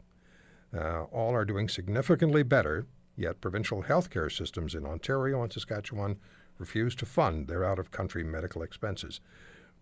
Uh, 0.75 1.03
all 1.13 1.35
are 1.35 1.45
doing 1.45 1.69
significantly 1.69 2.43
better, 2.43 2.87
yet 3.17 3.43
provincial 3.43 3.83
healthcare 3.83 4.35
systems 4.35 4.75
in 4.75 4.87
Ontario 4.87 5.43
and 5.43 5.53
Saskatchewan 5.53 6.17
refuse 6.57 6.95
to 6.95 7.05
fund 7.05 7.49
their 7.49 7.65
out 7.65 7.79
of 7.79 7.91
country 7.91 8.25
medical 8.25 8.63
expenses. 8.63 9.21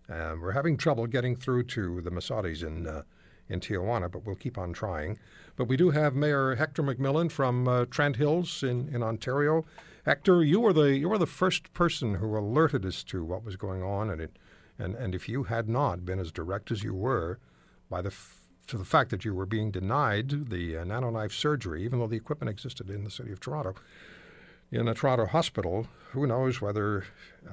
Uh, 0.09 0.35
we're 0.41 0.51
having 0.51 0.75
trouble 0.75 1.07
getting 1.07 1.37
through 1.37 1.63
to 1.63 2.01
the 2.01 2.11
Musatis 2.11 2.63
in, 2.63 2.85
uh, 2.85 3.03
in 3.47 3.61
Tijuana, 3.61 4.11
but 4.11 4.25
we'll 4.25 4.35
keep 4.35 4.57
on 4.57 4.73
trying. 4.73 5.17
But 5.55 5.69
we 5.69 5.77
do 5.77 5.91
have 5.91 6.15
Mayor 6.15 6.55
Hector 6.55 6.83
McMillan 6.83 7.31
from 7.31 7.65
uh, 7.65 7.85
Trent 7.85 8.17
Hills 8.17 8.61
in, 8.61 8.93
in 8.93 9.01
Ontario. 9.01 9.63
Hector, 10.07 10.41
you 10.41 10.61
were 10.61 10.71
the 10.71 10.97
you 10.97 11.09
were 11.09 11.17
the 11.17 11.25
first 11.25 11.73
person 11.73 12.15
who 12.15 12.37
alerted 12.37 12.85
us 12.85 13.03
to 13.03 13.25
what 13.25 13.43
was 13.43 13.57
going 13.57 13.83
on, 13.83 14.09
and 14.09 14.21
it, 14.21 14.39
and 14.79 14.95
and 14.95 15.13
if 15.13 15.27
you 15.27 15.43
had 15.43 15.67
not 15.67 16.05
been 16.05 16.17
as 16.17 16.31
direct 16.31 16.71
as 16.71 16.81
you 16.81 16.93
were, 16.93 17.39
by 17.89 18.01
the 18.01 18.07
f- 18.07 18.39
to 18.67 18.77
the 18.77 18.85
fact 18.85 19.09
that 19.09 19.25
you 19.25 19.35
were 19.35 19.45
being 19.45 19.69
denied 19.69 20.49
the 20.49 20.77
uh, 20.77 20.85
nanoknife 20.85 21.33
surgery, 21.33 21.83
even 21.83 21.99
though 21.99 22.07
the 22.07 22.15
equipment 22.15 22.49
existed 22.49 22.89
in 22.89 23.03
the 23.03 23.11
city 23.11 23.33
of 23.33 23.41
Toronto. 23.41 23.75
In 24.71 24.87
a 24.87 24.93
Toronto 24.93 25.25
hospital, 25.25 25.87
who 26.11 26.25
knows 26.25 26.61
whether 26.61 27.03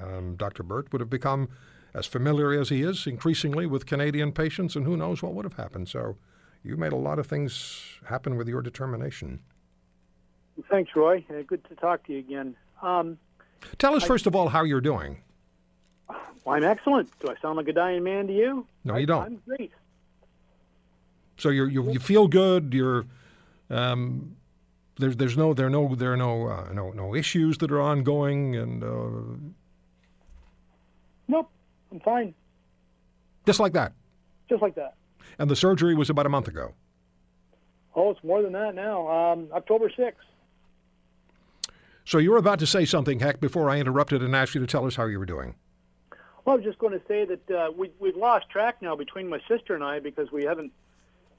um, 0.01 0.37
Dr. 0.37 0.63
Birth 0.63 0.93
would 0.93 1.01
have 1.01 1.09
become 1.09 1.49
as 1.93 2.05
familiar 2.05 2.57
as 2.57 2.69
he 2.69 2.83
is 2.83 3.05
increasingly 3.05 3.65
with 3.65 3.85
Canadian 3.85 4.31
patients, 4.31 4.77
and 4.77 4.85
who 4.85 4.95
knows 4.95 5.21
what 5.21 5.33
would 5.33 5.43
have 5.43 5.55
happened. 5.55 5.89
So 5.89 6.15
you 6.63 6.77
made 6.77 6.93
a 6.93 6.97
lot 6.97 7.19
of 7.19 7.27
things 7.27 7.83
happen 8.05 8.37
with 8.37 8.47
your 8.47 8.61
determination. 8.61 9.41
Thanks, 10.69 10.91
Roy. 10.95 11.25
Uh, 11.29 11.41
good 11.45 11.63
to 11.69 11.75
talk 11.75 12.05
to 12.07 12.13
you 12.13 12.19
again. 12.19 12.55
Um, 12.81 13.17
Tell 13.77 13.95
us, 13.95 14.03
I, 14.03 14.07
first 14.07 14.25
of 14.27 14.35
all, 14.35 14.49
how 14.49 14.63
you're 14.63 14.81
doing. 14.81 15.21
Well, 16.09 16.55
I'm 16.55 16.63
excellent. 16.63 17.09
Do 17.19 17.29
I 17.29 17.35
sound 17.41 17.57
like 17.57 17.67
a 17.67 17.73
dying 17.73 18.03
man 18.03 18.27
to 18.27 18.33
you? 18.33 18.67
No, 18.83 18.95
you 18.97 19.05
don't. 19.05 19.23
I'm 19.23 19.41
great. 19.47 19.71
So 21.37 21.49
you 21.49 21.65
you 21.65 21.91
you 21.91 21.99
feel 21.99 22.27
good. 22.27 22.73
You're 22.73 23.05
um, 23.69 24.35
there's 24.97 25.17
there's 25.17 25.35
no 25.35 25.53
there 25.53 25.67
are 25.67 25.71
no 25.71 25.93
there 25.95 26.13
are 26.13 26.17
no 26.17 26.47
uh, 26.47 26.69
no 26.71 26.91
no 26.91 27.15
issues 27.15 27.57
that 27.57 27.71
are 27.71 27.81
ongoing 27.81 28.55
and. 28.55 28.83
Uh, 28.83 29.51
nope, 31.27 31.49
I'm 31.91 31.99
fine. 31.99 32.33
Just 33.45 33.59
like 33.59 33.73
that. 33.73 33.93
Just 34.49 34.61
like 34.61 34.75
that. 34.75 34.95
And 35.39 35.49
the 35.49 35.55
surgery 35.55 35.95
was 35.95 36.09
about 36.09 36.25
a 36.25 36.29
month 36.29 36.47
ago. 36.47 36.73
Oh, 37.95 38.11
it's 38.11 38.23
more 38.23 38.41
than 38.41 38.53
that 38.53 38.75
now. 38.75 39.07
Um, 39.07 39.47
October 39.53 39.89
6th. 39.89 40.13
So 42.05 42.19
you 42.19 42.31
were 42.31 42.37
about 42.37 42.59
to 42.59 42.67
say 42.67 42.85
something, 42.85 43.19
Heck, 43.19 43.39
before 43.39 43.69
I 43.69 43.79
interrupted 43.79 44.21
and 44.21 44.35
asked 44.35 44.53
you 44.53 44.61
to 44.61 44.67
tell 44.67 44.85
us 44.85 44.95
how 44.95 45.05
you 45.05 45.17
were 45.17 45.25
doing. 45.25 45.55
Well, 46.45 46.53
I 46.53 46.57
was 46.57 46.63
just 46.63 46.77
going 46.77 46.93
to 46.93 47.05
say 47.07 47.25
that 47.25 47.51
uh, 47.51 47.71
we, 47.75 47.91
we've 47.99 48.15
lost 48.15 48.47
track 48.49 48.79
now 48.81 48.95
between 48.95 49.27
my 49.27 49.39
sister 49.47 49.73
and 49.73 49.83
I 49.83 49.99
because 49.99 50.31
we 50.31 50.43
haven't 50.43 50.71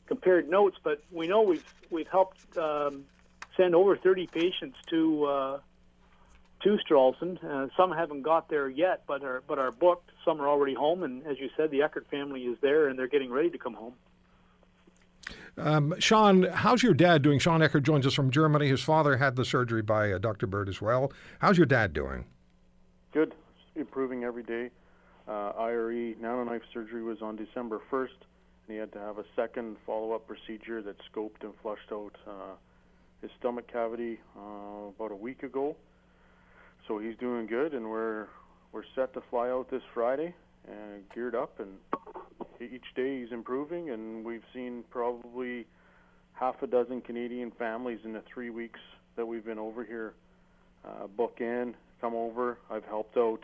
compared 0.07 0.49
notes, 0.49 0.77
but 0.83 1.01
we 1.13 1.29
know 1.29 1.43
we've 1.43 1.75
we've 1.91 2.09
helped 2.09 2.59
um, 2.59 3.05
send 3.57 3.77
over 3.77 3.97
30 3.97 4.27
patients 4.27 4.77
to 4.89 5.25
uh, 5.25 5.59
to 6.65 6.79
Stralsund. 6.89 7.45
Uh, 7.45 7.69
some 7.77 7.93
haven't 7.93 8.23
got 8.23 8.49
there 8.49 8.69
yet, 8.69 9.05
but 9.07 9.23
are 9.23 9.45
but 9.47 9.61
are 9.61 9.71
booked. 9.71 10.11
Some 10.25 10.41
are 10.41 10.49
already 10.49 10.75
home, 10.75 11.05
and 11.05 11.25
as 11.27 11.39
you 11.39 11.49
said, 11.57 11.71
the 11.71 11.83
Eckert 11.83 12.09
family 12.11 12.43
is 12.43 12.59
there, 12.61 12.89
and 12.89 12.99
they're 12.99 13.07
getting 13.07 13.31
ready 13.31 13.51
to 13.51 13.59
come 13.59 13.75
home. 13.75 13.95
Um, 15.59 15.95
Sean, 15.99 16.43
how's 16.43 16.83
your 16.83 16.93
dad 16.93 17.23
doing? 17.23 17.39
Sean 17.39 17.63
Eckert 17.63 17.83
joins 17.83 18.07
us 18.07 18.13
from 18.13 18.31
Germany. 18.31 18.69
His 18.69 18.83
father 18.83 19.17
had 19.17 19.37
the 19.37 19.45
surgery 19.45 19.83
by 19.83 20.13
uh, 20.13 20.19
Dr. 20.19 20.47
Birth 20.47 20.69
as 20.69 20.83
well. 20.83 21.13
How's 21.39 21.57
your 21.57 21.67
dad 21.67 21.93
doing? 21.93 22.27
Good, 23.13 23.35
improving 23.75 24.25
every 24.25 24.43
day. 24.43 24.71
Uh, 25.27 25.53
IRE 25.59 26.15
nanoknife 26.21 26.61
surgery 26.73 27.03
was 27.03 27.23
on 27.23 27.37
December 27.37 27.81
1st, 27.91 28.19
and 28.69 28.75
he 28.75 28.77
had 28.77 28.93
to 28.93 28.99
have 28.99 29.19
a 29.19 29.25
second 29.35 29.77
follow-up 29.87 30.27
procedure 30.27 30.83
that 30.83 30.97
scoped 31.11 31.43
and 31.43 31.53
flushed 31.63 31.91
out 31.91 32.15
uh, 32.27 32.55
his 33.23 33.31
stomach 33.41 33.67
cavity 33.73 34.19
uh, 34.37 34.89
about 34.89 35.11
a 35.11 35.17
week 35.17 35.43
ago. 35.43 35.75
So 36.87 36.99
he's 36.99 37.17
doing 37.17 37.47
good, 37.47 37.73
and 37.73 37.89
we're 37.89 38.27
we're 38.73 38.85
set 38.95 39.15
to 39.15 39.23
fly 39.31 39.49
out 39.49 39.71
this 39.71 39.83
Friday 39.95 40.35
and 40.69 41.03
geared 41.15 41.35
up. 41.35 41.59
And 41.61 41.79
each 42.61 42.95
day 42.95 43.21
he's 43.21 43.33
improving, 43.33 43.91
and 43.91 44.25
we've 44.25 44.45
seen 44.55 44.85
probably 44.91 45.67
half 46.33 46.63
a 46.63 46.67
dozen 46.67 47.01
Canadian 47.01 47.51
families 47.53 48.01
in 48.05 48.13
the 48.13 48.23
three 48.33 48.51
weeks 48.51 48.81
that 49.17 49.27
we've 49.27 49.45
been 49.45 49.59
over 49.59 49.85
here 49.85 50.15
uh, 50.87 51.07
book 51.07 51.37
in, 51.41 51.75
come 52.01 52.15
over. 52.15 52.59
I've 52.71 52.85
helped 52.85 53.17
out 53.17 53.41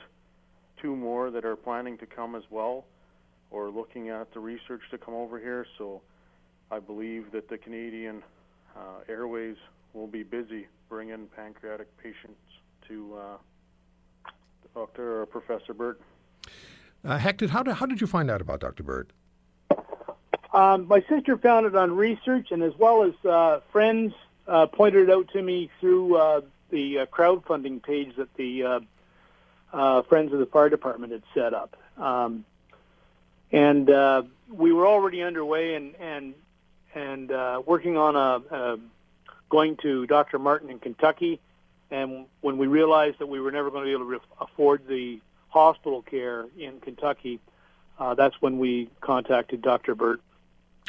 two 0.81 0.95
more 0.95 1.31
that 1.31 1.45
are 1.45 1.57
planning 1.57 1.99
to 1.99 2.07
come 2.07 2.35
as 2.35 2.43
well, 2.51 2.85
or 3.51 3.71
looking 3.71 4.11
at 4.11 4.33
the 4.35 4.41
research 4.41 4.83
to 4.91 4.99
come 4.99 5.15
over 5.15 5.39
here. 5.39 5.67
So 5.79 6.03
I 6.71 6.79
believe 6.79 7.33
that 7.33 7.49
the 7.49 7.59
Canadian 7.59 8.23
uh, 8.77 9.01
Airways 9.09 9.57
will 9.93 10.07
be 10.07 10.23
busy 10.23 10.67
bringing 10.89 11.27
pancreatic 11.37 11.89
patients 11.99 12.41
to 12.89 13.17
uh, 13.19 14.31
Dr. 14.75 15.23
or 15.23 15.27
Professor 15.27 15.75
Birth. 15.75 15.99
Uh, 17.05 17.19
Hector, 17.19 17.49
how 17.49 17.63
did, 17.63 17.75
how 17.75 17.87
did 17.87 18.01
you 18.01 18.07
find 18.07 18.31
out 18.31 18.41
about 18.41 18.61
Dr. 18.61 18.83
Birth? 18.83 19.09
Um, 20.53 20.87
my 20.87 21.03
sister 21.09 21.37
found 21.37 21.67
it 21.67 21.75
on 21.75 21.97
research, 21.97 22.49
and 22.51 22.63
as 22.63 22.73
well 22.79 23.03
as 23.05 23.13
uh, 23.25 23.61
friends 23.73 24.13
uh, 24.47 24.67
pointed 24.67 25.09
it 25.09 25.13
out 25.13 25.29
to 25.33 25.43
me 25.43 25.71
through 25.81 26.17
uh, 26.17 26.41
the 26.71 27.01
uh, 27.01 27.07
crowdfunding 27.07 27.83
page 27.83 28.15
that 28.17 28.33
the 28.35 28.85
uh, 29.73 30.03
Friends 30.03 30.33
of 30.33 30.39
the 30.39 30.47
Fire 30.47 30.69
Department 30.69 31.13
had 31.13 31.23
set 31.35 31.55
up. 31.55 31.77
Um, 31.97 32.45
and 33.51 33.89
we 34.51 34.73
were 34.73 34.87
already 34.87 35.23
underway 35.23 35.75
and 35.75 35.95
and 35.97 36.35
and 36.95 37.31
working 37.67 37.97
on 37.97 38.17
a, 38.17 38.55
a 38.55 38.79
going 39.49 39.77
to 39.79 40.07
Dr. 40.07 40.39
Martin 40.39 40.71
in 40.71 40.79
Kentucky. 40.79 41.41
And 41.91 42.27
when 42.41 42.57
we 42.57 42.67
realized 42.67 43.19
that 43.19 43.27
we 43.27 43.41
were 43.41 43.51
never 43.51 43.71
going 43.71 43.85
to 43.85 43.87
be 43.87 43.93
able 43.93 44.11
to 44.11 44.21
afford 44.41 44.87
the 44.87 45.21
hospital 45.53 46.03
care 46.03 46.47
in 46.59 46.81
Kentucky, 46.81 47.39
uh, 47.99 48.15
that's 48.15 48.41
when 48.41 48.59
we 48.59 48.89
contacted 49.01 49.63
Dr. 49.63 49.95
Birth. 49.95 50.21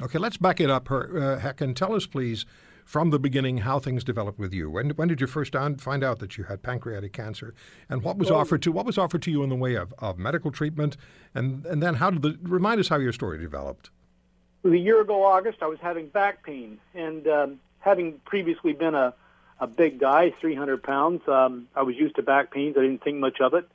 Okay, 0.02 0.18
let's 0.18 0.38
back 0.38 0.60
it 0.60 0.70
up, 0.70 0.90
uh, 0.90 1.38
Heck, 1.38 1.62
and 1.62 1.78
tell 1.78 1.94
us, 1.94 2.08
please, 2.08 2.46
from 2.86 3.12
the 3.12 3.20
beginning 3.20 3.60
how 3.60 3.78
things 3.78 4.04
developed 4.04 4.40
with 4.40 4.54
you. 4.54 4.70
When, 4.70 4.92
when 4.92 5.08
did 5.08 5.22
you 5.22 5.28
first 5.28 5.54
find 5.54 6.04
out 6.04 6.20
that 6.20 6.38
you 6.38 6.46
had 6.46 6.64
pancreatic 6.64 7.14
cancer, 7.14 7.54
and 7.90 8.02
what 8.02 8.18
was 8.18 8.32
well, 8.32 8.40
offered 8.40 8.62
to 8.64 8.72
what 8.72 8.86
was 8.86 8.98
offered 8.98 9.22
to 9.24 9.32
you 9.32 9.44
in 9.44 9.50
the 9.50 9.56
way 9.56 9.76
of, 9.76 9.94
of 10.00 10.18
medical 10.18 10.50
treatment, 10.50 10.98
and 11.36 11.66
and 11.66 11.84
then 11.84 11.96
how 11.96 12.10
did 12.10 12.22
the 12.24 12.40
remind 12.42 12.80
us 12.80 12.88
how 12.88 12.98
your 12.98 13.14
story 13.14 13.38
developed? 13.38 13.92
A 14.66 14.70
year 14.70 15.02
ago, 15.02 15.24
August, 15.24 15.60
I 15.62 15.68
was 15.68 15.80
having 15.82 16.08
back 16.08 16.44
pain, 16.44 16.80
and 16.96 17.28
um, 17.28 17.60
having 17.80 18.20
previously 18.26 18.74
been 18.74 18.96
a 18.96 19.14
a 19.60 19.68
big 19.68 20.00
guy, 20.00 20.34
300 20.42 20.84
pounds, 20.84 21.22
um, 21.28 21.68
I 21.76 21.84
was 21.84 21.96
used 21.96 22.16
to 22.16 22.24
back 22.24 22.52
pains. 22.52 22.76
I 22.78 22.82
didn't 22.82 23.04
think 23.04 23.18
much 23.18 23.40
of 23.40 23.54
it. 23.54 23.70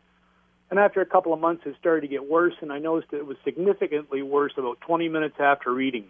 And 0.70 0.78
after 0.78 1.00
a 1.00 1.06
couple 1.06 1.32
of 1.32 1.40
months, 1.40 1.62
it 1.64 1.76
started 1.80 2.02
to 2.02 2.08
get 2.08 2.28
worse, 2.28 2.54
and 2.60 2.72
I 2.72 2.78
noticed 2.78 3.12
it 3.12 3.26
was 3.26 3.38
significantly 3.44 4.22
worse 4.22 4.52
about 4.56 4.80
20 4.82 5.08
minutes 5.08 5.36
after 5.38 5.72
reading. 5.72 6.04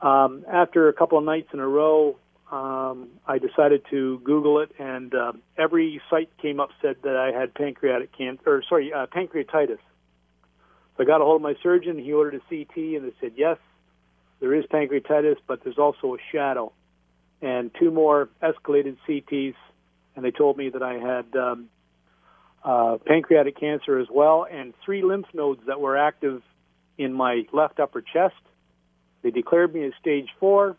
Um, 0.00 0.44
after 0.50 0.88
a 0.88 0.92
couple 0.92 1.18
of 1.18 1.24
nights 1.24 1.48
in 1.52 1.58
a 1.58 1.66
row, 1.66 2.16
um, 2.52 3.08
I 3.26 3.38
decided 3.38 3.82
to 3.90 4.20
Google 4.22 4.60
it, 4.60 4.70
and 4.78 5.12
uh, 5.14 5.32
every 5.58 6.00
site 6.10 6.30
came 6.40 6.60
up 6.60 6.70
said 6.80 6.96
that 7.02 7.16
I 7.16 7.36
had 7.36 7.54
pancreatic 7.54 8.16
cancer, 8.16 8.42
or 8.46 8.62
sorry, 8.68 8.92
uh, 8.92 9.06
pancreatitis. 9.06 9.78
So 10.96 11.02
I 11.02 11.04
got 11.04 11.20
a 11.20 11.24
hold 11.24 11.36
of 11.36 11.42
my 11.42 11.54
surgeon. 11.62 11.98
He 11.98 12.12
ordered 12.12 12.34
a 12.34 12.40
CT, 12.48 12.76
and 12.76 13.04
they 13.04 13.14
said 13.20 13.32
yes, 13.36 13.56
there 14.40 14.54
is 14.54 14.64
pancreatitis, 14.66 15.36
but 15.46 15.64
there's 15.64 15.78
also 15.78 16.14
a 16.14 16.18
shadow, 16.30 16.72
and 17.42 17.70
two 17.80 17.90
more 17.90 18.28
escalated 18.42 18.98
CTs, 19.08 19.54
and 20.14 20.24
they 20.24 20.30
told 20.30 20.56
me 20.56 20.68
that 20.68 20.82
I 20.82 20.94
had 20.94 21.34
um, 21.34 21.68
uh, 22.64 22.96
pancreatic 23.04 23.58
cancer 23.58 23.98
as 23.98 24.06
well, 24.10 24.46
and 24.50 24.72
three 24.84 25.02
lymph 25.02 25.26
nodes 25.34 25.60
that 25.66 25.80
were 25.80 25.96
active 25.96 26.42
in 26.96 27.12
my 27.12 27.42
left 27.52 27.78
upper 27.78 28.00
chest. 28.00 28.34
They 29.22 29.30
declared 29.30 29.74
me 29.74 29.84
as 29.84 29.92
stage 30.00 30.28
four, 30.40 30.76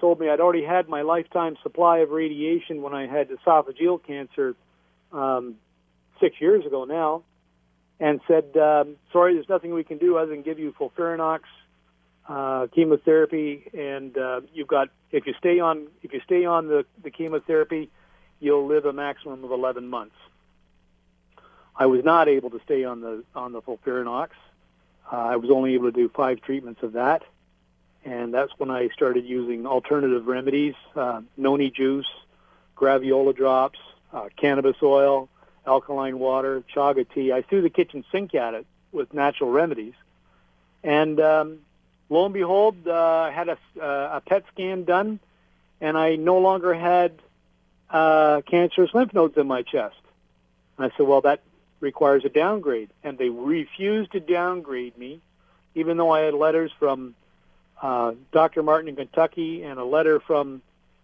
told 0.00 0.18
me 0.18 0.30
I'd 0.30 0.40
already 0.40 0.64
had 0.64 0.88
my 0.88 1.02
lifetime 1.02 1.56
supply 1.62 1.98
of 1.98 2.10
radiation 2.10 2.80
when 2.80 2.94
I 2.94 3.06
had 3.06 3.28
esophageal 3.28 4.02
cancer 4.02 4.54
um, 5.12 5.56
six 6.20 6.36
years 6.40 6.64
ago 6.64 6.84
now, 6.84 7.22
and 7.98 8.20
said, 8.26 8.56
um, 8.56 8.96
"Sorry, 9.12 9.34
there's 9.34 9.48
nothing 9.48 9.74
we 9.74 9.84
can 9.84 9.98
do 9.98 10.16
other 10.16 10.30
than 10.30 10.42
give 10.42 10.58
you 10.58 10.72
FOLFIRINOX 10.72 11.40
uh, 12.28 12.66
chemotherapy, 12.74 13.68
and 13.74 14.16
uh, 14.16 14.40
you've 14.54 14.68
got 14.68 14.88
if 15.10 15.26
you 15.26 15.34
stay 15.38 15.60
on 15.60 15.88
if 16.02 16.14
you 16.14 16.20
stay 16.24 16.46
on 16.46 16.68
the, 16.68 16.86
the 17.02 17.10
chemotherapy, 17.10 17.90
you'll 18.38 18.66
live 18.66 18.86
a 18.86 18.92
maximum 18.92 19.44
of 19.44 19.50
11 19.50 19.86
months." 19.86 20.14
I 21.76 21.86
was 21.86 22.04
not 22.04 22.28
able 22.28 22.50
to 22.50 22.60
stay 22.64 22.84
on 22.84 23.00
the 23.00 23.24
on 23.34 23.52
the 23.52 23.62
FOLFIRINOX. 23.62 24.28
Uh, 25.10 25.16
I 25.16 25.36
was 25.36 25.50
only 25.50 25.74
able 25.74 25.86
to 25.86 25.92
do 25.92 26.08
five 26.08 26.40
treatments 26.40 26.82
of 26.82 26.92
that, 26.92 27.22
and 28.04 28.32
that's 28.32 28.52
when 28.58 28.70
I 28.70 28.88
started 28.88 29.24
using 29.24 29.66
alternative 29.66 30.26
remedies: 30.26 30.74
uh, 30.94 31.22
noni 31.36 31.70
juice, 31.70 32.10
graviola 32.76 33.34
drops, 33.34 33.78
uh, 34.12 34.28
cannabis 34.36 34.76
oil, 34.82 35.28
alkaline 35.66 36.18
water, 36.18 36.62
chaga 36.74 37.06
tea. 37.12 37.32
I 37.32 37.42
threw 37.42 37.62
the 37.62 37.70
kitchen 37.70 38.04
sink 38.12 38.34
at 38.34 38.54
it 38.54 38.66
with 38.92 39.14
natural 39.14 39.50
remedies, 39.50 39.94
and 40.82 41.20
um, 41.20 41.58
lo 42.08 42.24
and 42.24 42.34
behold, 42.34 42.76
uh, 42.86 42.92
I 42.92 43.30
had 43.30 43.48
a, 43.48 43.58
uh, 43.80 44.16
a 44.16 44.22
PET 44.24 44.44
scan 44.52 44.84
done, 44.84 45.20
and 45.80 45.96
I 45.96 46.16
no 46.16 46.38
longer 46.38 46.74
had 46.74 47.12
uh, 47.90 48.42
cancerous 48.46 48.92
lymph 48.94 49.14
nodes 49.14 49.36
in 49.36 49.46
my 49.46 49.62
chest. 49.62 49.96
And 50.76 50.90
I 50.90 50.96
said, 50.96 51.06
well, 51.06 51.20
that 51.22 51.40
requires 51.80 52.24
a 52.24 52.28
downgrade. 52.28 52.90
And 53.02 53.18
they 53.18 53.28
refused 53.28 54.12
to 54.12 54.20
downgrade 54.20 54.96
me, 54.96 55.20
even 55.74 55.96
though 55.96 56.10
I 56.10 56.20
had 56.20 56.34
letters 56.34 56.70
from 56.78 57.14
uh, 57.80 58.12
Dr. 58.32 58.62
Martin 58.62 58.88
in 58.88 58.96
Kentucky 58.96 59.62
and 59.62 59.78
a 59.78 59.84
letter 59.84 60.20
from 60.20 60.62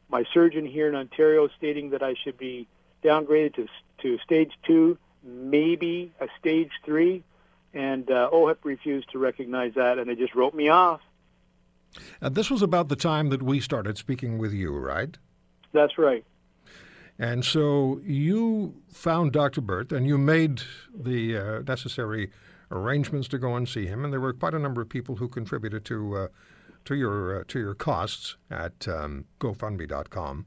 my 0.08 0.24
surgeon 0.32 0.66
here 0.66 0.88
in 0.88 0.94
Ontario 0.94 1.48
stating 1.56 1.90
that 1.90 2.02
I 2.02 2.14
should 2.14 2.38
be 2.38 2.68
downgraded 3.02 3.54
to, 3.54 3.68
to 4.02 4.18
stage 4.18 4.52
two, 4.64 4.98
maybe 5.22 6.12
a 6.20 6.28
stage 6.38 6.70
three. 6.84 7.24
And 7.74 8.10
uh, 8.10 8.30
OHIP 8.32 8.58
refused 8.64 9.10
to 9.12 9.18
recognize 9.18 9.74
that, 9.74 9.98
and 9.98 10.08
they 10.08 10.14
just 10.14 10.34
wrote 10.34 10.54
me 10.54 10.68
off. 10.68 11.00
And 12.20 12.34
this 12.34 12.50
was 12.50 12.62
about 12.62 12.88
the 12.88 12.96
time 12.96 13.28
that 13.30 13.42
we 13.42 13.60
started 13.60 13.98
speaking 13.98 14.38
with 14.38 14.52
you, 14.52 14.76
right? 14.76 15.16
That's 15.72 15.98
right. 15.98 16.24
And 17.18 17.44
so 17.44 18.00
you 18.04 18.82
found 18.90 19.32
Dr. 19.32 19.60
Birth 19.60 19.92
and 19.92 20.06
you 20.06 20.18
made 20.18 20.62
the 20.94 21.36
uh, 21.36 21.62
necessary 21.66 22.30
arrangements 22.70 23.28
to 23.28 23.38
go 23.38 23.54
and 23.56 23.68
see 23.68 23.86
him. 23.86 24.04
And 24.04 24.12
there 24.12 24.20
were 24.20 24.32
quite 24.32 24.54
a 24.54 24.58
number 24.58 24.82
of 24.82 24.88
people 24.88 25.16
who 25.16 25.28
contributed 25.28 25.84
to 25.86 26.16
uh, 26.16 26.28
to 26.84 26.94
your 26.94 27.40
uh, 27.40 27.44
to 27.48 27.58
your 27.58 27.74
costs 27.74 28.36
at 28.50 28.86
um, 28.86 29.24
GoFundMe.com. 29.40 30.46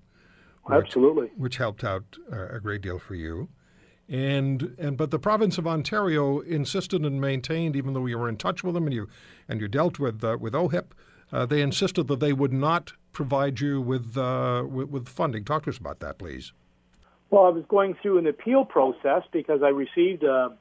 Which, 0.63 0.85
Absolutely, 0.85 1.27
which 1.35 1.57
helped 1.57 1.83
out 1.83 2.17
a 2.31 2.59
great 2.59 2.81
deal 2.81 2.99
for 2.99 3.15
you. 3.15 3.49
And 4.07 4.75
and 4.77 4.97
but 4.97 5.11
the 5.11 5.19
province 5.19 5.57
of 5.57 5.67
Ontario 5.67 6.39
insisted 6.41 7.03
and 7.03 7.19
maintained, 7.19 7.75
even 7.75 7.93
though 7.93 8.05
you 8.05 8.17
were 8.17 8.29
in 8.29 8.37
touch 8.37 8.63
with 8.63 8.75
them 8.75 8.85
and 8.85 8.93
you 8.93 9.07
and 9.47 9.59
you 9.59 9.67
dealt 9.67 9.97
with 9.97 10.23
uh, 10.23 10.37
with 10.39 10.53
OHIP, 10.53 10.93
uh, 11.31 11.45
they 11.45 11.61
insisted 11.61 12.07
that 12.07 12.19
they 12.19 12.33
would 12.33 12.53
not 12.53 12.93
provide 13.11 13.59
you 13.59 13.81
with, 13.81 14.17
uh, 14.17 14.63
with, 14.67 14.89
with 14.89 15.07
funding. 15.07 15.43
Talk 15.43 15.63
to 15.63 15.69
us 15.69 15.77
about 15.77 15.99
that, 15.99 16.17
please. 16.17 16.53
Well, 17.29 17.45
I 17.45 17.49
was 17.49 17.63
going 17.67 17.95
through 18.01 18.17
an 18.17 18.27
appeal 18.27 18.65
process 18.65 19.23
because 19.31 19.61
I 19.61 19.69
received 19.69 20.23
a, 20.23 20.57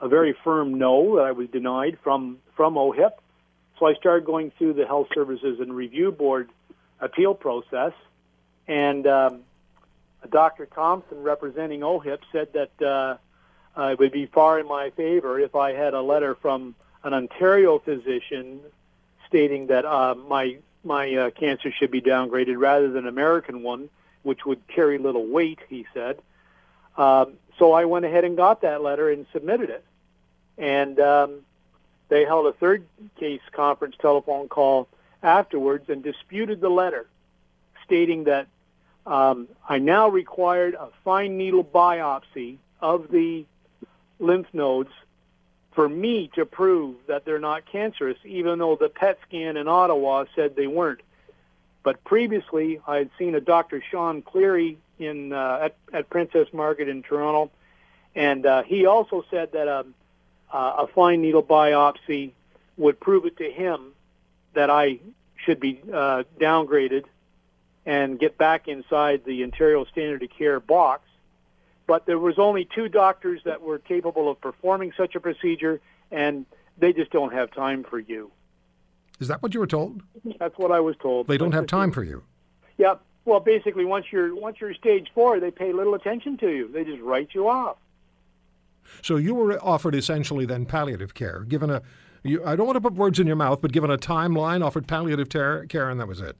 a 0.00 0.08
very 0.08 0.34
firm 0.44 0.78
no 0.78 1.16
that 1.16 1.24
I 1.24 1.32
was 1.32 1.48
denied 1.48 1.98
from 2.02 2.38
from 2.54 2.74
OHIP. 2.76 3.12
So 3.78 3.86
I 3.86 3.94
started 3.94 4.24
going 4.24 4.52
through 4.56 4.74
the 4.74 4.86
Health 4.86 5.08
Services 5.12 5.60
and 5.60 5.74
Review 5.74 6.10
Board 6.12 6.48
appeal 7.00 7.34
process, 7.34 7.92
and 8.66 9.06
um, 9.06 9.40
Dr. 10.30 10.66
Thompson, 10.66 11.22
representing 11.22 11.82
OHIP, 11.82 12.20
said 12.32 12.52
that 12.54 12.82
uh, 12.82 13.16
uh, 13.78 13.88
it 13.88 13.98
would 13.98 14.12
be 14.12 14.26
far 14.26 14.58
in 14.58 14.66
my 14.66 14.90
favor 14.90 15.38
if 15.38 15.54
I 15.54 15.72
had 15.72 15.92
a 15.92 16.00
letter 16.00 16.34
from 16.34 16.74
an 17.04 17.12
Ontario 17.12 17.78
physician 17.78 18.60
stating 19.28 19.66
that 19.66 19.84
uh, 19.84 20.14
my 20.14 20.58
my 20.84 21.12
uh, 21.14 21.30
cancer 21.30 21.72
should 21.72 21.90
be 21.90 22.00
downgraded 22.00 22.54
rather 22.58 22.88
than 22.88 23.04
an 23.04 23.08
American 23.08 23.62
one, 23.62 23.90
which 24.26 24.44
would 24.44 24.66
carry 24.68 24.98
little 24.98 25.26
weight. 25.26 25.60
He 25.68 25.86
said. 25.94 26.18
Um, 26.96 27.34
so 27.58 27.72
I 27.72 27.84
went 27.84 28.04
ahead 28.04 28.24
and 28.24 28.36
got 28.36 28.62
that 28.62 28.82
letter 28.82 29.10
and 29.10 29.26
submitted 29.32 29.70
it, 29.70 29.84
and 30.58 30.98
um, 31.00 31.40
they 32.08 32.24
held 32.24 32.46
a 32.46 32.52
third 32.52 32.84
case 33.18 33.40
conference 33.52 33.96
telephone 34.00 34.48
call 34.48 34.88
afterwards 35.22 35.88
and 35.88 36.02
disputed 36.02 36.60
the 36.60 36.68
letter, 36.68 37.06
stating 37.84 38.24
that 38.24 38.46
um, 39.06 39.48
I 39.68 39.78
now 39.78 40.08
required 40.08 40.74
a 40.74 40.88
fine 41.04 41.36
needle 41.36 41.64
biopsy 41.64 42.56
of 42.80 43.10
the 43.10 43.46
lymph 44.18 44.48
nodes 44.52 44.90
for 45.72 45.88
me 45.88 46.30
to 46.34 46.46
prove 46.46 46.96
that 47.06 47.24
they're 47.24 47.38
not 47.38 47.66
cancerous, 47.66 48.18
even 48.24 48.58
though 48.58 48.76
the 48.76 48.88
PET 48.88 49.18
scan 49.28 49.56
in 49.56 49.68
Ottawa 49.68 50.24
said 50.34 50.56
they 50.56 50.66
weren't. 50.66 51.00
But 51.86 52.02
previously, 52.02 52.80
I 52.84 52.96
had 52.96 53.10
seen 53.16 53.36
a 53.36 53.40
Dr. 53.40 53.80
Sean 53.80 54.20
Cleary 54.20 54.76
in 54.98 55.32
uh, 55.32 55.60
at, 55.66 55.76
at 55.92 56.10
Princess 56.10 56.48
Margaret 56.52 56.88
in 56.88 57.04
Toronto, 57.04 57.52
and 58.16 58.44
uh, 58.44 58.64
he 58.64 58.86
also 58.86 59.24
said 59.30 59.52
that 59.52 59.68
um, 59.68 59.94
uh, 60.52 60.78
a 60.78 60.86
fine 60.88 61.22
needle 61.22 61.44
biopsy 61.44 62.32
would 62.76 62.98
prove 62.98 63.24
it 63.24 63.36
to 63.36 63.48
him 63.48 63.92
that 64.54 64.68
I 64.68 64.98
should 65.36 65.60
be 65.60 65.80
uh, 65.92 66.24
downgraded 66.40 67.04
and 67.86 68.18
get 68.18 68.36
back 68.36 68.66
inside 68.66 69.24
the 69.24 69.44
Ontario 69.44 69.84
standard 69.84 70.24
of 70.24 70.30
care 70.30 70.58
box 70.58 71.02
but 71.86 72.04
there 72.04 72.18
was 72.18 72.36
only 72.36 72.64
two 72.64 72.88
doctors 72.88 73.40
that 73.44 73.62
were 73.62 73.78
capable 73.78 74.28
of 74.28 74.40
performing 74.40 74.92
such 74.96 75.14
a 75.14 75.20
procedure, 75.20 75.80
and 76.10 76.44
they 76.78 76.92
just 76.92 77.12
don't 77.12 77.32
have 77.32 77.52
time 77.52 77.84
for 77.84 78.00
you. 78.00 78.32
Is 79.20 79.28
that 79.28 79.42
what 79.42 79.54
you 79.54 79.60
were 79.60 79.66
told? 79.66 80.02
That's 80.38 80.56
what 80.58 80.72
I 80.72 80.80
was 80.80 80.96
told. 81.00 81.26
They 81.26 81.38
don't 81.38 81.52
have 81.52 81.66
time 81.66 81.90
for 81.90 82.02
you. 82.02 82.22
Yeah. 82.76 82.94
Well, 83.24 83.40
basically, 83.40 83.84
once 83.84 84.06
you're 84.12 84.34
once 84.34 84.58
you're 84.60 84.74
stage 84.74 85.08
four, 85.14 85.40
they 85.40 85.50
pay 85.50 85.72
little 85.72 85.94
attention 85.94 86.36
to 86.38 86.48
you. 86.48 86.70
They 86.70 86.84
just 86.84 87.02
write 87.02 87.30
you 87.34 87.48
off. 87.48 87.76
So 89.02 89.16
you 89.16 89.34
were 89.34 89.58
offered 89.64 89.94
essentially 89.94 90.46
then 90.46 90.66
palliative 90.66 91.14
care, 91.14 91.40
given 91.40 91.70
a. 91.70 91.82
You, 92.22 92.44
I 92.44 92.56
don't 92.56 92.66
want 92.66 92.76
to 92.76 92.80
put 92.80 92.94
words 92.94 93.18
in 93.18 93.26
your 93.26 93.36
mouth, 93.36 93.60
but 93.60 93.72
given 93.72 93.90
a 93.90 93.98
timeline, 93.98 94.64
offered 94.64 94.86
palliative 94.86 95.28
care, 95.28 95.90
and 95.90 96.00
that 96.00 96.08
was 96.08 96.20
it. 96.20 96.36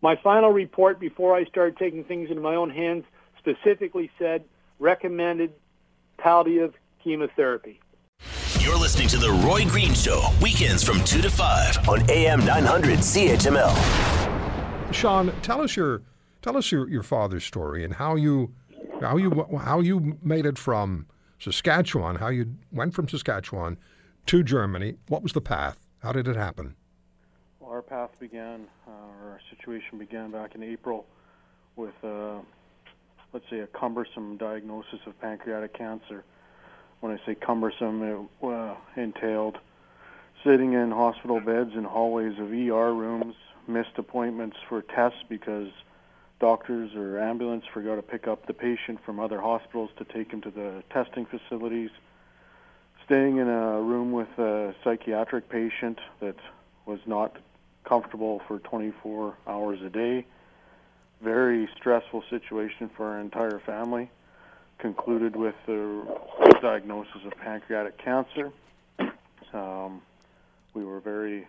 My 0.00 0.16
final 0.16 0.50
report 0.50 1.00
before 1.00 1.34
I 1.34 1.44
started 1.44 1.76
taking 1.76 2.04
things 2.04 2.30
into 2.30 2.42
my 2.42 2.54
own 2.54 2.70
hands 2.70 3.04
specifically 3.38 4.10
said 4.18 4.44
recommended 4.78 5.52
palliative 6.18 6.74
chemotherapy. 7.02 7.80
You're 8.64 8.78
listening 8.78 9.08
to 9.08 9.18
The 9.18 9.30
Roy 9.30 9.66
Green 9.66 9.92
Show, 9.92 10.26
weekends 10.40 10.82
from 10.82 11.04
2 11.04 11.20
to 11.20 11.28
5 11.28 11.86
on 11.86 12.10
AM 12.10 12.46
900 12.46 13.00
CHML. 13.00 13.74
Sean, 14.90 15.34
tell 15.42 15.60
us 15.60 15.76
your 15.76 16.00
tell 16.40 16.56
us 16.56 16.72
your, 16.72 16.88
your 16.88 17.02
father's 17.02 17.44
story 17.44 17.84
and 17.84 17.92
how 17.92 18.14
you 18.14 18.54
how 19.02 19.18
you 19.18 19.46
how 19.62 19.80
you 19.80 20.18
made 20.22 20.46
it 20.46 20.56
from 20.56 21.04
Saskatchewan, 21.38 22.16
how 22.16 22.28
you 22.28 22.54
went 22.72 22.94
from 22.94 23.06
Saskatchewan 23.06 23.76
to 24.24 24.42
Germany. 24.42 24.94
What 25.08 25.22
was 25.22 25.34
the 25.34 25.42
path? 25.42 25.86
How 25.98 26.12
did 26.12 26.26
it 26.26 26.36
happen? 26.36 26.74
Well, 27.60 27.70
our 27.70 27.82
path 27.82 28.12
began, 28.18 28.62
uh, 28.88 29.26
our 29.26 29.40
situation 29.50 29.98
began 29.98 30.30
back 30.30 30.54
in 30.54 30.62
April 30.62 31.04
with 31.76 31.92
uh, 32.02 32.38
let's 33.34 33.44
say, 33.50 33.58
a 33.58 33.66
cumbersome 33.66 34.38
diagnosis 34.38 35.00
of 35.06 35.20
pancreatic 35.20 35.76
cancer. 35.76 36.24
When 37.04 37.12
I 37.12 37.26
say 37.26 37.34
cumbersome, 37.34 38.02
it 38.02 38.46
uh, 38.48 38.76
entailed 38.96 39.58
sitting 40.42 40.72
in 40.72 40.90
hospital 40.90 41.38
beds 41.38 41.72
and 41.74 41.84
hallways 41.84 42.38
of 42.38 42.50
ER 42.50 42.94
rooms, 42.94 43.34
missed 43.68 43.98
appointments 43.98 44.56
for 44.70 44.80
tests 44.80 45.18
because 45.28 45.68
doctors 46.40 46.94
or 46.94 47.18
ambulance 47.18 47.66
forgot 47.74 47.96
to 47.96 48.02
pick 48.02 48.26
up 48.26 48.46
the 48.46 48.54
patient 48.54 49.04
from 49.04 49.20
other 49.20 49.38
hospitals 49.38 49.90
to 49.98 50.04
take 50.04 50.32
him 50.32 50.40
to 50.40 50.50
the 50.50 50.82
testing 50.88 51.26
facilities, 51.26 51.90
staying 53.04 53.36
in 53.36 53.48
a 53.48 53.82
room 53.82 54.10
with 54.10 54.38
a 54.38 54.74
psychiatric 54.82 55.50
patient 55.50 55.98
that 56.20 56.36
was 56.86 57.00
not 57.04 57.36
comfortable 57.84 58.40
for 58.48 58.60
24 58.60 59.36
hours 59.46 59.82
a 59.82 59.90
day, 59.90 60.24
very 61.22 61.68
stressful 61.76 62.24
situation 62.30 62.88
for 62.96 63.08
our 63.08 63.20
entire 63.20 63.58
family. 63.58 64.08
Concluded 64.84 65.34
with 65.34 65.54
the 65.66 66.04
diagnosis 66.60 67.24
of 67.24 67.32
pancreatic 67.38 67.96
cancer. 67.96 68.52
Um, 69.54 70.02
we 70.74 70.84
were 70.84 71.00
very 71.00 71.48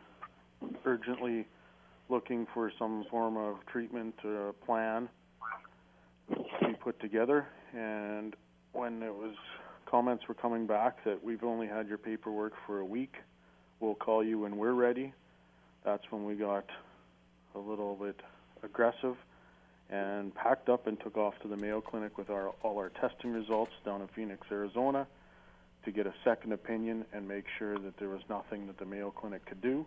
urgently 0.86 1.46
looking 2.08 2.48
for 2.54 2.72
some 2.80 3.04
form 3.12 3.36
of 3.36 3.58
treatment 3.66 4.16
uh, 4.24 4.54
plan 4.66 5.10
to 6.30 6.46
be 6.66 6.76
put 6.76 6.98
together. 7.02 7.46
And 7.76 8.38
when 8.72 9.04
it 9.04 9.14
was 9.14 9.36
comments 9.86 10.24
were 10.30 10.34
coming 10.34 10.66
back 10.66 11.04
that 11.04 11.22
we've 11.22 11.44
only 11.44 11.68
had 11.68 11.90
your 11.90 11.98
paperwork 11.98 12.54
for 12.66 12.80
a 12.80 12.86
week, 12.86 13.16
we'll 13.82 13.96
call 13.96 14.24
you 14.24 14.40
when 14.40 14.56
we're 14.56 14.72
ready. 14.72 15.14
That's 15.84 16.04
when 16.10 16.24
we 16.24 16.36
got 16.36 16.68
a 17.54 17.60
little 17.60 17.96
bit 17.96 18.22
aggressive 18.64 19.18
and 19.90 20.34
packed 20.34 20.70
up 20.70 20.88
and 20.88 21.00
took 21.00 21.18
off 21.18 21.34
to 21.42 21.48
the 21.48 21.58
Mayo 21.58 21.82
Clinic 21.82 22.18
with 22.18 22.30
our, 22.30 22.50
all 22.64 22.78
our 22.78 22.90
testing 22.90 23.32
results 23.32 23.72
down 23.86 24.02
in 24.02 24.08
Phoenix, 24.16 24.48
Arizona, 24.52 25.06
to 25.84 25.92
get 25.92 26.08
a 26.08 26.14
second 26.24 26.54
opinion 26.54 27.06
and 27.14 27.28
make 27.28 27.46
sure 27.60 27.78
that 27.78 27.98
there 28.00 28.10
was 28.10 28.22
nothing 28.30 28.66
that 28.68 28.80
the 28.80 28.86
Mayo 28.86 29.12
Clinic 29.12 29.46
could 29.46 29.62
do. 29.62 29.86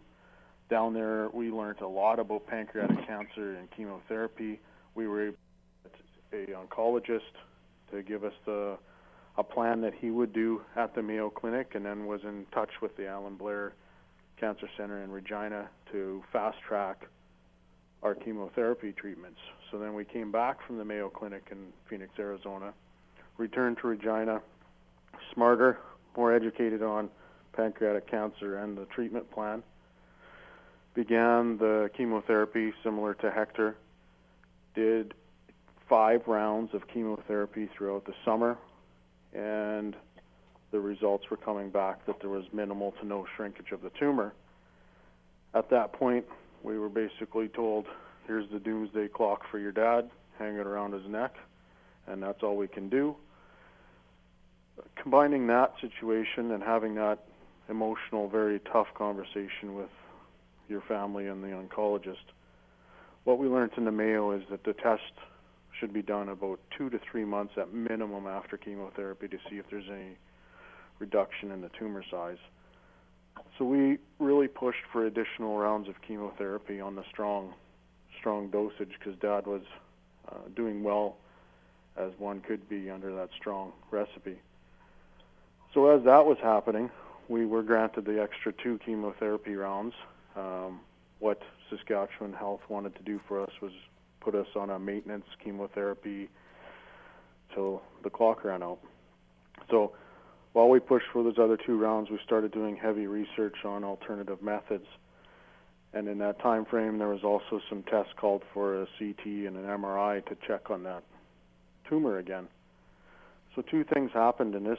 Down 0.71 0.95
there, 0.95 1.29
we 1.33 1.51
learned 1.51 1.81
a 1.81 1.89
lot 1.89 2.19
about 2.19 2.47
pancreatic 2.47 3.07
cancer 3.07 3.55
and 3.55 3.69
chemotherapy. 3.71 4.61
We 4.95 5.09
were 5.09 5.29
able 5.29 5.37
to 5.85 5.91
get 6.31 6.49
a 6.51 6.53
oncologist 6.53 7.21
to 7.91 8.03
give 8.03 8.23
us 8.23 8.35
the 8.45 8.79
a 9.39 9.45
plan 9.45 9.81
that 9.81 9.95
he 9.95 10.11
would 10.11 10.33
do 10.33 10.61
at 10.77 10.97
the 10.97 11.03
Mayo 11.03 11.31
Clinic, 11.31 11.77
and 11.77 11.87
then 11.87 12.07
was 12.07 12.21
in 12.25 12.45
touch 12.53 12.71
with 12.83 12.97
the 12.97 13.07
Allan 13.07 13.37
Blair 13.37 13.73
Cancer 14.37 14.69
Center 14.77 15.03
in 15.05 15.13
Regina 15.13 15.69
to 15.93 16.23
fast 16.33 16.59
track 16.67 17.07
our 18.03 18.15
chemotherapy 18.15 18.93
treatments. 18.93 19.41
So 19.71 19.79
then 19.79 19.95
we 19.95 20.05
came 20.05 20.31
back 20.31 20.65
from 20.67 20.79
the 20.79 20.85
Mayo 20.85 21.09
Clinic 21.09 21.49
in 21.51 21.59
Phoenix, 21.89 22.13
Arizona, 22.19 22.73
returned 23.37 23.79
to 23.79 23.89
Regina, 23.89 24.41
smarter, 25.35 25.79
more 26.17 26.33
educated 26.33 26.83
on 26.83 27.09
pancreatic 27.53 28.09
cancer 28.09 28.59
and 28.59 28.77
the 28.77 28.85
treatment 28.87 29.31
plan. 29.31 29.63
Began 30.95 31.59
the 31.59 31.91
chemotherapy 31.97 32.73
similar 32.83 33.15
to 33.15 33.31
Hector. 33.31 33.77
Did 34.75 35.15
five 35.89 36.27
rounds 36.27 36.75
of 36.75 36.87
chemotherapy 36.89 37.69
throughout 37.77 38.05
the 38.05 38.15
summer, 38.25 38.59
and 39.33 39.97
the 40.71 40.81
results 40.81 41.31
were 41.31 41.37
coming 41.37 41.71
back 41.71 42.05
that 42.07 42.21
there 42.21 42.31
was 42.31 42.45
minimal 42.53 42.93
to 43.01 43.07
no 43.07 43.27
shrinkage 43.37 43.73
of 43.73 43.83
the 43.83 43.91
tumor. 43.99 44.35
At 45.55 45.71
that 45.71 45.93
point, 45.93 46.27
we 46.63 46.79
were 46.79 46.89
basically 46.89 47.49
told, 47.49 47.87
here's 48.27 48.49
the 48.51 48.59
doomsday 48.59 49.09
clock 49.09 49.43
for 49.51 49.59
your 49.59 49.73
dad, 49.73 50.11
hang 50.39 50.57
it 50.57 50.67
around 50.67 50.93
his 50.93 51.07
neck, 51.09 51.35
and 52.07 52.23
that's 52.23 52.43
all 52.43 52.57
we 52.57 52.69
can 52.69 52.89
do. 52.89 53.17
Combining 55.01 55.47
that 55.49 55.75
situation 55.81 56.53
and 56.53 56.63
having 56.63 56.95
that 56.95 57.25
emotional, 57.69 58.29
very 58.29 58.61
tough 58.73 58.87
conversation 58.95 59.75
with 59.75 59.91
your 60.69 60.81
family 60.83 61.27
and 61.27 61.43
the 61.43 61.49
oncologist, 61.49 62.17
what 63.25 63.39
we 63.39 63.49
learned 63.49 63.73
in 63.77 63.85
the 63.85 63.93
Mayo 63.93 64.33
is 64.33 64.43
that 64.51 64.65
the 64.65 64.73
test 64.73 65.03
should 65.79 65.93
be 65.93 66.03
done 66.03 66.29
about 66.29 66.59
two 66.77 66.91
to 66.91 66.99
three 67.11 67.25
months 67.25 67.55
at 67.57 67.73
minimum 67.73 68.27
after 68.27 68.57
chemotherapy 68.57 69.29
to 69.29 69.37
see 69.49 69.57
if 69.57 69.65
there's 69.71 69.89
any 69.91 70.17
reduction 70.99 71.53
in 71.53 71.61
the 71.61 71.71
tumor 71.79 72.03
size. 72.11 72.39
So 73.59 73.65
we 73.65 73.99
really 74.19 74.49
pushed 74.49 74.85
for 74.93 75.07
additional 75.07 75.59
rounds 75.59 75.89
of 75.89 76.01
chemotherapy 76.03 76.81
on 76.81 76.95
the 76.95 77.05
strong, 77.11 77.55
strong 78.19 78.51
dosage 78.51 78.93
because 78.99 79.19
Dad 79.21 79.47
was 79.47 79.63
uh, 80.29 80.37
doing 80.55 80.83
well 80.83 81.17
as 81.97 82.13
one 82.19 82.41
could 82.41 82.69
be 82.69 82.91
under 82.91 83.15
that 83.15 83.31
strong 83.37 83.73
recipe. 83.91 84.39
So 85.75 85.91
as 85.91 86.05
that 86.05 86.25
was 86.25 86.39
happening, 86.43 86.91
we 87.29 87.45
were 87.45 87.63
granted 87.63 88.05
the 88.05 88.23
extra 88.23 88.53
two 88.53 88.79
chemotherapy 88.85 89.55
rounds. 89.55 89.95
Um, 90.37 90.81
what 91.19 91.43
Saskatchewan 91.69 92.33
Health 92.33 92.61
wanted 92.69 92.95
to 92.97 93.03
do 93.03 93.21
for 93.27 93.43
us 93.43 93.51
was 93.61 93.73
put 94.21 94.35
us 94.35 94.47
on 94.57 94.71
a 94.71 94.79
maintenance 94.79 95.27
chemotherapy 95.43 96.29
till 97.55 97.83
the 98.03 98.11
clock 98.11 98.45
ran 98.45 98.63
out. 98.63 98.79
So 99.71 99.93
while 100.53 100.69
we 100.69 100.81
pushed 100.81 101.07
for 101.13 101.23
those 101.23 101.39
other 101.39 101.57
two 101.57 101.79
rounds, 101.79 102.11
we 102.11 102.19
started 102.25 102.53
doing 102.53 102.77
heavy 102.77 103.07
research 103.07 103.57
on 103.65 103.85
alternative 103.85 104.43
methods. 104.43 104.87
And 105.93 106.09
in 106.09 106.19
that 106.19 106.41
time 106.41 106.65
frame, 106.65 106.99
there 106.99 107.09
was 107.09 107.25
also 107.25 107.61
some 107.69 107.83
tests 107.85 108.13
called 108.17 108.43
for 108.53 108.83
a 108.83 108.87
CT 108.99 109.25
and 109.25 109.57
an 109.57 109.65
MRI 109.65 110.25
to 110.27 110.37
check 110.47 110.71
on 110.71 110.83
that 110.85 111.03
tumor 111.89 112.19
again. 112.19 112.49
So 113.55 113.63
two 113.63 113.85
things 113.85 114.11
happened 114.13 114.55
in 114.55 114.65
this 114.65 114.79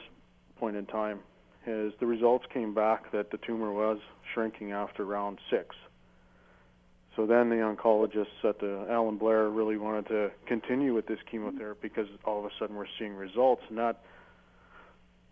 point 0.58 0.76
in 0.76 0.86
time. 0.86 1.20
Is 1.66 1.92
the 2.00 2.06
results 2.06 2.46
came 2.54 2.72
back 2.72 3.12
that 3.12 3.30
the 3.30 3.36
tumor 3.38 3.70
was 3.70 3.98
shrinking 4.32 4.72
after 4.72 5.04
round 5.04 5.38
six. 5.50 5.76
So 7.16 7.26
then 7.26 7.50
the 7.50 7.56
oncologists 7.56 8.48
at 8.48 8.60
the 8.60 8.86
Allan 8.88 9.18
Blair 9.18 9.50
really 9.50 9.76
wanted 9.76 10.06
to 10.08 10.30
continue 10.46 10.94
with 10.94 11.06
this 11.06 11.18
chemotherapy 11.30 11.88
because 11.88 12.06
all 12.24 12.38
of 12.38 12.46
a 12.46 12.50
sudden 12.58 12.76
we're 12.76 12.86
seeing 12.98 13.14
results, 13.14 13.62
and 13.68 13.76
that 13.76 14.00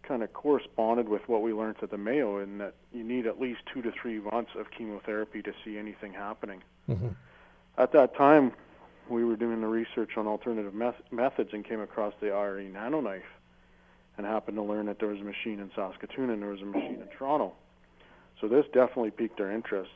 kind 0.09 0.23
of 0.23 0.33
corresponded 0.33 1.09
with 1.09 1.23
what 1.29 1.43
we 1.43 1.53
learned 1.53 1.77
at 1.83 1.91
the 1.91 1.99
Mayo 1.99 2.39
in 2.39 2.59
that 2.59 2.75
you 2.93 3.05
need 3.05 3.27
at 3.27 3.39
least 3.39 3.61
two 3.73 3.83
to 3.83 3.93
three 3.93 4.19
months 4.19 4.53
of 4.59 4.71
chemotherapy 4.71 5.43
to 5.43 5.53
see 5.65 5.77
anything 5.77 6.15
happening. 6.15 6.63
Mm-hmm. 6.89 7.09
At 7.77 7.93
that 7.93 8.17
time, 8.17 8.53
we 9.09 9.25
were 9.25 9.37
doing 9.37 9.61
the 9.61 9.67
research 9.67 10.17
on 10.17 10.27
alternative 10.27 10.75
methods 10.75 11.51
and 11.53 11.65
came 11.65 11.81
across 11.81 12.15
the 12.21 12.31
IRE 12.31 12.65
nanoknife 12.71 13.23
and 14.17 14.27
happened 14.27 14.57
to 14.57 14.63
learn 14.63 14.87
that 14.87 14.99
there 14.99 15.09
was 15.09 15.21
a 15.21 15.25
machine 15.25 15.61
in 15.61 15.71
Saskatoon 15.77 16.31
and 16.31 16.43
there 16.43 16.51
was 16.51 16.63
a 16.63 16.67
machine 16.67 17.01
in 17.01 17.09
Toronto. 17.17 17.53
So 18.41 18.49
this 18.49 18.65
definitely 18.73 19.11
piqued 19.11 19.41
our 19.41 19.53
interest. 19.53 19.91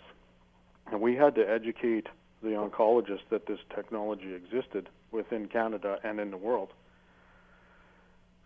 And 0.91 1.01
we 1.01 1.17
had 1.17 1.35
to 1.37 1.49
educate 1.49 2.07
the 2.43 2.51
oncologists 2.51 3.29
that 3.31 3.47
this 3.47 3.59
technology 3.75 4.35
existed 4.35 4.89
within 5.11 5.49
Canada 5.49 5.99
and 6.05 6.21
in 6.21 6.31
the 6.31 6.37
world. 6.37 6.71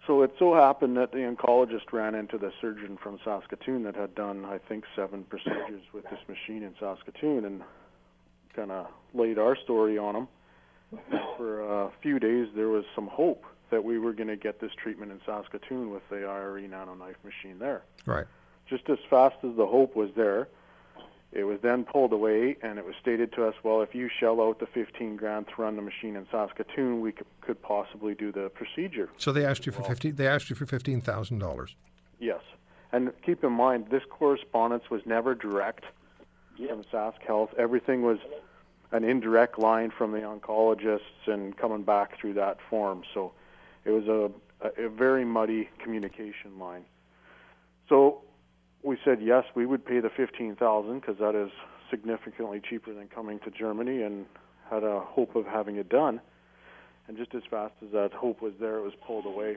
So 0.07 0.23
it 0.23 0.33
so 0.39 0.55
happened 0.55 0.97
that 0.97 1.11
the 1.11 1.19
oncologist 1.19 1.93
ran 1.93 2.15
into 2.15 2.39
the 2.39 2.53
surgeon 2.61 2.97
from 3.03 3.19
Saskatoon 3.25 3.83
that 3.85 3.97
had 3.97 4.15
done, 4.15 4.45
I 4.45 4.59
think, 4.59 4.85
seven 4.95 5.25
procedures 5.25 5.83
with 5.93 6.05
this 6.05 6.21
machine 6.29 6.63
in 6.63 6.75
Saskatoon 6.79 7.45
and 7.45 7.63
kind 8.55 8.71
of 8.71 8.87
laid 9.15 9.39
our 9.39 9.57
story 9.57 9.99
on 9.99 10.15
him. 10.15 10.29
For 11.37 11.61
a 11.61 11.91
few 12.01 12.21
days, 12.21 12.47
there 12.55 12.69
was 12.69 12.85
some 12.95 13.09
hope 13.09 13.45
that 13.71 13.83
we 13.83 13.99
were 13.99 14.13
going 14.13 14.29
to 14.29 14.37
get 14.37 14.61
this 14.61 14.71
treatment 14.81 15.11
in 15.11 15.21
Saskatoon 15.27 15.91
with 15.91 16.03
the 16.09 16.25
IRE 16.25 16.61
nanoknife 16.69 17.17
machine 17.25 17.59
there. 17.59 17.83
Right. 18.07 18.27
Just 18.69 18.89
as 18.89 18.99
fast 19.11 19.37
as 19.43 19.57
the 19.57 19.67
hope 19.67 19.97
was 19.97 20.11
there, 20.15 20.47
it 21.33 21.45
was 21.45 21.59
then 21.63 21.85
pulled 21.85 22.13
away, 22.13 22.57
and 22.63 22.79
it 22.79 22.85
was 22.85 22.95
stated 23.01 23.33
to 23.35 23.47
us, 23.47 23.55
well, 23.63 23.83
if 23.83 23.95
you 23.95 24.09
shell 24.09 24.41
out 24.41 24.59
the 24.59 24.67
15 24.67 25.17
grand 25.17 25.47
to 25.49 25.63
run 25.63 25.77
the 25.77 25.83
machine 25.83 26.17
in 26.17 26.27
Saskatoon, 26.31 27.01
we 27.01 27.13
could, 27.13 27.27
could 27.41 27.61
possibly 27.61 28.15
do 28.15 28.33
the 28.33 28.51
procedure. 28.51 29.11
So 29.19 29.33
they 29.33 29.45
asked 29.45 29.67
you 29.67 29.73
for 29.73 29.83
50. 29.83 30.13
They 30.13 30.29
asked 30.29 30.49
you 30.49 30.57
for 30.57 30.67
fifteen 30.67 31.01
thousand 31.01 31.39
dollars. 31.39 31.75
Yes, 32.19 32.41
and 32.93 33.13
keep 33.25 33.45
in 33.45 33.53
mind 33.53 33.87
this 33.91 34.03
correspondence 34.09 34.85
was 34.91 35.03
never 35.05 35.35
direct 35.35 35.85
from 36.57 36.85
Sask 36.85 37.21
Health. 37.27 37.51
Everything 37.59 38.03
was 38.03 38.19
an 38.93 39.05
indirect 39.05 39.59
line 39.59 39.91
from 39.91 40.13
the 40.13 40.21
oncologists 40.21 41.27
and 41.27 41.57
coming 41.57 41.83
back 41.83 42.19
through 42.19 42.35
that 42.35 42.59
form. 42.71 43.03
So 43.13 43.33
it 43.85 43.91
was 43.91 44.07
a, 44.07 44.31
a, 44.67 44.87
a 44.87 44.89
very 44.89 45.25
muddy 45.25 45.69
communication 45.83 46.59
line. 46.59 46.85
So 47.89 48.23
we 48.87 48.97
said 49.05 49.19
yes, 49.21 49.45
we 49.57 49.67
would 49.67 49.85
pay 49.85 49.99
the 49.99 50.11
fifteen 50.17 50.55
thousand 50.55 51.01
because 51.01 51.19
that 51.19 51.35
is 51.35 51.51
significantly 51.91 52.63
cheaper 52.69 52.95
than 52.95 53.09
coming 53.09 53.41
to 53.41 53.51
Germany, 53.51 54.03
and 54.03 54.27
had 54.71 54.85
a 54.85 55.01
hope 55.01 55.35
of 55.35 55.45
having 55.45 55.77
it 55.77 55.89
done. 55.89 56.21
And 57.09 57.17
just 57.17 57.35
as 57.35 57.43
fast 57.51 57.75
as 57.85 57.91
that 57.93 58.13
hope 58.13 58.41
was 58.41 58.53
there, 58.61 58.79
it 58.79 58.83
was 58.83 58.95
pulled 59.07 59.27
away. 59.27 59.57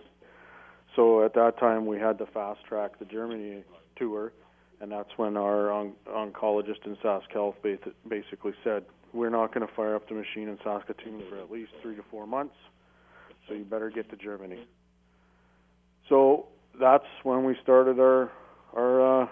So 0.95 1.23
at 1.23 1.33
that 1.35 1.59
time, 1.59 1.85
we 1.85 1.97
had 1.97 2.17
to 2.17 2.25
fast 2.27 2.63
track 2.67 2.97
the 2.99 3.05
Germany 3.05 3.63
tour, 3.95 4.31
and 4.81 4.91
that's 4.91 5.09
when 5.17 5.37
our 5.37 5.71
on- 5.71 5.93
oncologist 6.07 6.85
in 6.85 6.95
Sask 6.97 7.31
Health 7.31 7.55
basically 8.07 8.53
said, 8.63 8.83
"We're 9.13 9.29
not 9.29 9.53
going 9.53 9.65
to 9.65 9.73
fire 9.73 9.95
up 9.95 10.07
the 10.09 10.15
machine 10.15 10.49
in 10.49 10.57
Saskatoon 10.63 11.23
for 11.29 11.37
at 11.37 11.51
least 11.51 11.71
three 11.83 11.95
to 11.95 12.03
four 12.09 12.25
months, 12.25 12.55
so 13.47 13.53
you 13.53 13.63
better 13.63 13.91
get 13.91 14.09
to 14.09 14.15
Germany." 14.15 14.65
So 16.07 16.47
that's 16.79 17.05
when 17.21 17.43
we 17.43 17.55
started 17.61 17.99
our 17.99 18.31
our 18.73 19.23
uh, 19.23 19.27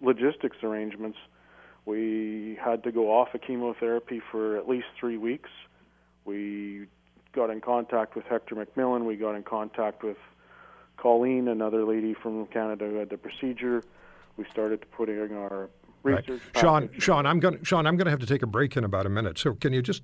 logistics 0.00 0.58
arrangements. 0.62 1.18
We 1.84 2.58
had 2.62 2.84
to 2.84 2.92
go 2.92 3.10
off 3.10 3.34
of 3.34 3.40
chemotherapy 3.40 4.20
for 4.30 4.56
at 4.56 4.68
least 4.68 4.86
three 4.98 5.16
weeks. 5.16 5.50
We 6.24 6.86
got 7.32 7.50
in 7.50 7.60
contact 7.60 8.14
with 8.14 8.24
Hector 8.26 8.54
McMillan. 8.54 9.04
We 9.04 9.16
got 9.16 9.34
in 9.34 9.42
contact 9.42 10.04
with 10.04 10.18
Colleen, 10.96 11.48
another 11.48 11.84
lady 11.84 12.14
from 12.14 12.46
Canada 12.46 12.86
who 12.86 12.96
had 12.96 13.10
the 13.10 13.16
procedure. 13.16 13.82
We 14.36 14.44
started 14.50 14.84
putting 14.92 15.36
our 15.36 15.68
research. 16.02 16.28
Right. 16.54 16.60
Sean, 16.60 16.90
Sean, 16.98 17.26
I'm 17.26 17.40
going. 17.40 17.62
Sean, 17.64 17.86
I'm 17.86 17.96
going 17.96 18.04
to 18.06 18.10
have 18.10 18.20
to 18.20 18.26
take 18.26 18.42
a 18.42 18.46
break 18.46 18.76
in 18.76 18.84
about 18.84 19.06
a 19.06 19.10
minute. 19.10 19.38
So 19.38 19.54
can 19.54 19.72
you 19.72 19.82
just? 19.82 20.02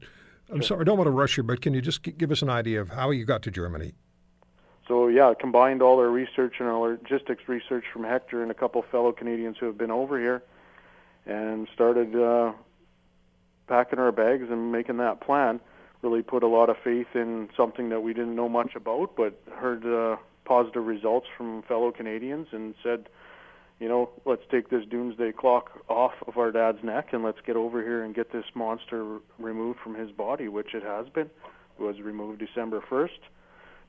I'm 0.51 0.57
sure. 0.57 0.63
sorry, 0.63 0.81
I 0.81 0.85
don't 0.85 0.97
want 0.97 1.07
to 1.07 1.13
rush 1.13 1.37
you, 1.37 1.43
but 1.43 1.61
can 1.61 1.75
you 1.75 1.81
just 1.81 2.03
give 2.03 2.31
us 2.31 2.43
an 2.43 2.51
idea 2.51 2.81
of 2.81 2.91
how 2.91 3.11
you 3.11 3.25
got 3.25 3.43
to 3.43 3.51
Germany? 3.51 3.93
So 4.89 5.09
yeah, 5.09 5.35
combined 5.39 5.83
all 5.83 5.99
our 5.99 6.09
research 6.09 6.55
and 6.59 6.69
our 6.69 6.79
logistics 6.79 7.47
research 7.47 7.85
from 7.93 8.05
Hector 8.05 8.43
and 8.43 8.51
a 8.51 8.55
couple 8.55 8.83
fellow 8.91 9.13
Canadians 9.13 9.59
who 9.61 9.67
have 9.67 9.77
been 9.77 9.91
over 9.91 10.19
here, 10.19 10.43
and 11.27 11.69
started 11.75 12.17
uh, 12.17 12.53
packing 13.69 13.99
our 13.99 14.11
bags 14.11 14.47
and 14.51 14.73
making 14.73 14.97
that 14.97 15.21
plan. 15.21 15.61
Really 16.01 16.23
put 16.23 16.43
a 16.43 16.49
lot 16.49 16.71
of 16.71 16.77
faith 16.83 17.09
in 17.15 17.51
something 17.55 17.91
that 17.91 18.01
we 18.01 18.15
didn't 18.15 18.35
know 18.35 18.49
much 18.49 18.75
about, 18.77 19.15
but 19.15 19.39
heard 19.53 19.85
uh, 19.85 20.17
positive 20.47 20.87
results 20.87 21.27
from 21.37 21.63
fellow 21.65 21.93
Canadians 21.93 22.47
and 22.53 22.75
said, 22.83 23.09
you 23.81 23.89
know, 23.89 24.09
let's 24.25 24.43
take 24.51 24.71
this 24.71 24.85
doomsday 24.87 25.33
clock 25.33 25.85
off 25.89 26.15
of 26.27 26.39
our 26.39 26.51
dad's 26.51 26.83
neck 26.83 27.09
and 27.13 27.23
let's 27.23 27.41
get 27.45 27.57
over 27.57 27.83
here 27.83 28.05
and 28.05 28.15
get 28.15 28.33
this 28.33 28.45
monster 28.55 29.19
removed 29.39 29.81
from 29.81 29.97
his 29.97 30.11
body, 30.13 30.49
which 30.49 30.73
it 30.73 30.83
has 30.83 31.09
been. 31.09 31.29
It 31.79 31.83
was 31.83 32.01
removed 32.01 32.39
December 32.39 32.81
1st 32.89 33.19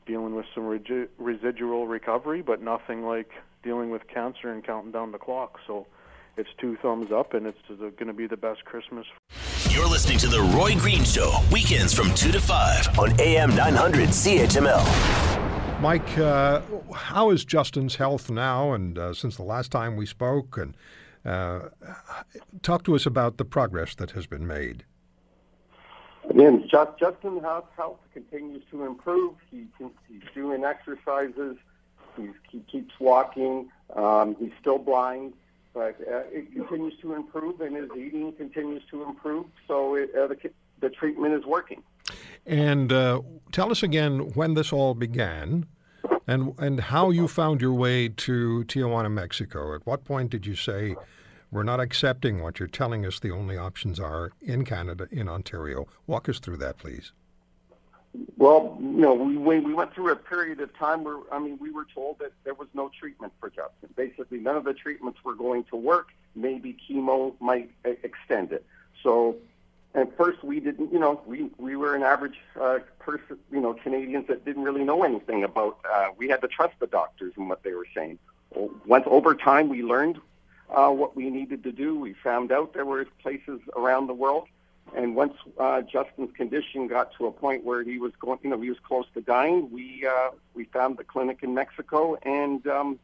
dealing 0.09 0.33
with 0.33 0.47
some 0.55 0.65
regi- 0.65 1.07
residual 1.19 1.85
recovery, 1.85 2.41
but 2.41 2.61
nothing 2.63 3.05
like 3.05 3.29
dealing 3.61 3.91
with 3.91 4.07
cancer 4.07 4.51
and 4.51 4.65
counting 4.65 4.91
down 4.91 5.11
the 5.11 5.19
clock. 5.19 5.59
So 5.67 5.85
it's 6.35 6.49
two 6.59 6.77
thumbs 6.81 7.11
up, 7.11 7.35
and 7.35 7.45
it's 7.45 7.59
going 7.67 8.07
to 8.07 8.13
be 8.13 8.25
the 8.25 8.35
best 8.35 8.65
Christmas. 8.65 9.05
You're 9.69 9.87
listening 9.87 10.17
to 10.19 10.27
The 10.27 10.41
Roy 10.41 10.75
Green 10.75 11.03
Show, 11.03 11.31
weekends 11.51 11.93
from 11.93 12.11
2 12.15 12.31
to 12.31 12.39
5 12.41 12.97
on 12.97 13.21
AM 13.21 13.55
900 13.55 14.09
CHML. 14.09 15.79
Mike, 15.79 16.17
uh, 16.17 16.61
how 16.93 17.29
is 17.29 17.45
Justin's 17.45 17.97
health 17.97 18.31
now 18.31 18.73
and 18.73 18.97
uh, 18.97 19.13
since 19.13 19.37
the 19.37 19.43
last 19.43 19.71
time 19.71 19.95
we 19.95 20.07
spoke? 20.07 20.57
And 20.57 20.75
uh, 21.23 21.69
talk 22.63 22.83
to 22.85 22.95
us 22.95 23.05
about 23.05 23.37
the 23.37 23.45
progress 23.45 23.93
that 23.95 24.11
has 24.11 24.25
been 24.25 24.47
made. 24.47 24.85
Again, 26.39 26.69
Justin 26.69 27.41
health 27.41 27.99
continues 28.13 28.63
to 28.71 28.85
improve. 28.85 29.33
He, 29.51 29.65
he's 29.77 30.21
doing 30.33 30.63
exercises. 30.63 31.57
He's, 32.15 32.29
he 32.49 32.59
keeps 32.71 32.93
walking. 32.99 33.69
Um, 33.93 34.37
he's 34.39 34.51
still 34.61 34.77
blind, 34.77 35.33
but 35.73 35.97
uh, 36.01 36.23
it 36.31 36.53
continues 36.53 36.93
to 37.01 37.13
improve, 37.13 37.59
and 37.59 37.75
his 37.75 37.89
eating 37.91 38.31
continues 38.33 38.83
to 38.91 39.03
improve. 39.03 39.47
So 39.67 39.95
it, 39.95 40.11
uh, 40.15 40.27
the, 40.27 40.37
the 40.79 40.89
treatment 40.89 41.33
is 41.33 41.45
working. 41.45 41.83
And 42.45 42.93
uh, 42.93 43.21
tell 43.51 43.69
us 43.69 43.83
again 43.83 44.31
when 44.33 44.53
this 44.53 44.71
all 44.71 44.95
began, 44.95 45.65
and 46.25 46.53
and 46.57 46.79
how 46.79 47.09
you 47.09 47.27
found 47.27 47.59
your 47.59 47.73
way 47.73 48.07
to 48.07 48.63
Tijuana, 48.65 49.11
Mexico. 49.11 49.75
At 49.75 49.85
what 49.85 50.05
point 50.05 50.29
did 50.29 50.45
you 50.45 50.55
say? 50.55 50.95
We're 51.51 51.63
not 51.63 51.79
accepting 51.79 52.41
what 52.43 52.59
you're 52.59 52.67
telling 52.67 53.05
us 53.05 53.19
the 53.19 53.31
only 53.31 53.57
options 53.57 53.99
are 53.99 54.31
in 54.41 54.65
Canada, 54.65 55.07
in 55.11 55.27
Ontario. 55.27 55.87
Walk 56.05 56.29
us 56.29 56.39
through 56.39 56.57
that, 56.57 56.77
please. 56.77 57.11
Well, 58.37 58.77
you 58.79 58.87
know, 58.87 59.13
we, 59.13 59.37
we 59.37 59.73
went 59.73 59.93
through 59.93 60.11
a 60.11 60.15
period 60.15 60.59
of 60.59 60.75
time 60.77 61.03
where, 61.03 61.17
I 61.31 61.39
mean, 61.39 61.57
we 61.59 61.71
were 61.71 61.85
told 61.93 62.19
that 62.19 62.33
there 62.43 62.53
was 62.53 62.67
no 62.73 62.89
treatment 62.99 63.33
for 63.39 63.49
Justin. 63.49 63.89
Basically, 63.95 64.39
none 64.39 64.57
of 64.57 64.63
the 64.63 64.73
treatments 64.73 65.19
were 65.23 65.35
going 65.35 65.63
to 65.65 65.75
work. 65.75 66.09
Maybe 66.35 66.75
chemo 66.87 67.33
might 67.39 67.71
extend 67.83 68.51
it. 68.51 68.65
So, 69.03 69.37
at 69.95 70.15
first, 70.17 70.43
we 70.43 70.59
didn't, 70.59 70.93
you 70.93 70.99
know, 70.99 71.21
we, 71.25 71.49
we 71.57 71.75
were 71.75 71.95
an 71.95 72.03
average 72.03 72.37
uh, 72.59 72.79
person, 72.99 73.39
you 73.51 73.59
know, 73.59 73.73
Canadians 73.73 74.27
that 74.27 74.45
didn't 74.45 74.63
really 74.63 74.83
know 74.83 75.03
anything 75.03 75.43
about, 75.43 75.79
uh, 75.91 76.09
we 76.17 76.29
had 76.29 76.41
to 76.41 76.47
trust 76.47 76.75
the 76.79 76.87
doctors 76.87 77.33
and 77.35 77.49
what 77.49 77.63
they 77.63 77.73
were 77.73 77.87
saying. 77.95 78.19
Once 78.85 79.05
over 79.07 79.35
time, 79.35 79.69
we 79.69 79.83
learned 79.83 80.19
uh, 80.69 80.89
what 80.89 81.15
we 81.15 81.29
needed 81.29 81.63
to 81.63 81.71
do. 81.71 81.99
We 81.99 82.13
found 82.13 82.51
out 82.51 82.73
there 82.73 82.85
were 82.85 83.05
places 83.21 83.59
around 83.75 84.07
the 84.07 84.13
world, 84.13 84.47
and 84.95 85.15
once 85.15 85.33
uh, 85.59 85.81
Justin's 85.81 86.31
condition 86.35 86.87
got 86.87 87.11
to 87.17 87.27
a 87.27 87.31
point 87.31 87.63
where 87.63 87.83
he 87.83 87.97
was 87.97 88.13
going, 88.19 88.39
you 88.43 88.49
know, 88.49 88.59
he 88.59 88.69
was 88.69 88.79
close 88.79 89.05
to 89.13 89.21
dying, 89.21 89.69
we 89.71 90.05
uh, 90.07 90.31
we 90.53 90.65
found 90.65 90.97
the 90.97 91.03
clinic 91.03 91.39
in 91.41 91.53
Mexico, 91.53 92.17
and 92.23 92.65
um, 92.67 92.99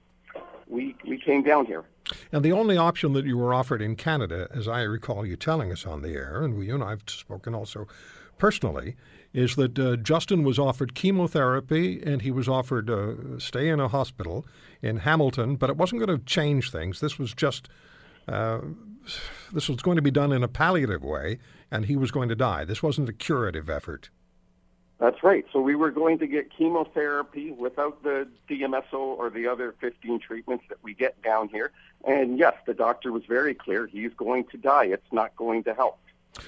we 0.67 0.95
we 1.07 1.17
came 1.17 1.43
down 1.43 1.65
here. 1.65 1.83
And 2.31 2.43
the 2.43 2.51
only 2.51 2.77
option 2.77 3.13
that 3.13 3.25
you 3.25 3.37
were 3.37 3.53
offered 3.53 3.81
in 3.81 3.95
Canada, 3.95 4.47
as 4.53 4.67
I 4.67 4.81
recall 4.81 5.25
you 5.25 5.35
telling 5.35 5.71
us 5.71 5.85
on 5.85 6.01
the 6.01 6.09
air, 6.09 6.43
and 6.43 6.55
we, 6.55 6.67
you 6.67 6.75
and 6.75 6.83
I 6.83 6.91
have 6.91 7.03
spoken 7.07 7.55
also 7.55 7.87
personally, 8.37 8.95
is 9.35 9.57
that 9.57 9.77
uh, 9.77 9.97
Justin 9.97 10.43
was 10.43 10.57
offered 10.57 10.95
chemotherapy 10.95 12.01
and 12.01 12.21
he 12.21 12.31
was 12.31 12.47
offered 12.47 12.89
uh, 12.89 13.37
stay 13.37 13.67
in 13.67 13.81
a 13.81 13.89
hospital 13.89 14.45
in 14.81 14.99
Hamilton, 14.99 15.57
but 15.57 15.69
it 15.69 15.75
wasn't 15.75 16.03
going 16.03 16.17
to 16.17 16.25
change 16.25 16.71
things. 16.71 17.01
This 17.01 17.19
was 17.19 17.33
just 17.33 17.67
uh, 18.29 18.61
this 19.51 19.67
was 19.67 19.81
going 19.81 19.97
to 19.97 20.01
be 20.01 20.09
done 20.09 20.31
in 20.31 20.41
a 20.41 20.47
palliative 20.47 21.03
way, 21.03 21.37
and 21.69 21.85
he 21.85 21.97
was 21.97 22.11
going 22.11 22.29
to 22.29 22.35
die. 22.35 22.63
This 22.63 22.81
wasn't 22.81 23.09
a 23.09 23.13
curative 23.13 23.69
effort. 23.69 24.09
That's 24.99 25.21
right. 25.21 25.45
So 25.51 25.59
we 25.59 25.75
were 25.75 25.91
going 25.91 26.17
to 26.19 26.27
get 26.27 26.49
chemotherapy 26.49 27.51
without 27.51 28.01
the 28.03 28.29
DMSO 28.49 28.93
or 28.93 29.29
the 29.29 29.47
other 29.47 29.75
15 29.81 30.21
treatments 30.21 30.63
that 30.69 30.77
we 30.81 30.93
get 30.93 31.21
down 31.21 31.49
here. 31.49 31.73
And 32.07 32.39
yes, 32.39 32.53
the 32.65 32.73
doctor 32.73 33.11
was 33.11 33.25
very 33.25 33.53
clear. 33.53 33.85
He's 33.87 34.13
going 34.13 34.45
to 34.45 34.57
die. 34.57 34.85
It's 34.85 35.11
not 35.11 35.35
going 35.35 35.65
to 35.65 35.73
help. 35.73 35.99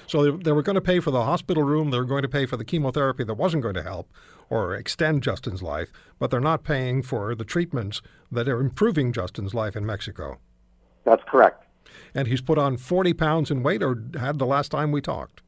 So 0.06 0.22
they, 0.22 0.42
they 0.44 0.52
were 0.52 0.62
going 0.62 0.74
to 0.74 0.80
pay 0.80 1.00
for 1.00 1.10
the 1.10 1.24
hospital 1.24 1.62
room. 1.62 1.90
They 1.90 1.98
were 1.98 2.04
going 2.04 2.22
to 2.22 2.28
pay 2.28 2.46
for 2.46 2.56
the 2.56 2.64
chemotherapy 2.64 3.24
that 3.24 3.34
wasn't 3.34 3.62
going 3.62 3.74
to 3.74 3.82
help 3.82 4.10
or 4.50 4.74
extend 4.74 5.22
Justin's 5.22 5.62
life, 5.62 5.92
but 6.18 6.30
they're 6.30 6.40
not 6.40 6.64
paying 6.64 7.02
for 7.02 7.34
the 7.34 7.44
treatments 7.44 8.00
that 8.30 8.48
are 8.48 8.60
improving 8.60 9.12
Justin's 9.12 9.54
life 9.54 9.76
in 9.76 9.84
Mexico. 9.84 10.38
That's 11.04 11.22
correct. 11.26 11.64
And 12.14 12.28
he's 12.28 12.40
put 12.40 12.58
on 12.58 12.76
40 12.76 13.12
pounds 13.14 13.50
in 13.50 13.62
weight, 13.62 13.82
or 13.82 14.02
had 14.18 14.38
the 14.38 14.46
last 14.46 14.70
time 14.70 14.92
we 14.92 15.00
talked. 15.00 15.42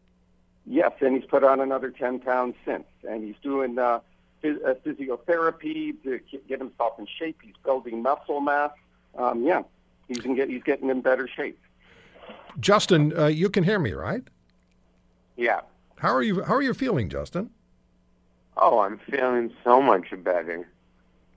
Yes, 0.66 0.92
and 1.00 1.16
he's 1.16 1.28
put 1.28 1.44
on 1.44 1.60
another 1.60 1.90
10 1.90 2.20
pounds 2.20 2.54
since. 2.64 2.84
And 3.08 3.24
he's 3.24 3.36
doing 3.42 3.78
uh, 3.78 4.00
phys- 4.42 4.64
uh, 4.64 4.74
physiotherapy 4.86 6.02
to 6.04 6.20
get 6.48 6.58
himself 6.58 6.98
in 6.98 7.06
shape. 7.06 7.40
He's 7.42 7.54
building 7.64 8.02
muscle 8.02 8.40
mass. 8.40 8.70
Um, 9.16 9.42
yeah, 9.42 9.62
he's, 10.08 10.24
in 10.24 10.34
get, 10.34 10.48
he's 10.48 10.62
getting 10.62 10.88
in 10.88 11.00
better 11.00 11.28
shape. 11.28 11.58
Justin, 12.58 13.16
uh, 13.16 13.26
you 13.26 13.48
can 13.48 13.64
hear 13.64 13.78
me, 13.78 13.92
right? 13.92 14.22
Yeah. 15.36 15.60
How 15.96 16.14
are 16.14 16.22
you? 16.22 16.42
How 16.42 16.54
are 16.54 16.62
you 16.62 16.74
feeling, 16.74 17.08
Justin? 17.08 17.50
Oh, 18.56 18.80
I'm 18.80 18.98
feeling 18.98 19.52
so 19.64 19.80
much 19.80 20.08
better. 20.22 20.68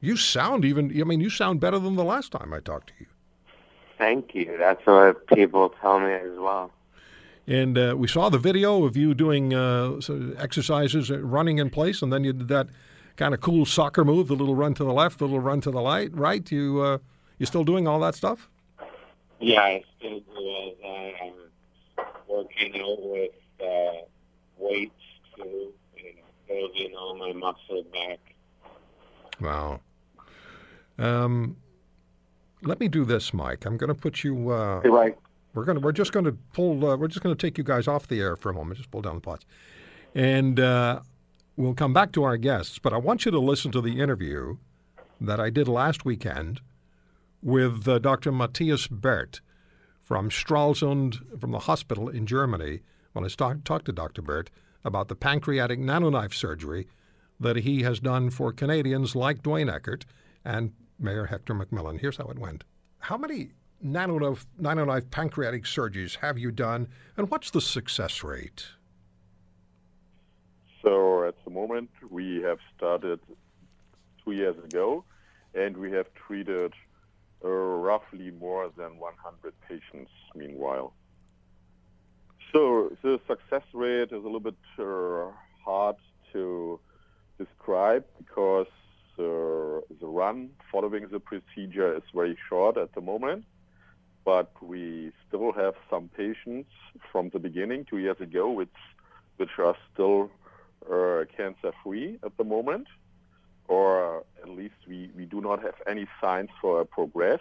You 0.02 0.18
sound 0.18 0.66
even. 0.66 0.92
I 1.00 1.04
mean, 1.04 1.22
you 1.22 1.30
sound 1.30 1.60
better 1.60 1.80
than 1.80 1.96
the 1.96 2.04
last 2.04 2.32
time 2.32 2.54
I 2.54 2.60
talked 2.60 2.88
to 2.88 2.94
you. 3.00 3.06
Thank 3.98 4.36
you. 4.36 4.56
That's 4.58 4.86
what 4.86 5.28
people 5.28 5.74
tell 5.82 6.00
me 6.00 6.12
as 6.12 6.38
well. 6.38 6.72
And 7.48 7.78
uh, 7.78 7.96
we 7.98 8.08
saw 8.08 8.30
the 8.30 8.38
video 8.38 8.86
of 8.86 8.96
you 8.96 9.14
doing 9.14 9.54
uh, 9.54 10.00
exercises, 10.38 11.12
uh, 11.12 11.20
running 11.20 11.60
in 11.60 11.70
place, 11.70 12.02
and 12.02 12.12
then 12.12 12.24
you 12.24 12.34
did 12.34 12.48
that 12.48 12.68
kind 13.18 13.34
of 13.34 13.42
cool 13.42 13.66
soccer 13.66 14.06
move, 14.06 14.28
the 14.28 14.36
little 14.36 14.56
run 14.56 14.74
to 14.76 14.84
the 14.84 14.94
left, 14.94 15.20
the 15.20 15.26
little 15.26 15.40
run 15.40 15.62
to 15.62 15.72
the 15.72 15.82
light, 15.82 16.16
right? 16.16 16.50
You 16.52 16.82
uh, 16.82 16.98
you 17.38 17.46
still 17.46 17.64
doing 17.64 17.88
all 17.88 18.00
that 18.00 18.16
stuff? 18.16 18.50
Yeah, 19.44 19.62
I 19.62 19.84
still 19.98 20.22
do 20.22 20.32
all 20.38 20.76
that. 20.82 21.12
I'm 21.22 22.06
working 22.30 22.80
out 22.80 23.02
with 23.02 23.32
uh, 23.62 24.06
weights 24.58 24.94
too, 25.36 25.74
and 25.98 26.16
building 26.48 26.96
all 26.98 27.18
my 27.18 27.34
muscle 27.34 27.84
back. 27.91 28.20
Wow. 29.41 29.82
Um, 30.98 31.58
let 32.62 32.80
me 32.80 32.88
do 32.88 33.04
this, 33.04 33.34
Mike. 33.34 33.66
I'm 33.66 33.76
going 33.76 33.89
to 33.89 34.00
put 34.00 34.24
you. 34.24 34.50
Uh, 34.50 34.82
Hey, 34.82 34.89
right. 34.89 35.18
We're 35.54 35.66
gonna. 35.66 35.82
We're 35.82 35.91
just 35.91 36.14
going 36.14 36.26
to 36.26 36.38
pull. 36.54 36.86
Uh, 36.86 36.96
we're 36.96 37.10
just 37.10 37.22
going 37.22 37.36
to 37.36 37.48
take 37.48 37.58
you 37.58 37.66
guys 37.66 37.86
off 37.86 38.08
the 38.08 38.22
air 38.22 38.38
for 38.38 38.50
a 38.50 38.54
moment. 38.54 38.78
Just 38.78 38.91
pull 38.91 39.02
down 39.02 39.16
the 39.16 39.22
pots, 39.22 39.46
and 40.16 40.58
uh, 40.58 41.02
we'll 41.58 41.74
come 41.74 41.91
back 41.91 42.14
to 42.14 42.24
our 42.24 42.38
guests. 42.38 42.80
But 42.80 42.94
I 42.94 42.98
want 42.98 43.26
you 43.26 43.32
to 43.32 43.39
listen 43.39 43.72
to 43.74 43.82
the 43.82 44.00
interview 44.00 44.56
that 45.20 45.41
I 45.41 45.50
did 45.50 45.68
last 45.68 46.06
weekend 46.06 46.62
with 47.44 47.88
uh, 47.88 48.00
Dr. 48.00 48.32
Matthias 48.32 48.88
Birth 48.88 49.41
from 50.00 50.30
Stralsund, 50.30 51.39
from 51.39 51.52
the 51.52 51.60
hospital 51.60 52.10
in 52.10 52.26
Germany. 52.26 52.80
When 53.12 53.26
I 53.26 53.28
talked 53.28 53.66
talked 53.66 53.86
to 53.86 53.91
Dr. 53.91 54.22
Birth 54.22 54.50
about 54.84 55.08
the 55.08 55.16
pancreatic 55.16 55.80
nanoknife 55.80 56.34
surgery 56.34 56.88
that 57.39 57.58
he 57.58 57.84
has 57.84 58.00
done 58.00 58.30
for 58.30 58.52
Canadians 58.52 59.16
like 59.16 59.44
Dwayne 59.44 59.72
Eckert 59.72 60.06
and 60.44 60.74
Mayor 61.00 61.26
Hector 61.26 61.54
McMillan. 61.54 62.00
Here's 62.00 62.18
how 62.18 62.26
it 62.26 62.39
went. 62.39 62.64
How 63.00 63.18
many 63.18 63.50
nanoknife, 63.86 64.46
nanoknife 64.60 65.12
pancreatic 65.12 65.64
surgeries 65.64 66.18
have 66.18 66.38
you 66.38 66.52
done, 66.52 66.88
and 67.18 67.30
what's 67.30 67.52
the 67.52 67.62
success 67.62 68.24
rate? 68.24 68.68
So 70.82 71.26
at 71.26 71.36
the 71.44 71.52
moment, 71.52 71.89
we 72.10 72.41
have 72.41 72.60
started 72.76 73.20
two 74.24 74.32
years 74.32 74.58
ago, 74.64 75.04
and 75.54 75.78
we 75.78 75.91
have 75.91 76.08
treated 76.14 76.74
roughly 77.50 78.32
more 78.32 78.70
than 78.78 78.98
100 79.00 79.54
patients 79.68 80.12
meanwhile. 80.36 80.94
So 82.54 82.91
the 83.02 83.20
success 83.28 83.64
rate 83.74 84.12
is 84.12 84.12
a 84.12 84.18
little 84.18 84.39
bit 84.39 84.56
uh, 84.80 85.32
hard 85.66 85.96
to 86.34 86.80
describe 87.38 88.06
because 88.18 88.68
uh, 89.18 89.82
the 90.00 90.08
run 90.08 90.50
following 90.72 91.08
the 91.12 91.20
procedure 91.20 91.96
is 91.96 92.04
very 92.14 92.38
short 92.50 92.78
at 92.78 92.94
the 92.94 93.02
moment. 93.02 93.46
But 94.26 94.52
we 94.62 95.12
still 95.28 95.52
have 95.52 95.74
some 95.89 96.10
patients 96.16 96.70
from 97.12 97.30
the 97.34 97.39
beginning, 97.39 97.86
two 97.86 97.98
years 97.98 98.22
ago, 98.22 98.50
which, 98.52 98.70
which 99.38 99.50
are 99.58 99.76
still 99.91 100.32
uh, 100.89 101.26
cancer-free 101.36 102.20
at 102.24 102.38
the 102.38 102.44
moment, 102.44 102.88
or 103.68 104.24
at 104.41 104.49
least 104.49 104.76
we, 104.88 105.09
we 105.16 105.26
do 105.26 105.41
not 105.41 105.61
have 105.61 105.76
any 105.88 106.07
signs 106.22 106.49
for 106.61 106.82
a 106.82 106.86
progress. 106.86 107.39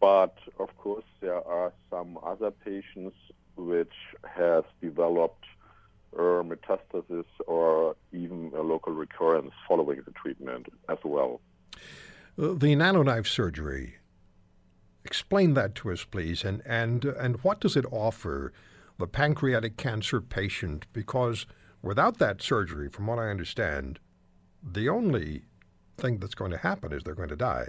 But 0.00 0.36
of 0.58 0.76
course, 0.78 1.04
there 1.20 1.46
are 1.46 1.72
some 1.90 2.18
other 2.24 2.50
patients 2.50 3.16
which 3.56 3.92
has 4.24 4.64
developed 4.80 5.44
uh, 6.16 6.42
metastasis 6.42 7.24
or 7.46 7.96
even 8.12 8.52
a 8.56 8.62
local 8.62 8.92
recurrence 8.92 9.52
following 9.66 10.00
the 10.04 10.12
treatment 10.12 10.66
as 10.88 10.98
well. 11.04 11.40
Uh, 12.38 12.54
the 12.54 12.74
nanoknife 12.74 13.26
surgery. 13.26 13.96
Explain 15.04 15.54
that 15.54 15.74
to 15.76 15.90
us, 15.90 16.04
please, 16.04 16.44
and 16.44 16.62
and 16.66 17.04
and 17.04 17.36
what 17.42 17.60
does 17.60 17.76
it 17.76 17.86
offer 17.90 18.52
the 18.98 19.06
pancreatic 19.06 19.76
cancer 19.76 20.20
patient? 20.20 20.86
Because 20.92 21.46
without 21.82 22.18
that 22.18 22.42
surgery, 22.42 22.88
from 22.88 23.06
what 23.06 23.18
I 23.18 23.30
understand, 23.30 24.00
the 24.62 24.88
only 24.88 25.42
thing 25.98 26.18
that's 26.18 26.34
going 26.34 26.50
to 26.50 26.58
happen 26.58 26.92
is 26.92 27.02
they're 27.02 27.14
going 27.14 27.28
to 27.28 27.36
die. 27.36 27.68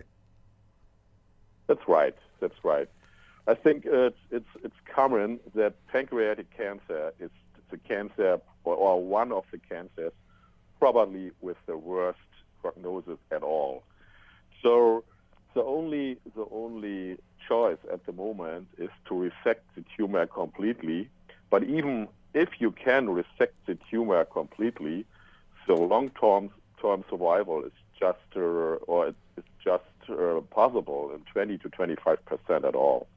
That's 1.67 1.87
right. 1.87 2.15
That's 2.39 2.63
right. 2.63 2.89
I 3.47 3.55
think 3.55 3.85
it's 3.85 4.17
it's 4.31 4.49
it's 4.63 4.75
common 4.93 5.39
that 5.55 5.73
pancreatic 5.87 6.55
cancer 6.55 7.13
is 7.19 7.31
the 7.71 7.77
cancer 7.77 8.39
or, 8.63 8.75
or 8.75 9.03
one 9.03 9.31
of 9.31 9.43
the 9.51 9.57
cancers 9.57 10.13
probably 10.79 11.31
with 11.41 11.57
the 11.65 11.77
worst 11.77 12.19
prognosis 12.61 13.19
at 13.31 13.43
all. 13.43 13.83
So 14.61 15.03
the 15.53 15.63
only 15.63 16.17
the 16.35 16.45
only 16.51 17.17
choice 17.47 17.77
at 17.91 18.05
the 18.05 18.13
moment 18.13 18.67
is 18.77 18.89
to 19.07 19.15
resect 19.15 19.63
the 19.75 19.83
tumor 19.95 20.25
completely. 20.27 21.09
But 21.49 21.63
even 21.63 22.07
if 22.33 22.49
you 22.59 22.71
can 22.71 23.09
resect 23.09 23.55
the 23.65 23.77
tumor 23.89 24.25
completely, 24.25 25.05
the 25.67 25.73
long-term 25.73 26.49
term 26.49 26.49
survival 26.81 27.63
is 27.63 27.71
just 27.99 28.17
uh, 28.35 28.39
or 28.39 29.07
it's, 29.07 29.47
just 29.63 29.83
uh, 30.09 30.39
possible 30.51 31.11
in 31.13 31.21
20 31.33 31.57
to 31.59 31.69
25 31.69 32.25
percent 32.25 32.65
at 32.65 32.75
all, 32.75 33.07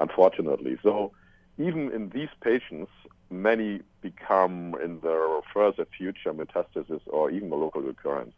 unfortunately. 0.00 0.76
So 0.82 1.12
even 1.58 1.92
in 1.92 2.10
these 2.10 2.28
patients, 2.42 2.90
many 3.30 3.80
become 4.00 4.74
in 4.82 5.00
the 5.00 5.40
further 5.52 5.86
future 5.96 6.32
metastasis 6.32 7.00
or 7.06 7.30
even 7.30 7.50
a 7.52 7.54
local 7.54 7.80
recurrence. 7.80 8.34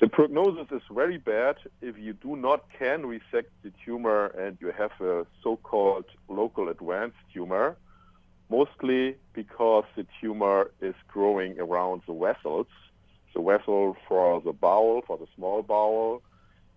The 0.00 0.08
prognosis 0.08 0.66
is 0.72 0.82
very 0.90 1.18
bad 1.18 1.56
if 1.80 1.96
you 1.98 2.14
do 2.14 2.36
not 2.36 2.64
can 2.78 3.06
resect 3.06 3.50
the 3.62 3.72
tumor 3.84 4.26
and 4.26 4.58
you 4.60 4.72
have 4.72 4.90
a 5.00 5.24
so-called 5.42 6.06
local 6.28 6.68
advanced 6.68 7.16
tumor, 7.32 7.76
mostly 8.50 9.16
because 9.32 9.84
the 9.96 10.04
tumor 10.20 10.72
is 10.80 10.94
growing 11.08 11.60
around 11.60 12.02
the 12.06 12.12
vessels. 12.12 12.66
The 13.34 13.42
vessel 13.42 13.96
for 14.08 14.40
the 14.40 14.52
bowel, 14.52 15.02
for 15.06 15.18
the 15.18 15.26
small 15.34 15.62
bowel, 15.62 16.22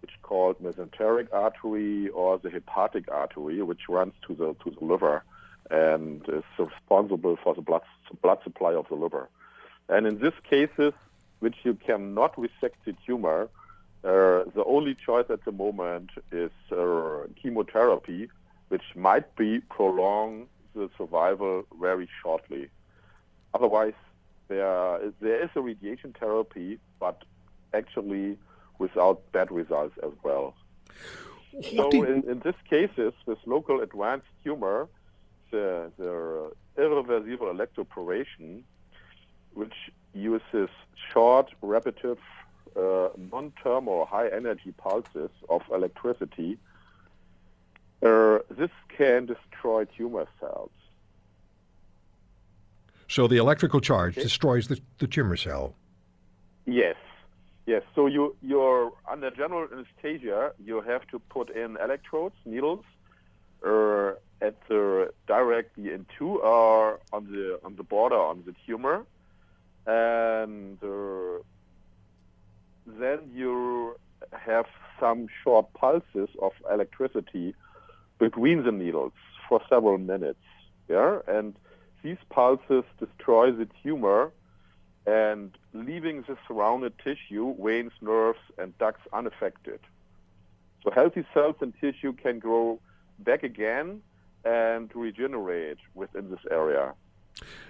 which 0.01 0.11
called 0.23 0.59
mesenteric 0.61 1.27
artery, 1.31 2.09
or 2.09 2.37
the 2.39 2.49
hepatic 2.49 3.11
artery, 3.11 3.61
which 3.61 3.87
runs 3.87 4.13
to 4.27 4.35
the 4.35 4.55
to 4.63 4.75
the 4.77 4.85
liver 4.85 5.23
and 5.69 6.21
is 6.29 6.43
responsible 6.57 7.37
for 7.43 7.53
the 7.53 7.61
blood 7.61 7.83
blood 8.21 8.39
supply 8.43 8.73
of 8.73 8.87
the 8.89 8.95
liver. 8.95 9.29
And 9.89 10.05
in 10.07 10.19
these 10.19 10.39
cases, 10.49 10.93
which 11.39 11.57
you 11.63 11.75
cannot 11.75 12.37
resect 12.39 12.85
the 12.85 12.95
tumor, 13.05 13.49
uh, 14.03 14.43
the 14.55 14.63
only 14.65 14.95
choice 14.95 15.25
at 15.29 15.43
the 15.45 15.51
moment 15.51 16.11
is 16.31 16.51
uh, 16.71 17.27
chemotherapy, 17.41 18.29
which 18.69 18.95
might 18.95 19.35
be 19.35 19.59
prolong 19.59 20.47
the 20.75 20.89
survival 20.97 21.65
very 21.79 22.07
shortly. 22.21 22.69
Otherwise, 23.53 23.93
there 24.47 25.11
there 25.21 25.43
is 25.43 25.49
a 25.55 25.61
radiation 25.61 26.15
therapy, 26.19 26.79
but 26.99 27.23
actually 27.73 28.37
without 28.79 29.31
bad 29.31 29.51
results 29.51 29.97
as 30.03 30.11
well. 30.23 30.55
So 31.75 31.89
in, 31.89 32.23
in 32.29 32.41
these 32.45 32.61
cases, 32.69 33.13
with 33.25 33.39
local 33.45 33.81
advanced 33.81 34.27
tumor, 34.43 34.87
the, 35.49 35.91
the 35.97 36.51
irreversible 36.77 37.47
electroporation, 37.47 38.61
which 39.53 39.73
uses 40.13 40.69
short, 41.11 41.49
repetitive, 41.61 42.19
uh, 42.75 43.09
non-thermal 43.31 43.93
or 43.93 44.05
high-energy 44.05 44.73
pulses 44.77 45.31
of 45.49 45.63
electricity, 45.73 46.59
uh, 48.03 48.39
this 48.51 48.69
can 48.95 49.25
destroy 49.25 49.85
tumor 49.85 50.27
cells. 50.39 50.69
So 53.07 53.27
the 53.27 53.37
electrical 53.37 53.79
charge 53.79 54.15
destroys 54.15 54.67
the, 54.67 54.79
the 54.99 55.07
tumor 55.07 55.37
cell. 55.37 55.75
Yes, 56.65 56.95
yes. 57.65 57.83
So 57.95 58.07
you 58.07 58.35
you're 58.41 58.91
under 59.09 59.31
general 59.31 59.67
anesthesia. 59.71 60.51
You 60.63 60.81
have 60.81 61.07
to 61.07 61.19
put 61.19 61.49
in 61.49 61.77
electrodes, 61.77 62.35
needles, 62.45 62.83
uh, 63.65 64.11
at 64.41 64.55
the 64.67 65.11
directly 65.25 65.91
into 65.91 66.39
or 66.41 66.99
on 67.13 67.31
the 67.31 67.59
on 67.63 67.75
the 67.77 67.83
border 67.83 68.19
on 68.19 68.43
the 68.45 68.53
tumor, 68.65 69.05
and 69.85 70.77
uh, 70.83 71.41
then 72.85 73.19
you 73.33 73.95
have 74.33 74.65
some 74.99 75.27
short 75.43 75.71
pulses 75.73 76.29
of 76.41 76.51
electricity 76.71 77.55
between 78.19 78.63
the 78.63 78.71
needles 78.71 79.13
for 79.47 79.61
several 79.69 79.97
minutes. 79.97 80.39
Yeah, 80.89 81.19
and 81.27 81.55
these 82.03 82.17
pulses 82.29 82.83
destroy 82.99 83.51
the 83.51 83.67
tumor 83.83 84.31
and 85.05 85.57
leaving 85.73 86.23
the 86.23 86.37
surrounded 86.47 86.93
tissue, 86.99 87.55
veins, 87.63 87.93
nerves, 88.01 88.39
and 88.57 88.77
ducts 88.77 89.01
unaffected. 89.13 89.79
So 90.83 90.91
healthy 90.91 91.25
cells 91.33 91.55
and 91.61 91.73
tissue 91.79 92.13
can 92.13 92.39
grow 92.39 92.79
back 93.19 93.43
again 93.43 94.01
and 94.45 94.91
regenerate 94.93 95.77
within 95.95 96.29
this 96.29 96.39
area. 96.51 96.93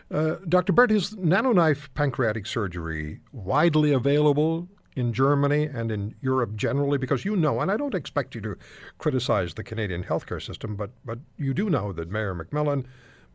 Uh, 0.10 0.36
Dr. 0.48 0.74
Birth, 0.74 0.92
is 0.92 1.16
nanoknife 1.16 1.94
pancreatic 1.94 2.46
surgery 2.46 3.20
widely 3.32 3.92
available 3.92 4.68
in 4.96 5.14
Germany 5.14 5.66
and 5.66 5.92
in 5.92 6.16
Europe 6.22 6.56
generally? 6.56 6.98
Because 6.98 7.26
you 7.26 7.36
know, 7.36 7.60
and 7.60 7.70
I 7.70 7.78
don't 7.78 7.94
expect 7.94 8.34
you 8.34 8.42
to 8.42 8.58
criticize 8.98 9.54
the 9.54 9.64
Canadian 9.64 10.04
healthcare 10.04 10.42
system, 10.42 10.76
but, 10.76 10.92
but 11.06 11.20
you 11.38 11.54
do 11.54 11.70
know 11.70 11.92
that 11.94 12.10
Mayor 12.10 12.34
McMillan, 12.34 12.86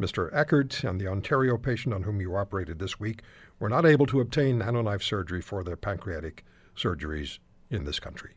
Mr. 0.02 0.28
Eckert, 0.32 0.82
and 0.82 1.00
the 1.00 1.06
Ontario 1.06 1.56
patient 1.56 1.94
on 1.94 2.02
whom 2.02 2.20
you 2.20 2.34
operated 2.34 2.78
this 2.78 2.98
week 2.98 3.22
were 3.60 3.68
not 3.68 3.86
able 3.86 4.06
to 4.06 4.20
obtain 4.20 4.58
nanoknife 4.58 5.02
surgery 5.02 5.40
for 5.40 5.62
their 5.62 5.76
pancreatic 5.76 6.44
surgeries 6.76 7.38
in 7.70 7.84
this 7.84 8.00
country. 8.00 8.32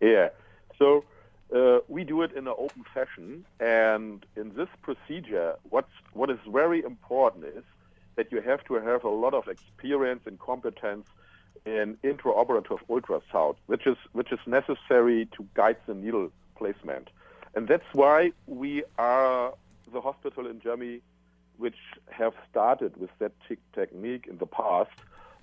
Yeah. 0.00 0.28
So 0.78 1.04
uh, 1.54 1.78
we 1.88 2.04
do 2.04 2.22
it 2.22 2.32
in 2.32 2.46
an 2.46 2.54
open 2.58 2.84
fashion, 2.92 3.44
and 3.60 4.26
in 4.36 4.54
this 4.54 4.68
procedure, 4.82 5.56
what's 5.70 5.92
what 6.12 6.30
is 6.30 6.38
very 6.46 6.82
important 6.82 7.44
is 7.44 7.64
that 8.16 8.30
you 8.30 8.40
have 8.40 8.62
to 8.64 8.74
have 8.74 9.04
a 9.04 9.08
lot 9.08 9.32
of 9.32 9.48
experience 9.48 10.22
and 10.26 10.38
competence 10.38 11.06
in 11.64 11.96
intraoperative 12.04 12.80
ultrasound, 12.90 13.56
which 13.66 13.86
is 13.86 13.96
which 14.12 14.32
is 14.32 14.40
necessary 14.46 15.26
to 15.36 15.46
guide 15.54 15.76
the 15.86 15.94
needle 15.94 16.30
placement, 16.56 17.08
and 17.54 17.68
that's 17.68 17.92
why 17.92 18.32
we 18.46 18.82
are 18.98 19.54
the 19.90 20.00
hospital 20.00 20.46
in 20.46 20.60
Germany 20.60 21.00
which 21.58 21.76
have 22.10 22.34
started 22.50 22.96
with 22.96 23.10
that 23.18 23.32
technique 23.74 24.26
in 24.26 24.38
the 24.38 24.46
past. 24.46 24.90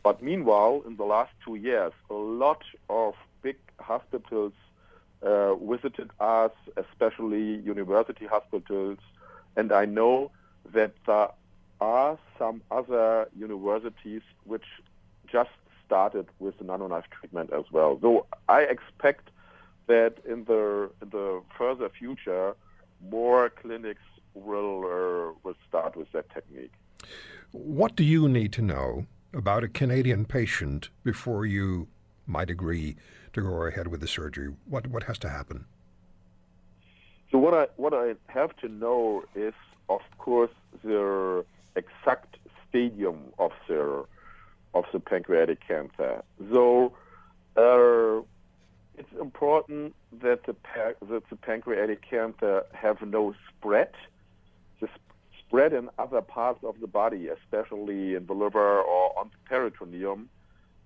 But 0.04 0.24
meanwhile, 0.24 0.84
in 0.86 0.96
the 0.96 1.04
last 1.04 1.32
two 1.46 1.56
years, 1.56 1.94
a 2.10 2.14
lot 2.14 2.64
of 2.90 3.14
big 3.42 3.58
hospitals 3.80 4.54
uh, 5.22 5.56
visited 5.56 6.10
us, 6.20 6.52
especially 6.78 7.58
university 7.58 8.26
hospitals, 8.26 8.98
and 9.56 9.72
I 9.72 9.86
know 9.86 10.32
that 10.74 10.94
there 11.06 11.30
are 11.82 12.18
some 12.38 12.62
other 12.72 13.28
universities 13.38 14.22
which 14.46 14.66
just 15.32 15.50
started 15.86 16.28
with 16.40 16.58
the 16.58 16.64
nanoknife 16.64 17.08
treatment 17.10 17.52
as 17.52 17.66
well. 17.72 17.98
So 18.02 18.26
I 18.48 18.62
expect 18.62 19.30
that 19.88 20.16
in 20.26 20.46
the 20.46 20.90
in 21.02 21.10
the 21.10 21.42
further 21.58 21.90
future, 21.90 22.56
more 23.10 23.50
clinics 23.50 24.09
will 24.46 24.86
uh, 24.86 25.34
will 25.44 25.56
start 25.68 25.96
with 25.96 26.12
that 26.12 26.30
technique. 26.34 26.74
What 27.52 27.96
do 27.96 28.04
you 28.04 28.28
need 28.28 28.54
to 28.54 28.62
know 28.62 29.06
about 29.34 29.64
a 29.64 29.68
Canadian 29.68 30.26
patient 30.26 30.90
before 31.04 31.46
you 31.46 31.88
might 32.26 32.50
agree 32.50 32.96
to 33.34 33.42
go 33.42 33.64
ahead 33.64 33.88
with 33.88 34.02
the 34.02 34.08
surgery? 34.08 34.54
What 34.66 34.88
what 34.88 35.04
has 35.04 35.18
to 35.20 35.30
happen? 35.30 35.66
So 37.32 37.38
what 37.38 37.54
I 37.54 37.68
what 37.78 37.94
I 37.94 38.16
have 38.28 38.56
to 38.58 38.68
know 38.68 39.24
is, 39.36 39.54
of 39.88 40.02
course, 40.18 40.52
the 40.84 41.46
exact 41.76 42.38
stadium 42.68 43.20
of 43.38 43.52
the 43.68 44.06
of 44.74 44.86
the 44.94 45.00
pancreatic 45.00 45.60
cancer. 45.68 46.24
So 46.52 46.94
uh, 47.56 48.22
it's 48.98 49.12
important 49.20 49.96
that 50.22 50.44
the 50.46 50.56
that 51.10 51.24
the 51.30 51.36
pancreatic 51.36 52.08
cancer 52.08 52.66
have 52.74 53.02
no 53.02 53.34
spread. 53.50 53.92
Spread 55.50 55.74
in 55.74 55.90
other 55.98 56.22
parts 56.22 56.64
of 56.64 56.80
the 56.80 56.86
body, 56.86 57.28
especially 57.28 58.14
in 58.14 58.28
the 58.28 58.34
liver 58.34 58.82
or 58.82 59.18
on 59.20 59.32
the 59.32 59.50
peritoneum, 59.50 60.30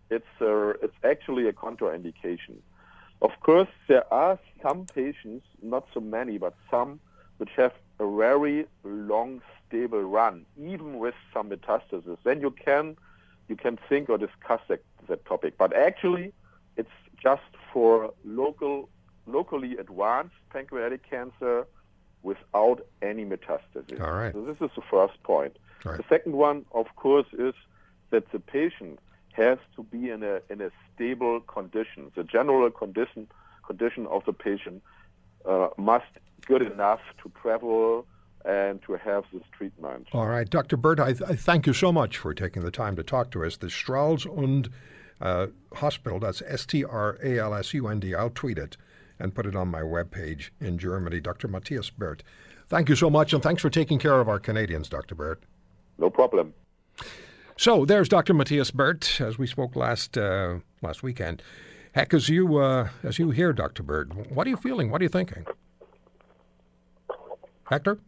it's 0.09 0.26
uh, 0.39 0.70
it's 0.82 0.95
actually 1.03 1.49
a 1.49 1.51
contraindication. 1.51 2.55
Of 3.22 3.32
course, 3.41 3.68
there 3.89 4.05
are 4.14 4.39
some 4.61 4.86
patients, 4.86 5.45
not 5.61 5.86
so 5.93 5.99
many, 5.99 6.38
but 6.38 6.53
some, 6.72 7.01
which 7.39 7.49
have 7.57 7.74
a 7.99 8.09
very 8.09 8.66
long, 8.86 9.41
stable 9.68 10.01
run, 10.03 10.45
even 10.57 10.97
with 10.97 11.16
some 11.34 11.49
metastasis. 11.49 12.18
Then 12.24 12.39
you 12.39 12.51
can 12.51 12.95
you 13.49 13.57
can 13.57 13.78
think 13.89 14.09
or 14.09 14.18
discuss 14.18 14.61
that, 14.70 14.82
that 15.09 15.26
topic. 15.26 15.57
But 15.57 15.76
actually, 15.76 16.32
it's 16.78 16.97
just 17.22 17.41
for 17.74 18.14
local, 18.24 18.88
locally 19.28 19.76
advanced 19.76 20.36
pancreatic 20.53 21.09
cancer 21.09 21.68
without 22.24 22.86
any 23.02 23.26
metastasis. 23.26 24.02
All 24.02 24.14
right. 24.14 24.34
So 24.34 24.42
this 24.44 24.56
is 24.62 24.72
the 24.76 24.82
first 24.90 25.22
point. 25.24 25.58
Right. 25.84 25.98
The 25.98 26.06
second 26.10 26.34
one, 26.34 26.66
of 26.72 26.88
course, 26.96 27.28
is 27.34 27.54
that 28.10 28.32
the 28.32 28.40
patient 28.40 29.00
has 29.34 29.58
to 29.76 29.84
be 29.84 30.10
in 30.10 30.24
a 30.24 30.42
in 30.50 30.62
a 30.62 30.72
stable 30.94 31.42
condition. 31.42 32.12
The 32.16 32.24
general 32.24 32.70
condition 32.72 33.28
condition 33.66 34.08
of 34.08 34.24
the 34.26 34.34
patient 34.34 34.82
uh, 35.46 35.70
must 35.78 36.06
good 36.46 36.62
enough 36.62 37.00
to 37.22 37.32
travel 37.42 38.06
and 38.46 38.82
to 38.84 38.94
have 38.94 39.24
this 39.32 39.44
treatment. 39.58 40.08
All 40.12 40.28
right, 40.28 40.50
Dr. 40.50 40.76
Birth, 40.76 41.00
I, 41.00 41.10
I 41.26 41.36
thank 41.36 41.66
you 41.66 41.74
so 41.74 41.94
much 41.94 42.18
for 42.18 42.34
taking 42.34 42.64
the 42.64 42.72
time 42.72 42.96
to 42.98 43.04
talk 43.04 43.32
to 43.32 43.46
us. 43.46 43.56
The 43.56 43.68
Stralsund 43.68 44.70
uh, 45.22 45.48
Hospital, 45.76 46.20
that's 46.20 46.42
S 46.46 46.66
T 46.66 46.84
R 46.84 47.18
A 47.24 47.40
L 47.40 47.54
S 47.54 47.74
U 47.74 47.88
N 47.88 48.00
D. 48.00 48.14
I'll 48.14 48.30
tweet 48.30 48.58
it 48.58 48.78
and 49.24 49.34
put 49.34 49.46
it 49.46 49.56
on 49.56 49.70
my 49.70 49.80
webpage 49.82 50.50
in 50.60 50.78
Germany. 50.78 51.22
Dr. 51.22 51.48
Matthias 51.48 51.90
Birth. 51.90 52.22
Thank 52.68 52.90
you 52.90 52.96
so 52.96 53.10
much, 53.10 53.32
and 53.34 53.42
thanks 53.42 53.62
for 53.62 53.70
taking 53.70 53.98
care 53.98 54.20
of 54.20 54.28
our 54.28 54.38
Canadians, 54.38 54.90
Dr. 54.90 55.16
Birth. 55.16 55.40
No 55.98 56.10
problem. 56.10 56.54
So 57.58 57.86
there's 57.86 58.10
Dr. 58.10 58.34
Matthias 58.34 58.70
Birth, 58.72 59.22
as 59.22 59.38
we 59.38 59.48
spoke 59.48 59.76
last 59.78 60.18
uh, 60.18 60.56
last 60.82 61.04
weekend. 61.04 61.42
Heck, 61.94 62.14
as 62.14 62.28
you 62.28 62.58
uh, 62.58 62.90
as 63.02 63.18
you 63.18 63.30
hear 63.32 63.54
Dr. 63.54 63.82
Birth, 63.82 64.10
what 64.30 64.46
are 64.46 64.50
you 64.50 64.58
feeling? 64.58 64.92
What 64.92 65.00
are 65.02 65.06
you 65.06 65.10
thinking? 65.10 65.46
Hector? 67.70 68.00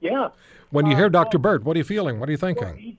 Yeah. 0.00 0.28
When 0.70 0.86
you 0.86 0.92
Uh, 0.92 0.96
hear 0.98 1.10
Dr. 1.10 1.38
well- 1.38 1.42
Birth, 1.58 1.64
what 1.64 1.76
are 1.76 1.78
you 1.78 1.84
feeling? 1.84 2.20
What 2.20 2.28
are 2.28 2.32
you 2.32 2.38
thinking? 2.38 2.64
Well, 2.64 2.74
he, 2.76 2.98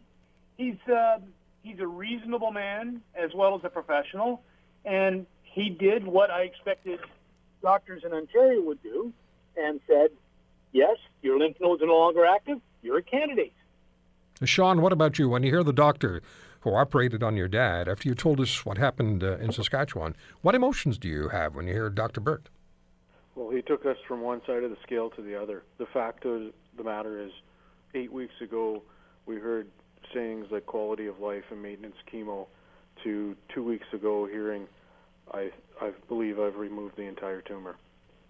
he's 0.58 0.94
uh, 0.94 1.20
he's 1.64 1.80
a 1.80 1.88
reasonable 1.88 2.52
man 2.52 3.02
as 3.16 3.32
well 3.34 3.56
as 3.56 3.62
a 3.64 3.70
professional, 3.70 4.44
and 4.84 5.26
he 5.44 5.70
did 5.70 6.06
what 6.06 6.32
I 6.32 6.42
expected 6.42 7.00
doctors 7.66 8.04
in 8.06 8.14
Ontario 8.14 8.62
would 8.62 8.82
do, 8.84 9.12
and 9.58 9.82
said, 9.88 10.12
"Yes, 10.72 10.98
your 11.24 11.40
lymph 11.40 11.60
nodes 11.60 11.82
are 11.82 11.88
no 11.88 11.98
longer 11.98 12.24
active. 12.26 12.62
You're 12.84 13.00
a 13.00 13.04
candidate." 13.04 13.54
Sean, 14.44 14.82
what 14.82 14.94
about 14.94 15.18
you? 15.18 15.30
When 15.30 15.42
you 15.44 15.50
hear 15.50 15.64
the 15.64 15.74
doctor 15.74 16.22
who 16.60 16.76
operated 16.76 17.24
on 17.24 17.36
your 17.36 17.48
dad, 17.48 17.88
after 17.88 18.08
you 18.08 18.14
told 18.14 18.40
us 18.40 18.66
what 18.66 18.78
happened 18.78 19.24
uh, 19.24 19.38
in 19.38 19.52
Saskatchewan, 19.52 20.16
what 20.42 20.54
emotions 20.54 20.98
do 20.98 21.08
you 21.08 21.30
have 21.30 21.56
when 21.56 21.68
you 21.68 21.74
hear 21.74 21.90
Dr. 21.90 22.22
Birth? 22.22 22.50
Well, 23.34 23.50
he 23.50 23.62
took 23.62 23.86
us 23.86 23.98
from 24.08 24.22
one 24.22 24.42
side 24.46 24.64
of 24.64 24.70
the 24.70 24.78
scale 24.84 25.10
to 25.12 25.22
the 25.22 25.36
other. 25.42 25.64
The 25.78 25.86
fact 25.88 26.26
of 26.26 26.52
the 26.78 26.84
matter 26.84 27.20
is, 27.20 27.32
eight 27.94 28.12
weeks 28.12 28.34
ago, 28.42 28.84
we 29.26 29.38
heard 29.38 29.68
sayings 30.14 30.48
like 30.52 30.66
quality 30.66 31.08
of 31.08 31.20
life 31.20 31.46
and 31.50 31.62
maintenance 31.62 31.98
chemo, 32.12 32.48
to 33.04 33.36
two 33.54 33.64
weeks 33.64 33.88
ago 33.94 34.26
hearing, 34.26 34.68
I, 35.34 35.52
I 35.82 35.92
believe 36.08 36.40
I've 36.40 36.58
removed 36.58 36.96
the 36.96 37.04
entire 37.04 37.42
tumor. 37.42 37.76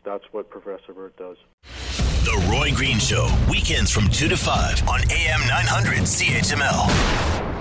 That's 0.04 0.24
what 0.32 0.50
Professor 0.50 0.94
Birth 0.94 1.18
does. 1.18 1.38
The 2.24 2.48
Roy 2.52 2.72
Green 2.76 3.00
Show, 3.00 3.28
weekends 3.50 3.92
from 3.92 4.10
2 4.10 4.28
to 4.30 4.38
5 4.38 4.88
on 4.90 5.02
AM 5.12 5.40
900 5.48 6.00
CHML. 6.00 7.55